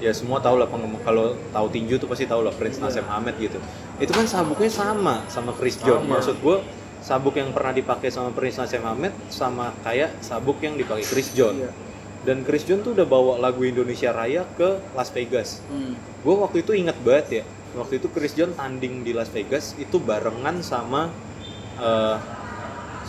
ya 0.00 0.10
semua 0.10 0.36
tahu 0.38 0.56
lah 0.56 0.66
kalau 1.00 1.36
tahu 1.46 1.66
tinju 1.68 1.96
tuh 1.96 2.08
pasti 2.08 2.24
tahu 2.24 2.40
lah 2.40 2.50
Prince 2.50 2.76
Nasem 2.78 3.04
Ahmed 3.04 3.36
gitu 3.36 3.60
itu 3.96 4.08
kan 4.08 4.24
sabuknya 4.24 4.66
sama 4.66 5.20
sama 5.26 5.52
Chris 5.52 5.76
John 5.78 6.00
Sama. 6.00 6.16
maksud 6.16 6.36
gue 6.36 6.56
sabuk 7.00 7.32
yang 7.34 7.48
pernah 7.50 7.70
dipakai 7.70 8.08
sama 8.08 8.28
Prince 8.30 8.56
Nasem 8.56 8.80
Ahmed 8.80 9.12
sama 9.28 9.76
kayak 9.80 10.20
sabuk 10.20 10.58
yang 10.58 10.74
dipakai 10.74 11.00
Chris 11.02 11.30
John 11.30 11.56
Iya. 11.58 11.70
dan 12.22 12.42
Chris 12.42 12.64
John 12.64 12.80
tuh 12.80 12.92
udah 12.92 13.04
bawa 13.04 13.36
lagu 13.38 13.60
Indonesia 13.62 14.10
Raya 14.10 14.48
ke 14.50 14.68
Las 14.92 15.08
Vegas 15.10 15.60
Hmm. 15.66 15.94
gue 15.94 16.34
waktu 16.34 16.60
itu 16.60 16.72
inget 16.74 16.96
banget 16.98 17.26
ya 17.30 17.44
waktu 17.72 17.96
itu 17.96 18.08
Chris 18.08 18.32
John 18.32 18.52
tanding 18.52 19.00
di 19.00 19.12
Las 19.12 19.28
Vegas 19.28 19.76
itu 19.76 19.96
barengan 19.96 20.60
sama 20.60 21.12
eh, 21.78 22.16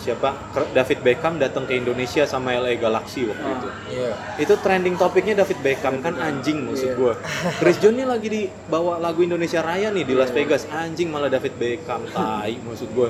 siapa? 0.01 0.33
David 0.71 0.99
Beckham 0.99 1.37
datang 1.37 1.63
ke 1.63 1.73
Indonesia 1.73 2.25
sama 2.25 2.51
LA 2.51 2.73
Galaxy 2.75 3.23
waktu 3.23 3.39
Ah. 3.39 3.53
itu. 3.53 3.67
Iya. 3.91 4.11
itu 4.39 4.53
trending 4.57 4.95
topiknya 4.95 5.37
David 5.37 5.61
Beckham 5.61 6.01
kan 6.01 6.17
anjing 6.17 6.65
maksud 6.65 6.89
Iya. 6.89 6.97
gue 6.97 7.13
Chris 7.61 7.77
John 7.77 7.93
nih 7.93 8.03
lagi 8.03 8.27
dibawa 8.27 8.97
lagu 8.97 9.21
Indonesia 9.21 9.61
Raya 9.61 9.89
nih 9.89 10.01
di 10.01 10.13
Las 10.13 10.29
Vegas. 10.29 10.65
Anjing 10.67 11.07
malah 11.07 11.29
David 11.29 11.53
Beckham 11.55 12.01
tai 12.07 12.57
maksud 12.57 12.89
gue 12.89 13.07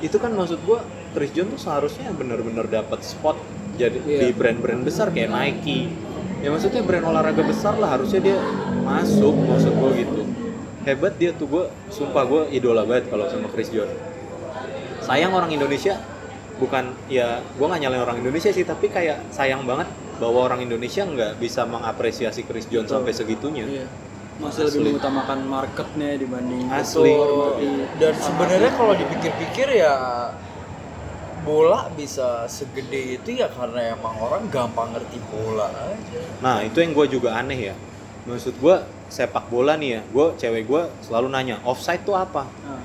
itu 0.00 0.16
kan 0.16 0.30
maksud 0.30 0.58
gue 0.60 0.78
Chris 1.12 1.30
John 1.30 1.48
tuh 1.48 1.60
seharusnya 1.60 2.10
bener-bener 2.10 2.66
dapat 2.66 3.00
spot 3.00 3.38
jadi 3.74 3.98
Iya. 4.00 4.18
di 4.20 4.28
brand-brand 4.32 4.82
besar 4.82 5.08
kayak 5.08 5.30
Nike. 5.30 5.86
Ya 6.38 6.50
maksudnya 6.50 6.80
brand 6.80 7.06
olahraga 7.06 7.40
besar 7.40 7.74
lah 7.74 7.88
harusnya 7.90 8.20
dia 8.20 8.36
masuk 8.80 9.32
maksud 9.32 9.72
gue 9.72 9.90
gitu. 9.98 10.20
Hebat 10.82 11.14
dia 11.14 11.32
tuh 11.32 11.46
gue 11.46 11.64
sumpah 11.88 12.22
gue 12.22 12.42
idola 12.50 12.82
banget 12.82 13.08
kalau 13.08 13.24
sama 13.24 13.48
Chris 13.48 13.68
John 13.68 13.88
sayang 15.00 15.32
orang 15.32 15.48
Indonesia 15.50 16.00
bukan 16.54 16.84
ya 17.06 17.42
gue 17.42 17.66
nggak 17.66 17.80
nyalain 17.80 18.02
orang 18.02 18.18
Indonesia 18.18 18.48
sih 18.48 18.62
tapi 18.62 18.86
kayak 18.86 19.26
sayang 19.28 19.64
banget 19.64 19.90
bahwa 20.16 20.46
orang 20.46 20.62
Indonesia 20.62 21.02
nggak 21.02 21.36
bisa 21.36 21.66
mengapresiasi 21.66 22.46
Chris 22.46 22.70
John 22.70 22.86
Betul. 22.86 22.94
sampai 23.02 23.12
segitunya 23.12 23.64
Iya. 23.66 23.86
Masih 24.34 24.66
lebih 24.66 24.74
Asli. 24.74 24.86
mengutamakan 24.90 25.38
marketnya 25.46 26.10
dibanding 26.16 26.66
Asli. 26.66 27.10
hormati 27.10 27.70
dan 27.96 28.14
sebenarnya 28.14 28.70
kalau 28.72 28.94
dipikir-pikir 28.94 29.68
ya 29.76 29.94
bola 31.44 31.92
bisa 31.92 32.48
segede 32.48 33.20
itu 33.20 33.36
ya 33.36 33.46
karena 33.46 33.92
emang 33.92 34.16
orang 34.16 34.48
gampang 34.48 34.90
ngerti 34.90 35.20
bola 35.28 35.68
aja 35.68 36.20
Nah 36.40 36.64
itu 36.64 36.80
yang 36.80 36.92
gue 36.92 37.06
juga 37.10 37.36
aneh 37.36 37.70
ya. 37.70 37.74
Maksud 38.24 38.56
gue 38.56 38.76
sepak 39.06 39.46
bola 39.46 39.76
nih 39.76 39.90
ya, 39.90 40.02
gue 40.02 40.26
cewek 40.34 40.64
gue 40.64 40.82
selalu 41.04 41.28
nanya 41.28 41.60
offside 41.62 42.00
tuh 42.02 42.16
apa? 42.16 42.48
Nah, 42.64 42.80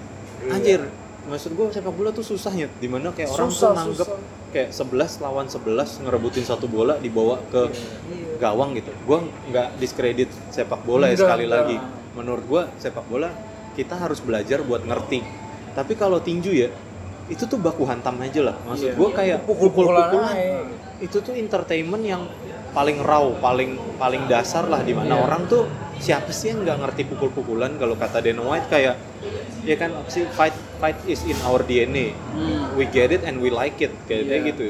Anjir, 0.51 0.91
maksud 1.29 1.53
gue 1.53 1.65
sepak 1.69 1.91
bola 1.91 2.09
tuh 2.09 2.25
susahnya. 2.25 2.67
Di 2.73 2.85
mana 2.85 3.09
kayak 3.09 3.29
orang 3.29 3.47
Susah, 3.47 3.69
tuh 3.69 3.77
nanggep 3.77 4.07
susah. 4.07 4.19
kayak 4.49 4.69
11 4.71 5.21
lawan 5.21 5.45
11 5.45 5.61
ngerebutin 6.01 6.43
satu 6.43 6.65
bola 6.65 6.97
dibawa 6.97 7.37
ke 7.47 7.69
Iya. 7.69 8.41
gawang 8.41 8.73
gitu. 8.73 8.89
Gue 9.03 9.19
nggak 9.47 9.77
diskredit 9.77 10.29
sepak 10.49 10.81
bola 10.81 11.07
ya 11.07 11.15
sekali 11.15 11.45
enggak. 11.45 11.55
lagi. 11.63 11.77
Menurut 12.11 12.43
gue 12.43 12.61
sepak 12.77 13.05
bola 13.05 13.29
kita 13.71 13.95
harus 13.95 14.19
belajar 14.19 14.59
buat 14.59 14.81
ngerti. 14.81 15.21
Tapi 15.71 15.93
kalau 15.93 16.19
tinju 16.19 16.51
ya 16.51 16.67
itu 17.27 17.45
tuh 17.45 17.55
baku 17.55 17.85
hantam 17.85 18.17
aja 18.19 18.41
lah. 18.43 18.55
Maksud 18.65 18.89
Iya. 18.89 18.97
gue 18.97 19.09
kayak 19.13 19.37
Pukul-pukulan 19.45 20.35
itu 20.99 21.17
tuh 21.19 21.31
entertainment 21.31 22.01
yang 22.01 22.25
paling 22.69 22.99
raw, 22.99 23.23
paling 23.35 23.77
paling 23.95 24.25
dasar 24.25 24.65
lah 24.65 24.81
di 24.81 24.91
mana 24.91 25.13
Iya. 25.15 25.23
orang 25.23 25.41
tuh 25.45 25.63
siapa 25.99 26.29
sih 26.29 26.49
yang 26.49 26.63
nggak 26.63 26.79
ngerti 26.79 27.03
pukul-pukulan 27.05 27.75
kalau 27.75 27.93
kata 27.93 28.19
Dana 28.19 28.39
White 28.41 28.67
kayak 28.67 28.95
ya 29.61 29.75
kan 29.75 29.91
apa 29.93 30.07
sih 30.07 30.23
fight 30.29 30.51
fight 30.77 30.95
is 31.05 31.21
in 31.23 31.35
our 31.43 31.59
DNA. 31.61 32.15
hmm. 32.31 32.73
We 32.73 32.87
get 32.87 33.11
it 33.11 33.21
and 33.21 33.37
we 33.37 33.49
like 33.49 33.77
it 33.77 33.91
kayak 34.05 34.25
Iya. 34.25 34.47
gitu. 34.47 34.63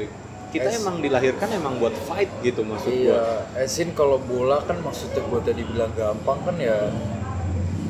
Kita 0.50 0.66
Es- 0.66 0.82
emang 0.82 0.98
dilahirkan 0.98 1.46
emang 1.52 1.78
buat 1.78 1.94
fight 2.04 2.26
gitu 2.40 2.60
maksud 2.62 2.90
gua. 2.90 2.98
Iya, 3.00 3.22
Esin 3.62 3.94
kalau 3.94 4.18
bola 4.18 4.58
kan 4.60 4.78
maksudnya 4.80 5.22
gue 5.22 5.40
tadi 5.40 5.62
bilang 5.62 5.94
gampang 5.94 6.42
kan 6.42 6.58
ya 6.58 6.90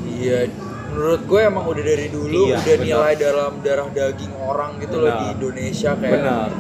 Iya, 0.03 0.53
menurut 0.91 1.23
gue 1.25 1.41
emang 1.41 1.65
udah 1.65 1.81
dari 1.83 2.09
dulu 2.09 2.43
Iya, 2.47 2.59
udah 2.59 2.77
benar. 2.77 2.85
nilai 2.85 3.13
dalam 3.17 3.53
darah 3.63 3.89
daging 3.89 4.35
orang 4.37 4.77
gitu 4.77 4.97
loh 4.99 5.09
Benar. 5.09 5.17
di 5.19 5.27
Indonesia 5.33 5.91
kayak 5.95 6.13
Benar. 6.15 6.51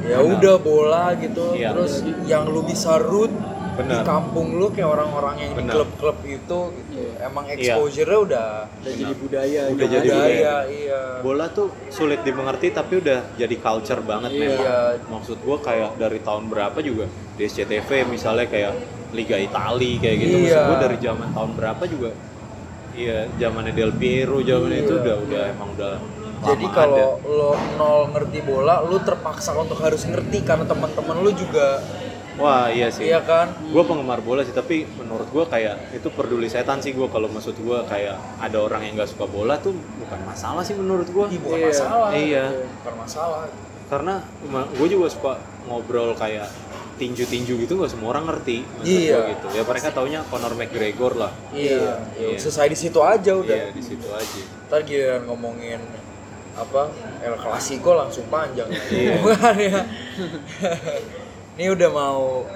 ya 0.00 0.18
udah 0.22 0.56
bola 0.56 1.04
gitu 1.16 1.44
Iya. 1.52 1.68
terus 1.72 1.92
yang 2.24 2.46
lu 2.46 2.62
bisa 2.62 2.94
root 2.96 3.32
di 3.72 3.78
Benar. 3.86 4.02
kampung 4.02 4.48
lu 4.54 4.68
kayak 4.68 4.90
orang-orang 4.90 5.34
yang 5.38 5.50
di 5.52 5.58
Benar. 5.60 5.74
klub-klub 5.74 6.18
itu 6.22 6.58
gitu 6.70 7.00
emang 7.18 7.44
Iya. 7.46 7.54
exposure-nya 7.54 8.18
udah 8.20 8.48
udah 8.66 8.92
jadi 8.94 9.14
budaya 9.16 9.60
Udah 9.64 9.72
gitu. 9.80 9.94
jadi 9.94 10.08
budaya 10.10 10.54
iya 10.68 11.00
Bola 11.20 11.46
tuh 11.48 11.68
sulit 11.88 12.20
dimengerti 12.20 12.66
tapi 12.70 12.92
udah 12.98 13.18
jadi 13.34 13.56
culture 13.56 14.02
banget 14.02 14.30
Iya. 14.30 14.40
memang. 14.42 14.60
Iya. 14.60 14.78
Maksud 15.06 15.38
gua 15.40 15.56
kayak 15.58 15.90
dari 15.96 16.18
tahun 16.18 16.44
berapa 16.46 16.78
juga 16.80 17.04
di 17.34 17.42
SCTV 17.42 17.88
misalnya 18.06 18.46
kayak 18.46 18.72
Liga 19.10 19.36
Itali 19.36 19.98
kayak 19.98 20.16
gitu. 20.18 20.36
Maksud 20.38 20.54
Iya. 20.54 20.66
gua 20.66 20.78
dari 20.78 20.96
zaman 20.98 21.28
tahun 21.30 21.50
berapa 21.54 21.84
juga 21.86 22.10
Iya, 22.90 23.30
zamannya 23.32 23.70
Del 23.70 23.94
Piero, 23.94 24.42
zaman 24.42 24.66
itu 24.72 24.90
Iya. 24.90 25.00
udah 25.00 25.16
udah 25.22 25.42
emang 25.48 25.68
udah 25.72 25.94
jadi 26.42 26.64
lama 26.64 26.74
kalau 26.74 26.96
ada. 27.14 27.28
lo 27.28 27.50
nol 27.76 28.00
ngerti 28.10 28.38
bola 28.42 28.80
lu 28.82 28.96
terpaksa 28.98 29.52
untuk 29.54 29.76
harus 29.78 30.02
ngerti 30.02 30.40
karena 30.40 30.64
teman-teman 30.64 31.16
lu 31.18 31.30
juga 31.30 31.84
Wah, 32.40 32.66
iya 32.68 32.88
sih. 32.88 33.04
iya 33.04 33.20
kan 33.20 33.52
Gue 33.62 33.84
penggemar 33.84 34.18
bola 34.18 34.40
sih, 34.40 34.50
tapi 34.50 34.88
menurut 34.90 35.28
gue 35.28 35.44
kayak 35.46 35.92
itu 35.92 36.08
peduli 36.08 36.46
setan 36.46 36.80
sih 36.80 36.90
gue 36.90 37.04
kalau 37.06 37.28
maksud 37.28 37.52
gue 37.54 37.78
kayak 37.84 38.16
ada 38.38 38.58
orang 38.58 38.82
yang 38.82 38.96
nggak 38.96 39.08
suka 39.08 39.24
bola 39.24 39.54
tuh 39.56 39.70
bukan 39.98 40.20
masalah 40.24 40.60
sih 40.60 40.72
menurut 40.72 41.04
gue. 41.06 41.26
Ih, 41.28 41.38
bukan 41.38 41.58
Iya. 41.58 41.68
masalah 41.68 42.08
Iya. 42.10 42.44
bukan 42.76 42.94
masalah 42.96 43.40
Karena 43.86 44.14
gue 44.70 44.88
juga 44.88 45.06
suka 45.06 45.32
ngobrol 45.66 46.14
kayak 46.14 46.46
tinju-tinju 46.96 47.58
gitu 47.58 47.74
nggak 47.74 47.90
semua 47.90 48.12
orang 48.12 48.24
ngerti 48.24 48.62
Iya. 48.80 49.34
gitu. 49.34 49.46
Ya 49.50 49.62
mereka 49.62 49.88
taunya 49.90 50.20
Conor 50.24 50.52
McGregor 50.54 51.12
lah. 51.14 51.32
iya, 51.50 51.98
Iya. 52.14 52.36
selesai 52.36 52.68
di 52.68 52.78
situ 52.78 53.00
aja 53.00 53.32
udah 53.34 53.50
Iya 53.50 53.68
di 53.70 53.82
situ 53.82 54.06
aja. 54.06 54.40
ntar 54.64 54.80
giliran 54.82 55.24
ngomongin 55.24 55.80
apa 56.52 56.92
El 57.20 57.34
Clasico 57.34 57.94
langsung 57.94 58.24
panjang 58.26 58.68
Iya. 58.88 59.16
bukan 59.22 59.54
ya 59.56 59.80
ini 61.60 61.68
udah 61.68 61.90
mau 61.90 62.48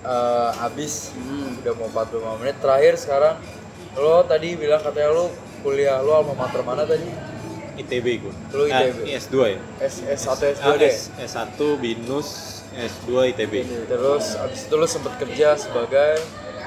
eh, 0.00 0.50
habis 0.56 1.12
Hmm. 1.12 1.60
udah 1.60 1.72
mau 1.76 1.88
45 1.92 2.40
menit 2.40 2.56
terakhir 2.56 2.96
sekarang 2.96 3.36
lo 3.94 4.24
tadi 4.24 4.56
bilang 4.56 4.80
katanya 4.80 5.12
lo 5.12 5.28
kuliah 5.60 6.00
lo 6.00 6.16
alma 6.16 6.32
mater 6.34 6.62
mana 6.62 6.82
tadi 6.82 7.04
ITB 7.76 8.06
gue. 8.18 8.34
Lu 8.50 8.64
ITB. 8.64 9.06
S2 9.12 9.34
ya. 9.46 9.58
S 9.78 10.02
S1 10.02 10.40
S2 10.56 10.64
Ah, 10.64 10.74
deh 10.74 10.90
S, 10.90 11.14
S1 11.14 11.46
BINUS, 11.76 12.28
S2 12.74 13.10
ITB. 13.28 13.54
terus 13.86 14.34
abis 14.34 14.66
itu 14.66 14.74
lo 14.74 14.82
sempet 14.84 15.14
kerja 15.16 15.54
sebagai 15.54 16.18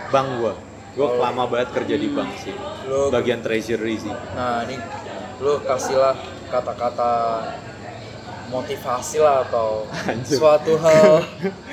Bank 0.08 0.28
gue. 0.38 0.54
Gue 0.94 1.08
Oh. 1.08 1.18
lama 1.18 1.48
banget 1.48 1.72
kerja 1.74 1.96
di 1.96 2.12
bank 2.12 2.32
sih. 2.38 2.56
lo 2.86 3.10
Bagian 3.10 3.39
treasury 3.39 3.96
sih. 3.98 4.12
Nah 4.32 4.64
ini 4.64 4.76
lu 5.39 5.58
kasihlah 5.62 6.16
kata-kata 6.48 7.12
motivasi 8.52 9.18
lah 9.18 9.47
atau 9.47 9.88
Anjir. 10.06 10.36
suatu 10.38 10.76
hal 10.78 11.24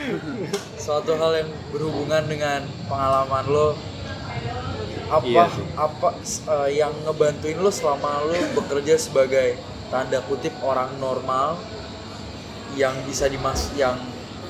suatu 0.84 1.12
hal 1.18 1.44
yang 1.44 1.50
berhubungan 1.68 2.22
dengan 2.24 2.60
pengalaman 2.86 3.44
lo 3.46 3.68
apa 5.08 5.24
Iya 5.24 5.44
sih. 5.50 5.64
apa 5.74 6.08
eh, 6.52 6.70
yang 6.78 6.92
ngebantuin 7.02 7.58
lo 7.58 7.72
selama 7.72 8.22
lo 8.24 8.36
bekerja 8.54 8.94
sebagai 8.94 9.56
tanda 9.88 10.20
kutip 10.22 10.52
orang 10.62 10.92
normal 10.96 11.56
yang 12.76 12.94
bisa 13.02 13.26
dimas 13.26 13.72
yang 13.74 13.96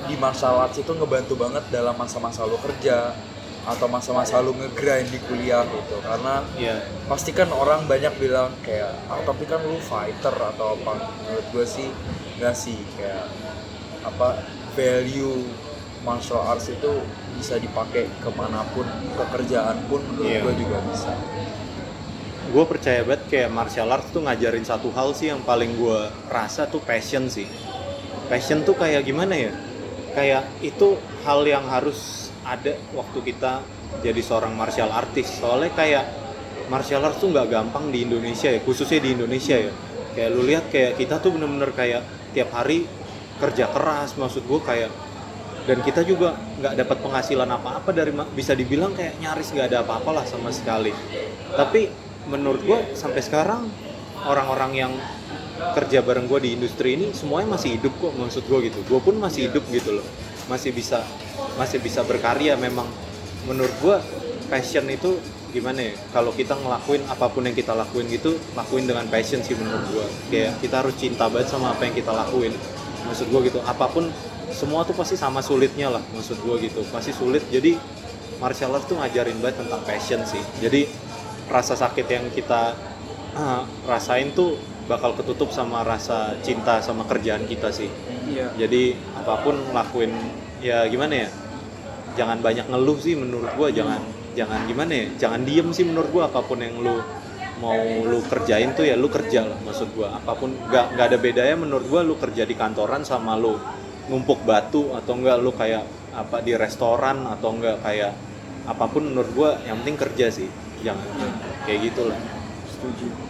di 0.05 0.15
martial 0.15 0.59
arts 0.59 0.77
itu 0.77 0.91
ngebantu 0.91 1.35
banget 1.35 1.63
dalam 1.71 1.95
masa-masa 1.95 2.43
lo 2.43 2.59
kerja 2.59 3.15
atau 3.63 3.87
masa-masa 3.87 4.39
lo 4.39 4.55
ngegrind 4.55 5.09
di 5.09 5.19
kuliah 5.23 5.63
gitu. 5.63 5.99
Karena 5.99 6.43
Iya. 6.55 6.79
pasti 7.07 7.31
kan 7.31 7.49
orang 7.49 7.85
banyak 7.85 8.15
bilang 8.15 8.55
kayak 8.61 8.95
ah 9.07 9.19
tapi 9.23 9.43
kan 9.43 9.59
lu 9.63 9.79
fighter 9.79 10.31
atau 10.31 10.75
apa. 10.75 10.93
Menurut 11.23 11.45
gue 11.51 11.65
sih 11.65 11.87
nggak 12.39 12.55
sih. 12.55 12.79
Kayak 12.95 13.27
apa 14.03 14.39
value 14.73 15.43
martial 15.99 16.39
arts 16.39 16.71
itu 16.71 17.03
bisa 17.35 17.59
dipakai 17.59 18.07
ke 18.07 18.29
mana 18.31 18.63
pun 18.71 18.87
pekerjaan 19.15 19.83
pun 19.87 19.99
menurut 20.03 20.27
Iya. 20.27 20.41
gue 20.43 20.53
juga 20.55 20.77
bisa. 20.87 21.11
Gue 22.49 22.65
percaya 22.65 23.05
banget 23.05 23.23
kayak 23.29 23.49
martial 23.53 23.91
arts 23.91 24.09
tuh 24.09 24.25
ngajarin 24.25 24.65
satu 24.65 24.89
hal 24.95 25.13
sih 25.13 25.29
yang 25.29 25.43
paling 25.45 25.77
gue 25.77 25.99
rasa 26.31 26.65
tuh 26.65 26.81
passion 26.81 27.29
sih. 27.29 27.45
Passion 28.25 28.65
tuh 28.65 28.73
kayak 28.73 29.05
gimana 29.05 29.37
ya? 29.37 29.53
Kayak 30.17 30.49
itu 30.65 30.97
hal 31.21 31.45
yang 31.45 31.69
harus 31.69 32.18
ada 32.49 32.73
waktu 32.97 33.19
kita 33.21 33.61
jadi 34.01 34.21
seorang 34.21 34.53
martial 34.57 34.89
artist. 34.89 35.37
Soalnya 35.37 35.71
kayak 35.77 36.05
martial 36.69 37.05
arts 37.05 37.21
tuh 37.21 37.29
nggak 37.29 37.47
gampang 37.49 37.93
di 37.93 38.05
Indonesia 38.05 38.49
ya 38.49 38.59
khususnya 38.65 38.99
di 39.01 39.09
Indonesia 39.13 39.55
ya. 39.57 39.71
Kayak 40.17 40.29
lu 40.33 40.41
lihat 40.45 40.65
kayak 40.73 40.97
kita 40.97 41.21
tuh 41.21 41.37
bener-bener 41.37 41.69
kayak 41.73 42.01
tiap 42.33 42.49
hari 42.53 42.89
kerja 43.39 43.71
keras 43.71 44.17
maksud 44.19 44.43
gue 44.43 44.59
kayak 44.61 44.91
dan 45.63 45.85
kita 45.85 46.01
juga 46.01 46.33
nggak 46.59 46.73
dapat 46.81 46.97
penghasilan 46.97 47.45
apa-apa 47.45 47.93
dari 47.93 48.09
bisa 48.33 48.57
dibilang 48.57 48.97
kayak 48.97 49.21
nyaris 49.21 49.53
nggak 49.53 49.69
ada 49.69 49.85
apa-apa 49.85 50.21
lah 50.21 50.25
sama 50.25 50.49
sekali. 50.49 50.89
Tapi 51.53 51.89
menurut 52.25 52.61
gue 52.65 52.79
sampai 52.97 53.21
sekarang 53.21 53.69
orang-orang 54.25 54.71
yang 54.73 54.93
kerja 55.59 55.99
bareng 56.01 56.25
gue 56.25 56.39
di 56.39 56.49
industri 56.55 56.95
ini 56.95 57.11
semuanya 57.11 57.59
masih 57.59 57.77
hidup 57.77 57.93
kok 58.01 58.13
maksud 58.17 58.43
gue 58.49 58.59
gitu. 58.71 58.79
Gue 58.87 58.99
pun 59.03 59.15
masih 59.19 59.51
hidup 59.51 59.61
gitu 59.69 60.01
loh 60.01 60.07
masih 60.49 60.73
bisa 60.73 61.05
masih 61.55 61.77
bisa 61.79 62.01
berkarya 62.03 62.57
memang. 62.57 62.89
Menurut 63.45 63.71
gue 63.79 63.97
passion 64.49 64.83
itu 64.89 65.21
gimana 65.53 65.93
ya? 65.93 65.93
Kalau 66.09 66.33
kita 66.33 66.57
ngelakuin 66.57 67.05
apa 67.05 67.29
pun 67.29 67.45
yang 67.45 67.53
kita 67.53 67.77
lakuin 67.77 68.09
gitu 68.09 68.35
lakuin 68.57 68.89
dengan 68.89 69.05
passion 69.07 69.39
sih 69.45 69.53
menurut 69.53 69.85
gue 69.93 70.05
kayak 70.33 70.57
kita 70.59 70.81
harus 70.81 70.97
cinta 70.97 71.29
banget 71.29 71.53
sama 71.53 71.71
apa 71.77 71.85
yang 71.85 71.95
kita 71.95 72.11
lakuin. 72.11 72.51
Maksud 73.05 73.29
gue 73.29 73.39
gitu 73.53 73.61
apa 73.63 73.85
pun 73.87 74.09
semua 74.49 74.81
tuh 74.81 74.97
pasti 74.97 75.13
sama 75.13 75.45
sulitnya 75.45 75.93
lah 75.93 76.03
maksud 76.11 76.41
gue 76.41 76.55
gitu. 76.65 76.81
Pasti 76.89 77.13
sulit 77.13 77.45
jadi 77.53 77.77
martial 78.41 78.73
arts 78.73 78.89
tuh 78.89 78.97
ngajarin 78.97 79.37
banget 79.39 79.61
tentang 79.61 79.81
passion 79.85 80.19
sih. 80.25 80.41
Jadi 80.59 80.89
rasa 81.49 81.77
sakit 81.77 82.05
yang 82.09 82.25
kita 82.33 82.73
ah, 83.37 83.63
rasain 83.85 84.33
tuh 84.33 84.57
bakal 84.89 85.13
ketutup 85.13 85.53
sama 85.53 85.85
rasa 85.85 86.33
cinta 86.41 86.81
sama 86.81 87.05
kerjaan 87.05 87.45
kita 87.45 87.69
sih. 87.69 87.87
Iya. 88.29 88.49
jadi 88.57 88.93
apa 89.17 89.41
pun 89.45 89.57
lakuin 89.69 90.09
ya 90.65 90.85
gimana 90.89 91.25
ya? 91.25 91.29
Jangan 92.17 92.41
banyak 92.41 92.65
ngeluh 92.69 92.97
sih 92.97 93.13
menurut 93.13 93.53
gua 93.53 93.69
jangan 93.69 94.01
jangan 94.33 94.65
gimana 94.65 94.89
ya? 94.89 95.05
Jangan 95.21 95.45
diem 95.45 95.69
sih 95.69 95.85
menurut 95.85 96.09
gua 96.09 96.23
apa 96.25 96.41
pun 96.41 96.57
yang 96.57 96.81
lu 96.81 96.97
mau 97.61 97.77
lu 98.05 98.23
kerjain 98.25 98.73
tuh 98.73 98.87
ya 98.87 98.97
lu 98.97 99.13
kerja 99.13 99.45
lah 99.45 99.57
maksud 99.61 99.93
gua. 99.93 100.17
Apa 100.17 100.33
pun 100.33 100.57
nggak 100.57 100.97
nggak 100.97 101.05
ada 101.05 101.17
bedanya 101.21 101.55
menurut 101.61 101.85
gua 101.85 102.01
lu 102.01 102.17
kerja 102.17 102.49
di 102.49 102.57
kantoran 102.57 103.05
sama 103.05 103.37
lu 103.37 103.61
numpuk 104.09 104.41
batu 104.41 104.89
atau 104.97 105.13
enggak 105.13 105.37
lu 105.37 105.53
kayak 105.53 105.85
apa 106.17 106.41
di 106.41 106.57
restoran 106.57 107.29
atau 107.29 107.53
enggak 107.53 107.77
kayak 107.85 108.17
apa 108.65 108.85
pun 108.89 109.05
menurut 109.05 109.31
gua 109.37 109.49
yang 109.69 109.85
penting 109.85 109.97
kerja 110.01 110.33
sih. 110.33 110.49
Jangan 110.81 111.05
kayak 111.69 111.93
gitulah 111.93 112.17
setuju 112.65 113.28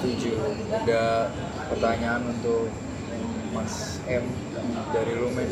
setuju. 0.00 0.32
Ada 0.72 1.28
pertanyaan 1.68 2.22
untuk 2.32 2.72
Mas 3.54 4.00
M 4.08 4.24
dari 4.90 5.12
lu 5.14 5.28
men 5.34 5.46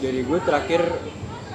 jadi 0.00 0.18
gue 0.24 0.38
terakhir 0.40 0.80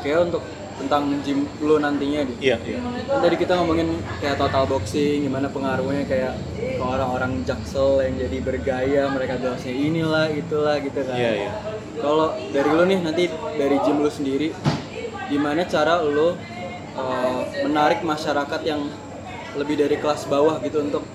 kayak 0.06 0.30
untuk 0.30 0.44
tentang 0.76 1.08
gym 1.24 1.48
lu 1.64 1.80
nantinya 1.80 2.28
gitu 2.28 2.42
iya. 2.44 2.60
Iya 2.60 2.84
kan 2.84 3.24
tadi 3.24 3.36
kita 3.40 3.54
ngomongin 3.64 3.96
kayak 4.20 4.36
total 4.36 4.68
boxing 4.68 5.24
gimana 5.24 5.48
pengaruhnya 5.48 6.04
kayak 6.04 6.36
ke 6.60 6.84
orang-orang 6.84 7.42
jaksel 7.48 8.04
yang 8.04 8.20
jadi 8.20 8.38
bergaya 8.44 9.02
mereka 9.08 9.40
jelasnya 9.40 9.72
inilah 9.72 10.28
itulah 10.36 10.76
gitu 10.84 11.00
kan. 11.08 11.16
Iya 11.16 11.32
iya. 11.48 11.52
Kalau 11.96 12.36
dari 12.52 12.70
lu 12.76 12.84
nih 12.92 13.00
nanti 13.00 13.24
dari 13.56 13.78
gym 13.88 14.04
lu 14.04 14.12
sendiri 14.12 14.52
gimana 15.32 15.64
cara 15.64 16.04
lu 16.04 16.36
uh, 17.00 17.40
menarik 17.64 18.04
masyarakat 18.04 18.62
yang 18.68 18.92
lebih 19.56 19.80
dari 19.80 19.96
kelas 19.96 20.28
bawah 20.28 20.60
gitu 20.60 20.84
untuk 20.84 21.08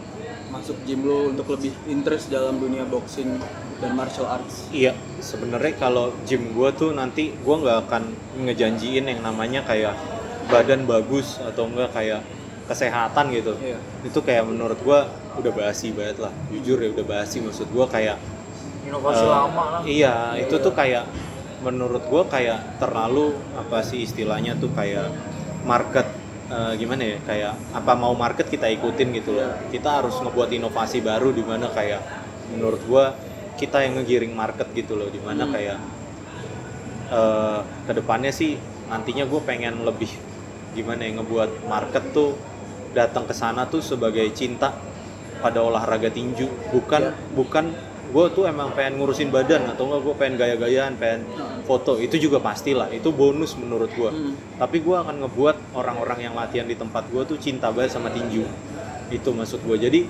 masuk 0.51 0.77
gym 0.83 1.07
lu 1.07 1.31
untuk 1.31 1.47
lebih 1.55 1.73
interest 1.87 2.29
dalam 2.29 2.59
dunia 2.59 2.83
boxing 2.85 3.39
dan 3.81 3.97
martial 3.97 4.29
arts 4.29 4.69
Iya, 4.75 4.93
sebenarnya 5.23 5.79
kalau 5.79 6.13
gym 6.27 6.53
gue 6.53 6.69
tuh 6.77 6.91
nanti 6.93 7.33
gue 7.33 7.57
nggak 7.57 7.89
akan 7.89 8.03
ngejanjiin 8.45 9.09
yang 9.09 9.21
namanya 9.25 9.65
kayak 9.65 9.95
badan 10.51 10.85
bagus 10.85 11.39
atau 11.41 11.71
enggak 11.71 11.95
kayak 11.95 12.21
kesehatan 12.67 13.31
gitu. 13.35 13.55
Iya. 13.63 13.79
Itu 14.05 14.21
kayak 14.21 14.47
menurut 14.47 14.79
gue 14.83 15.01
udah 15.41 15.53
basi 15.55 15.95
banget 15.95 16.23
lah. 16.23 16.35
Jujur 16.51 16.79
ya 16.83 16.91
udah 16.93 17.07
basi 17.07 17.39
maksud 17.41 17.71
gue 17.71 17.87
kayak 17.87 18.19
inovasi 18.87 19.25
eh, 19.25 19.31
lama 19.31 19.65
lah 19.79 19.81
Iya, 19.87 20.15
itu 20.43 20.55
tuh 20.59 20.75
kayak 20.75 21.07
menurut 21.61 22.03
gue 22.05 22.23
kayak 22.29 22.81
terlalu 22.81 23.37
apa 23.53 23.85
sih 23.85 24.03
istilahnya 24.05 24.57
tuh 24.57 24.73
kayak 24.73 25.13
market 25.69 26.09
eh, 26.51 26.73
gimana 26.77 27.03
ya 27.07 27.17
kayak 27.23 27.53
apa 27.73 27.93
mau 27.95 28.13
market 28.15 28.47
kita 28.51 28.67
ikutin 28.69 29.09
gitu 29.15 29.31
loh. 29.37 29.51
Kita 29.71 30.03
harus 30.03 30.17
ngebuat 30.21 30.51
inovasi 30.53 30.99
baru 31.01 31.31
di 31.31 31.43
mana 31.47 31.67
kayak 31.71 32.03
menurut 32.51 32.83
gue 32.83 33.05
kita 33.57 33.85
yang 33.85 34.01
ngegiring 34.01 34.35
market 34.35 34.69
gitu 34.73 34.97
loh 34.99 35.09
di 35.09 35.21
mana 35.23 35.45
Hmm. 35.47 35.53
kayak 35.55 35.79
eh 37.11 37.59
ke 37.87 37.93
depannya 37.93 38.31
sih 38.31 38.55
nantinya 38.87 39.27
gue 39.27 39.41
pengen 39.43 39.83
lebih 39.83 40.11
gimana 40.73 41.03
ya 41.03 41.19
ngebuat 41.19 41.67
market 41.67 42.05
tuh 42.15 42.39
datang 42.95 43.27
ke 43.27 43.35
sana 43.35 43.67
tuh 43.67 43.83
sebagai 43.83 44.27
cinta 44.35 44.75
pada 45.43 45.63
olahraga 45.63 46.11
tinju 46.11 46.47
bukan 46.71 47.11
Iya. 47.11 47.15
bukan 47.35 47.65
gue 48.11 48.25
tuh 48.31 48.45
emang 48.45 48.71
pengen 48.71 48.99
ngurusin 48.99 49.31
badan 49.31 49.65
atau 49.67 49.87
enggak 49.87 50.01
gue 50.03 50.15
pengen 50.15 50.35
gaya-gayaan 50.37 50.93
pengen 50.95 51.23
foto 51.63 51.95
itu 51.97 52.19
juga 52.19 52.39
pastilah 52.39 52.91
itu 52.91 53.09
bonus 53.11 53.55
menurut 53.55 53.91
gue 53.91 54.11
Hmm. 54.11 54.35
tapi 54.57 54.79
gue 54.79 54.93
akan 54.93 55.23
ngebuat 55.23 55.57
orang-orang 55.73 56.19
yang 56.21 56.35
latihan 56.35 56.65
di 56.65 56.75
tempat 56.75 57.07
gue 57.09 57.23
tuh 57.25 57.39
cinta 57.39 57.71
banget 57.71 57.95
sama 57.95 58.11
tinju. 58.11 58.43
Itu 59.09 59.31
maksud 59.31 59.63
gue 59.63 59.77
jadi 59.81 60.01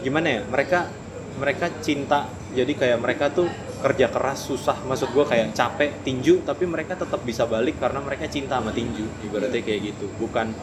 gimana 0.00 0.28
ya 0.30 0.40
mereka 0.44 0.88
mereka 1.34 1.66
cinta. 1.80 2.28
Jadi 2.54 2.72
kayak 2.72 3.02
mereka 3.02 3.26
tuh 3.28 3.50
kerja 3.80 4.06
keras 4.06 4.46
susah. 4.46 4.78
Maksud 4.80 5.10
gue 5.10 5.24
kayak 5.24 5.52
capek 5.52 5.90
tinju 6.00 6.40
tapi 6.40 6.64
mereka 6.64 6.94
tetap 6.94 7.18
bisa 7.20 7.44
balik 7.44 7.76
karena 7.76 7.98
mereka 7.98 8.28
cinta 8.28 8.62
sama 8.62 8.70
tinju. 8.70 9.02
Ibaratnya 9.24 9.58
kayak 9.58 9.80
gitu. 9.90 10.06
Bukan 10.16 10.54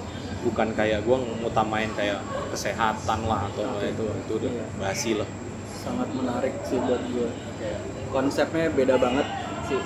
bukan 0.42 0.72
kayak 0.72 1.04
gue 1.04 1.18
ngutamain 1.38 1.92
kayak 1.94 2.18
kesehatan 2.50 3.20
lah 3.26 3.46
atau 3.46 3.62
itu 3.80 4.06
itu 4.08 4.32
udah 4.38 4.50
Iya. 4.50 4.66
basi 4.80 5.12
lah 5.14 5.30
sangat 5.82 6.10
menarik 6.14 6.54
sih 6.62 6.78
buat 6.78 7.02
gue 7.10 7.30
konsepnya 8.12 8.70
beda 8.70 8.96
banget 9.00 9.28
sih. 9.66 9.82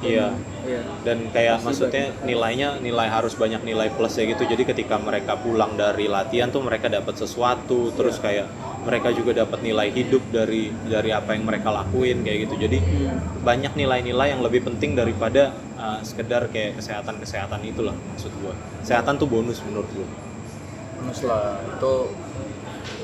Iya. 0.00 0.32
iya. 0.64 0.80
Dan 1.04 1.28
kayak 1.28 1.60
Pasti 1.60 1.66
maksudnya 1.68 2.04
nilainya 2.24 2.68
nilai 2.80 3.08
harus 3.12 3.36
banyak 3.36 3.60
nilai 3.62 3.92
plus 3.92 4.16
ya 4.16 4.24
gitu. 4.32 4.48
Jadi 4.48 4.64
ketika 4.64 4.96
mereka 4.96 5.36
pulang 5.36 5.76
dari 5.76 6.08
latihan 6.08 6.48
tuh 6.48 6.64
mereka 6.64 6.88
dapat 6.88 7.20
sesuatu 7.20 7.92
terus 7.92 8.16
kayak 8.16 8.48
mereka 8.80 9.12
juga 9.12 9.44
dapat 9.44 9.60
nilai 9.60 9.92
hidup 9.92 10.24
dari 10.32 10.72
dari 10.88 11.12
apa 11.12 11.36
yang 11.36 11.44
mereka 11.44 11.68
lakuin 11.68 12.24
kayak 12.24 12.48
gitu. 12.48 12.54
Jadi 12.64 12.78
Hmm. 12.80 13.44
banyak 13.44 13.76
nilai-nilai 13.76 14.32
yang 14.32 14.40
lebih 14.40 14.64
penting 14.64 14.96
daripada 14.96 15.52
uh, 15.76 16.00
sekedar 16.00 16.48
kayak 16.48 16.80
kesehatan 16.80 17.20
kesehatan 17.20 17.60
itulah 17.60 17.92
maksud 18.16 18.32
gua. 18.40 18.56
Kesehatan 18.80 19.20
tuh 19.20 19.28
bonus 19.28 19.60
menurut 19.68 19.88
gua. 19.92 20.08
Bonus 20.96 21.20
lah. 21.28 21.60
Itu 21.76 22.16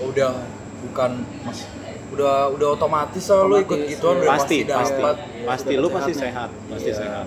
udah 0.01 0.33
bukan 0.81 1.25
mas 1.45 1.69
udah 2.15 2.55
udah 2.55 2.69
otomatis 2.79 3.25
lah 3.33 3.43
lu 3.47 3.57
ikut 3.59 3.81
gituan 3.91 4.15
iya. 4.19 4.23
udah 4.23 4.31
pasti 4.31 4.57
pasti 4.63 4.67
pasti 4.67 4.93
dapat 4.95 5.17
pasti 5.47 5.73
Iya, 5.75 5.83
lu 5.83 5.89
pasti 5.91 6.13
sehat 6.15 6.51
pasti 6.71 6.91
Iya. 6.91 6.99
sehat 7.03 7.27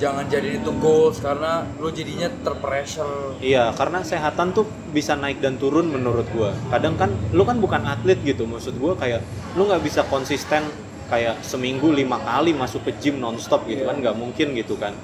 jangan 0.00 0.24
jadi 0.32 0.48
itu 0.56 0.70
goals 0.80 1.20
karena 1.20 1.68
lu 1.76 1.92
jadinya 1.92 2.32
terpressure 2.40 3.36
Iya, 3.44 3.76
karena 3.76 4.00
kesehatan 4.00 4.56
tuh 4.56 4.64
bisa 4.96 5.12
naik 5.12 5.44
dan 5.44 5.60
turun 5.60 5.92
menurut 5.92 6.24
gua. 6.32 6.56
Kadang 6.72 6.96
kan 6.96 7.12
lu 7.36 7.44
kan 7.44 7.60
bukan 7.60 7.84
atlet 7.84 8.16
gitu, 8.24 8.48
maksud 8.48 8.80
gua 8.80 8.96
kayak 8.96 9.20
lu 9.60 9.68
nggak 9.68 9.84
bisa 9.84 10.00
konsisten 10.08 10.64
kayak 11.12 11.44
seminggu 11.44 11.92
lima 11.92 12.16
kali 12.16 12.56
masuk 12.56 12.80
ke 12.88 12.96
gym 12.96 13.20
nonstop 13.20 13.68
gitu 13.68 13.84
kan 13.84 14.00
nggak 14.00 14.16
mungkin 14.16 14.56
gitu 14.56 14.80
kan. 14.80 14.96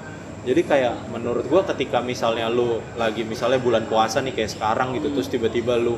Jadi 0.49 0.65
kayak 0.65 1.13
menurut 1.13 1.45
gua 1.45 1.61
ketika 1.61 2.01
misalnya 2.01 2.49
lu 2.49 2.81
lagi 2.97 3.21
misalnya 3.21 3.61
bulan 3.61 3.85
puasa 3.85 4.17
nih 4.25 4.33
kayak 4.33 4.49
sekarang 4.49 4.97
gitu, 4.97 5.13
terus 5.13 5.29
tiba-tiba 5.29 5.77
lu 5.77 5.93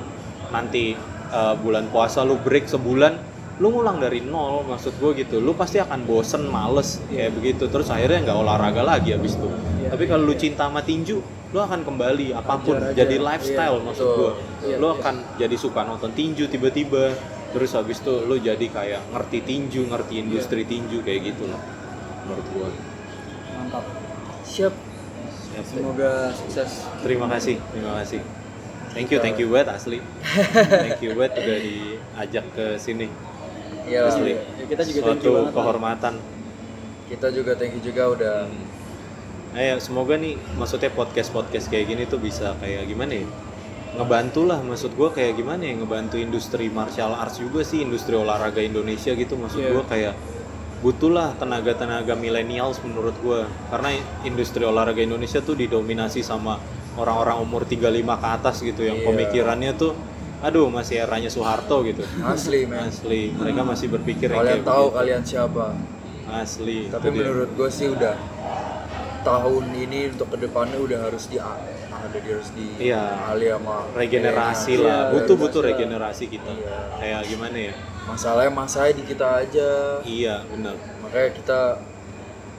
nanti 0.51 0.99
uh, 1.29 1.55
bulan 1.57 1.87
puasa 1.89 2.21
lu 2.21 2.37
break 2.41 2.65
sebulan, 2.65 3.17
lu 3.59 3.69
ngulang 3.71 3.99
dari 3.99 4.21
nol 4.21 4.63
maksud 4.67 4.97
gue 4.97 5.23
gitu. 5.25 5.39
Lu 5.39 5.53
pasti 5.53 5.79
akan 5.79 6.05
bosen 6.05 6.47
males 6.47 6.99
kayak 7.07 7.33
begitu. 7.35 7.67
Terus 7.67 7.89
akhirnya 7.89 8.29
nggak 8.29 8.37
olahraga 8.37 8.81
lagi 8.83 9.13
abis 9.15 9.35
itu. 9.35 9.49
Iya. 9.79 9.95
tapi 9.95 10.05
kalau 10.05 10.27
lu 10.27 10.35
cinta 10.37 10.67
sama 10.69 10.83
tinju 10.83 11.17
lu 11.49 11.57
akan 11.57 11.81
kembali 11.81 12.29
apa 12.35 12.61
pun 12.61 12.77
Ajar 12.77 12.93
aja. 12.93 12.97
jadi 13.01 13.15
lifestyle 13.17 13.81
Iya, 13.81 13.85
maksud 13.89 14.07
gue 14.13 14.31
Iya, 14.69 14.75
lu 14.77 14.85
iya. 14.85 14.93
akan 15.01 15.15
jadi 15.41 15.55
suka 15.57 15.81
nonton 15.81 16.11
tinju 16.13 16.45
tiba-tiba. 16.45 17.15
Terus 17.49 17.73
habis 17.73 17.97
itu 17.97 18.13
lu 18.29 18.37
jadi 18.37 18.61
kayak 18.69 19.09
ngerti 19.09 19.39
tinju 19.41 19.89
ngerti 19.89 20.21
industri 20.21 20.61
tinju 20.69 21.01
kayak 21.01 21.33
gitu 21.33 21.49
loh 21.49 21.57
menurut 22.27 22.45
gue 22.53 22.67
mantap. 23.57 23.83
Siap. 24.45 24.73
Semoga 25.59 26.31
sukses. 26.31 26.85
Terima 27.01 27.25
kasih 27.27 27.57
terima 27.73 27.97
kasih 27.99 28.21
thank 28.93 29.09
you 29.09 29.19
thank 29.19 29.37
you 29.37 29.47
banget 29.49 29.75
asli. 29.75 29.99
Thank 30.53 30.99
you 31.01 31.13
banget 31.13 31.33
udah 31.39 31.57
diajak 31.61 32.45
ke 32.55 32.65
sini. 32.77 33.07
Ya 33.89 34.05
asli. 34.05 34.37
Ya, 34.37 34.65
kita 34.69 34.81
juga 34.85 34.99
thank 35.13 35.21
you 35.23 35.29
suatu 35.29 35.29
banget, 35.33 35.53
kehormatan. 35.55 36.13
Kita 37.09 37.27
juga 37.33 37.51
thank 37.57 37.73
you 37.77 37.83
juga 37.83 38.03
udah 38.13 38.35
Eh, 39.49 39.73
semoga 39.81 40.13
nih 40.13 40.37
maksudnya 40.61 40.93
podcast 40.93 41.33
podcast 41.33 41.73
kayak 41.73 41.89
gini 41.89 42.05
tuh 42.05 42.21
bisa 42.21 42.53
kayak 42.61 42.85
gimana 42.85 43.17
ya? 43.17 43.25
Ngebantu 43.97 44.45
lah 44.45 44.61
maksud 44.61 44.93
gua 44.93 45.09
kayak 45.09 45.41
gimana 45.41 45.65
ya? 45.65 45.73
Ngebantu 45.73 46.21
industri 46.21 46.69
martial 46.69 47.17
arts 47.17 47.41
juga 47.41 47.65
sih 47.65 47.81
industri 47.81 48.13
olahraga 48.13 48.61
Indonesia 48.61 49.09
gitu. 49.17 49.33
Maksud 49.41 49.57
Iya. 49.65 49.73
gua 49.73 49.83
kayak 49.89 50.13
butuh 50.85 51.09
lah 51.09 51.33
tenaga-tenaga 51.41 52.13
millennials 52.13 52.77
menurut 52.85 53.17
gua. 53.25 53.49
Karena 53.73 53.97
industri 54.21 54.61
olahraga 54.61 55.01
Indonesia 55.01 55.41
tuh 55.41 55.57
didominasi 55.57 56.21
sama 56.21 56.61
orang-orang 56.99 57.39
umur 57.39 57.63
35 57.63 57.79
ke 58.15 58.27
atas 58.27 58.55
gitu 58.59 58.81
yang 58.83 58.99
Iya. 58.99 59.07
pemikirannya 59.07 59.71
tuh 59.73 59.93
aduh 60.39 60.67
masih 60.67 61.03
eranya 61.03 61.27
Soeharto 61.27 61.83
gitu. 61.83 61.99
Asli 62.23 62.63
men. 62.63 62.87
Asli. 62.87 63.31
Mereka 63.31 63.61
masih 63.61 63.87
berpikir 63.89 64.27
yang 64.29 64.39
kalian 64.39 64.55
kayak 64.55 64.67
tahu 64.67 64.85
begitu. 64.85 64.97
kalian 64.99 65.21
siapa? 65.23 65.65
Asli. 66.29 66.79
Tapi 66.87 67.07
menurut 67.09 67.49
gue 67.55 67.69
sih 67.69 67.87
udah 67.87 68.15
tahun 69.19 69.63
ini 69.75 70.15
untuk 70.15 70.31
ke 70.31 70.37
depannya 70.39 70.79
udah 70.79 70.99
harus 71.03 71.27
di 71.27 71.35
ada 71.35 72.15
di 72.15 72.29
harus 72.31 72.49
di 72.55 72.65
Iya. 72.79 73.27
sama 73.59 73.75
regenerasi 73.91 74.71
milenial. 74.71 74.87
lah. 74.87 74.95
Iya, 74.95 75.11
butuh 75.11 75.35
regenerasi 75.35 75.43
butuh 75.43 75.61
regenerasi 75.61 76.23
kita. 76.31 76.51
Iya. 76.55 76.77
kayak 76.99 77.21
gimana 77.27 77.57
ya? 77.59 77.73
Masalahnya 78.07 78.51
masanya 78.55 78.93
di 78.95 79.03
kita 79.03 79.27
aja. 79.43 79.69
Iya 80.01 80.35
benar. 80.47 80.75
Makanya 81.03 81.29
kita 81.35 81.59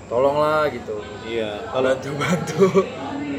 tolonglah 0.07 0.69
gitu. 0.69 0.97
Iya 1.25 1.51
kalau 1.71 1.89
bantu 1.89 2.11
bantu 2.13 2.65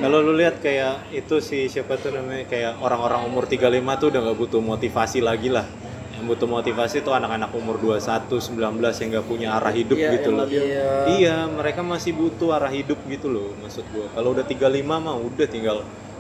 kalau 0.02 0.18
lu 0.20 0.34
lihat 0.34 0.58
kayak 0.58 1.14
itu 1.14 1.38
si 1.40 1.66
siapa 1.66 1.96
tuh 1.96 2.12
namanya 2.12 2.44
kayak 2.46 2.82
orang-orang 2.82 3.22
umur 3.24 3.46
35 3.46 3.62
tuh 3.96 4.08
udah 4.10 4.20
nggak 4.22 4.38
butuh 4.38 4.60
motivasi 4.60 5.20
lagi 5.22 5.48
lah. 5.48 5.66
Yang 6.12 6.26
butuh 6.28 6.48
motivasi 6.50 7.02
tuh 7.02 7.14
anak-anak 7.14 7.50
umur 7.54 7.78
21 7.78 8.30
19 8.30 8.78
yang 8.78 9.10
nggak 9.10 9.26
punya 9.26 9.48
arah 9.56 9.72
hidup 9.72 9.96
Iya, 9.96 10.10
gitu 10.14 10.30
loh. 10.32 10.46
iya. 10.46 10.90
Iya 11.08 11.36
mereka 11.48 11.82
masih 11.82 12.14
butuh 12.14 12.52
arah 12.52 12.70
hidup 12.70 12.98
gitu 13.06 13.30
loh 13.30 13.54
maksud 13.58 13.86
gua. 13.90 14.06
Kalau 14.12 14.34
udah 14.34 14.44
35 14.44 14.60
mah 14.82 15.16
udah 15.16 15.48
tinggal 15.48 15.78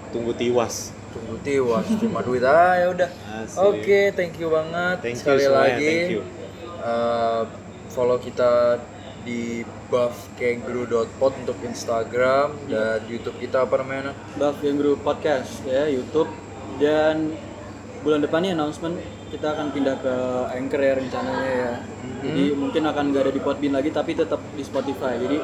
tunggu 0.09 0.33
tiwas. 0.33 0.93
Tunggu 1.11 1.35
tiwas 1.43 1.83
cuma 1.99 2.23
duit 2.23 2.39
aja 2.39 2.77
ya 2.77 2.87
udah 2.87 3.09
oke 3.59 3.99
thank 4.15 4.39
you 4.39 4.47
banget 4.47 4.95
Thank 5.03 5.19
you 5.19 5.21
sekali 5.21 5.41
semuanya, 5.43 5.75
lagi. 5.75 5.83
thank 5.83 6.07
you. 6.09 6.21
Eh, 6.81 7.41
follow 7.91 8.15
kita 8.15 8.79
di 9.21 9.61
buffkangaroo.pod 9.89 11.33
untuk 11.45 11.57
Instagram 11.61 12.57
dan 12.65 12.99
YouTube 13.05 13.37
kita 13.37 13.65
apa 13.65 13.81
namanya 13.81 14.17
Buff 14.37 14.57
Yang 14.65 14.77
Group 14.81 14.99
Podcast 15.05 15.61
ya 15.65 15.85
YouTube 15.85 16.29
dan 16.81 17.37
bulan 18.01 18.25
depan 18.25 18.41
nih 18.41 18.51
announcement 18.57 18.97
kita 19.29 19.47
akan 19.55 19.71
pindah 19.71 19.95
ke 20.01 20.15
Anchor 20.57 20.81
ya 20.81 20.93
rencananya 20.97 21.47
ya. 21.53 21.73
Jadi 22.21 22.43
mungkin 22.53 22.83
akan 22.83 23.03
nggak 23.13 23.23
ada 23.29 23.33
di 23.33 23.41
Podbean 23.41 23.73
lagi 23.73 23.89
tapi 23.93 24.11
tetap 24.17 24.41
di 24.53 24.63
Spotify. 24.65 25.15
Jadi 25.15 25.37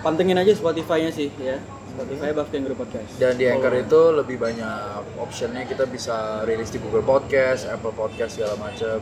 pantengin 0.00 0.40
aja 0.40 0.54
Spotify-nya 0.56 1.10
sih 1.12 1.28
ya. 1.36 1.60
Spotify 1.94 2.34
Buff 2.34 2.50
Kangaroo 2.50 2.78
Podcast. 2.78 3.10
Dan 3.22 3.38
di 3.38 3.46
Anchor 3.46 3.74
itu 3.78 4.00
lebih 4.10 4.36
banyak 4.40 5.14
optionnya 5.20 5.62
kita 5.62 5.86
bisa 5.86 6.42
rilis 6.42 6.72
di 6.74 6.82
Google 6.82 7.06
Podcast, 7.06 7.70
Apple 7.70 7.94
Podcast 7.94 8.40
segala 8.40 8.58
macam. 8.58 8.98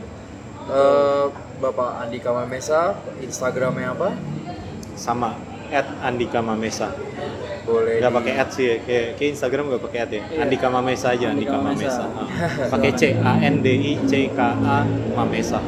Eh, 0.65 1.25
Bapak 1.59 1.89
Andika 2.01 2.31
Mamesa, 2.31 2.81
Instagramnya 3.19 3.91
apa? 3.91 4.09
sama 4.93 5.33
at 5.67 5.89
Andika 5.99 6.37
Mamesa 6.39 6.93
Boleh 7.65 7.97
nggak 7.97 8.07
di- 8.07 8.17
pakai 8.19 8.33
at 8.37 8.49
sih 8.51 8.77
kayak, 8.79 9.17
kayak 9.17 9.29
Instagram 9.33 9.63
nggak 9.67 9.81
pakai 9.81 9.99
at 9.99 10.11
ya 10.11 10.21
Iya. 10.21 10.39
Andika 10.39 10.67
Mamesa 10.69 11.07
aja 11.09 11.25
Andika, 11.27 11.57
Andika 11.57 11.57
Mamesa, 11.57 12.03
Mamesa. 12.05 12.05
Ah. 12.61 12.69
pakai 12.69 12.91
C 12.93 13.03
A 13.17 13.33
N 13.41 13.55
D 13.59 13.67
I 13.73 13.93
C 14.03 14.29
K 14.29 14.39
A 14.39 14.85
Mamesa 15.13 15.59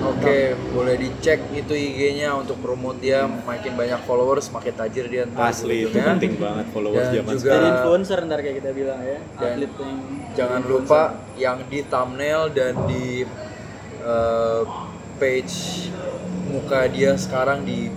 Oke, 0.00 0.38
boleh 0.72 0.96
dicek 0.96 1.44
itu 1.52 1.70
IG-nya 1.70 2.32
untuk 2.32 2.56
promote 2.58 3.04
dia, 3.04 3.28
makin 3.28 3.76
banyak 3.76 4.00
followers, 4.00 4.48
makin 4.48 4.72
tajir 4.72 5.04
dia 5.06 5.28
ntar 5.28 5.52
asli 5.52 5.84
itu 5.84 5.92
penting 5.92 6.40
banget 6.40 6.72
followers 6.72 7.04
Dan 7.06 7.20
zaman 7.20 7.34
juga- 7.34 7.42
sekarang 7.44 7.68
influencer 7.76 8.18
ntar 8.24 8.38
kayak 8.40 8.56
kita 8.56 8.70
bilang 8.72 8.96
ya. 8.98 9.18
Dan 9.36 9.50
Atlet 9.60 9.72
yang 9.76 9.92
Jangan 10.32 10.60
lupa 10.64 11.02
yang 11.36 11.56
di 11.68 11.84
thumbnail 11.84 12.48
dan 12.48 12.80
di 12.86 13.28
eh, 14.00 14.62
page 15.16 15.88
muka 16.48 16.88
dia 16.88 17.14
sekarang 17.14 17.62
di 17.62 17.92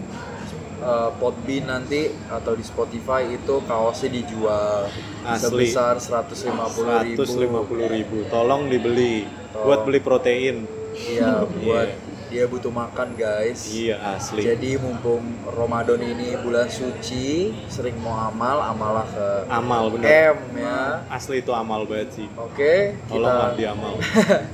eh, 0.77 1.09
Podbean 1.17 1.65
nanti 1.65 2.11
atau 2.27 2.53
di 2.53 2.61
Spotify 2.61 3.25
itu 3.25 3.55
kaosnya 3.63 4.09
dijual 4.11 4.91
Asli. 5.23 5.71
sebesar 5.71 5.97
150 5.97 7.07
ribu. 7.07 7.23
150 7.23 7.95
ribu 7.95 8.17
tolong 8.27 8.67
dibeli 8.67 9.23
Tolong. 9.49 9.65
buat 9.65 9.79
beli 9.83 9.99
protein 9.99 10.57
Iya, 10.93 11.41
buat 11.65 11.89
dia 12.33 12.49
butuh 12.49 12.73
makan 12.73 13.13
guys. 13.13 13.69
iya 13.69 14.01
asli 14.17 14.41
Jadi 14.41 14.81
mumpung 14.81 15.21
Ramadan 15.45 16.01
ini 16.01 16.33
bulan 16.41 16.65
suci, 16.65 17.53
sering 17.69 17.93
mau 18.01 18.17
amal, 18.17 18.57
amalah 18.73 19.05
ke 19.05 19.27
amal 19.53 19.93
bener 19.93 20.33
M 20.33 20.57
ya. 20.57 21.05
asli 21.13 21.45
itu 21.45 21.53
amal 21.53 21.85
banget 21.85 22.09
sih 22.17 22.27
Oke, 22.33 22.97
tolonglah 23.05 23.53
kita 23.53 23.59
diamal 23.61 23.93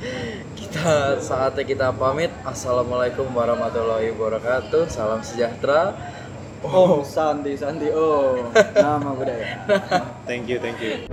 kita 0.60 0.90
saatnya 1.24 1.64
kita 1.64 1.88
pamit. 1.96 2.36
Assalamualaikum 2.44 3.26
warahmatullahi 3.32 4.12
wabarakatuh. 4.12 4.92
Salam 4.92 5.24
sejahtera. 5.24 5.96
Oh, 6.60 7.00
Santi, 7.08 7.56
Santi. 7.56 7.88
Oh, 7.96 8.52
nama 8.76 9.16
budaya. 9.16 9.64
thank 10.28 10.52
you 10.52 10.60
thank 10.60 10.78
you 10.84 11.08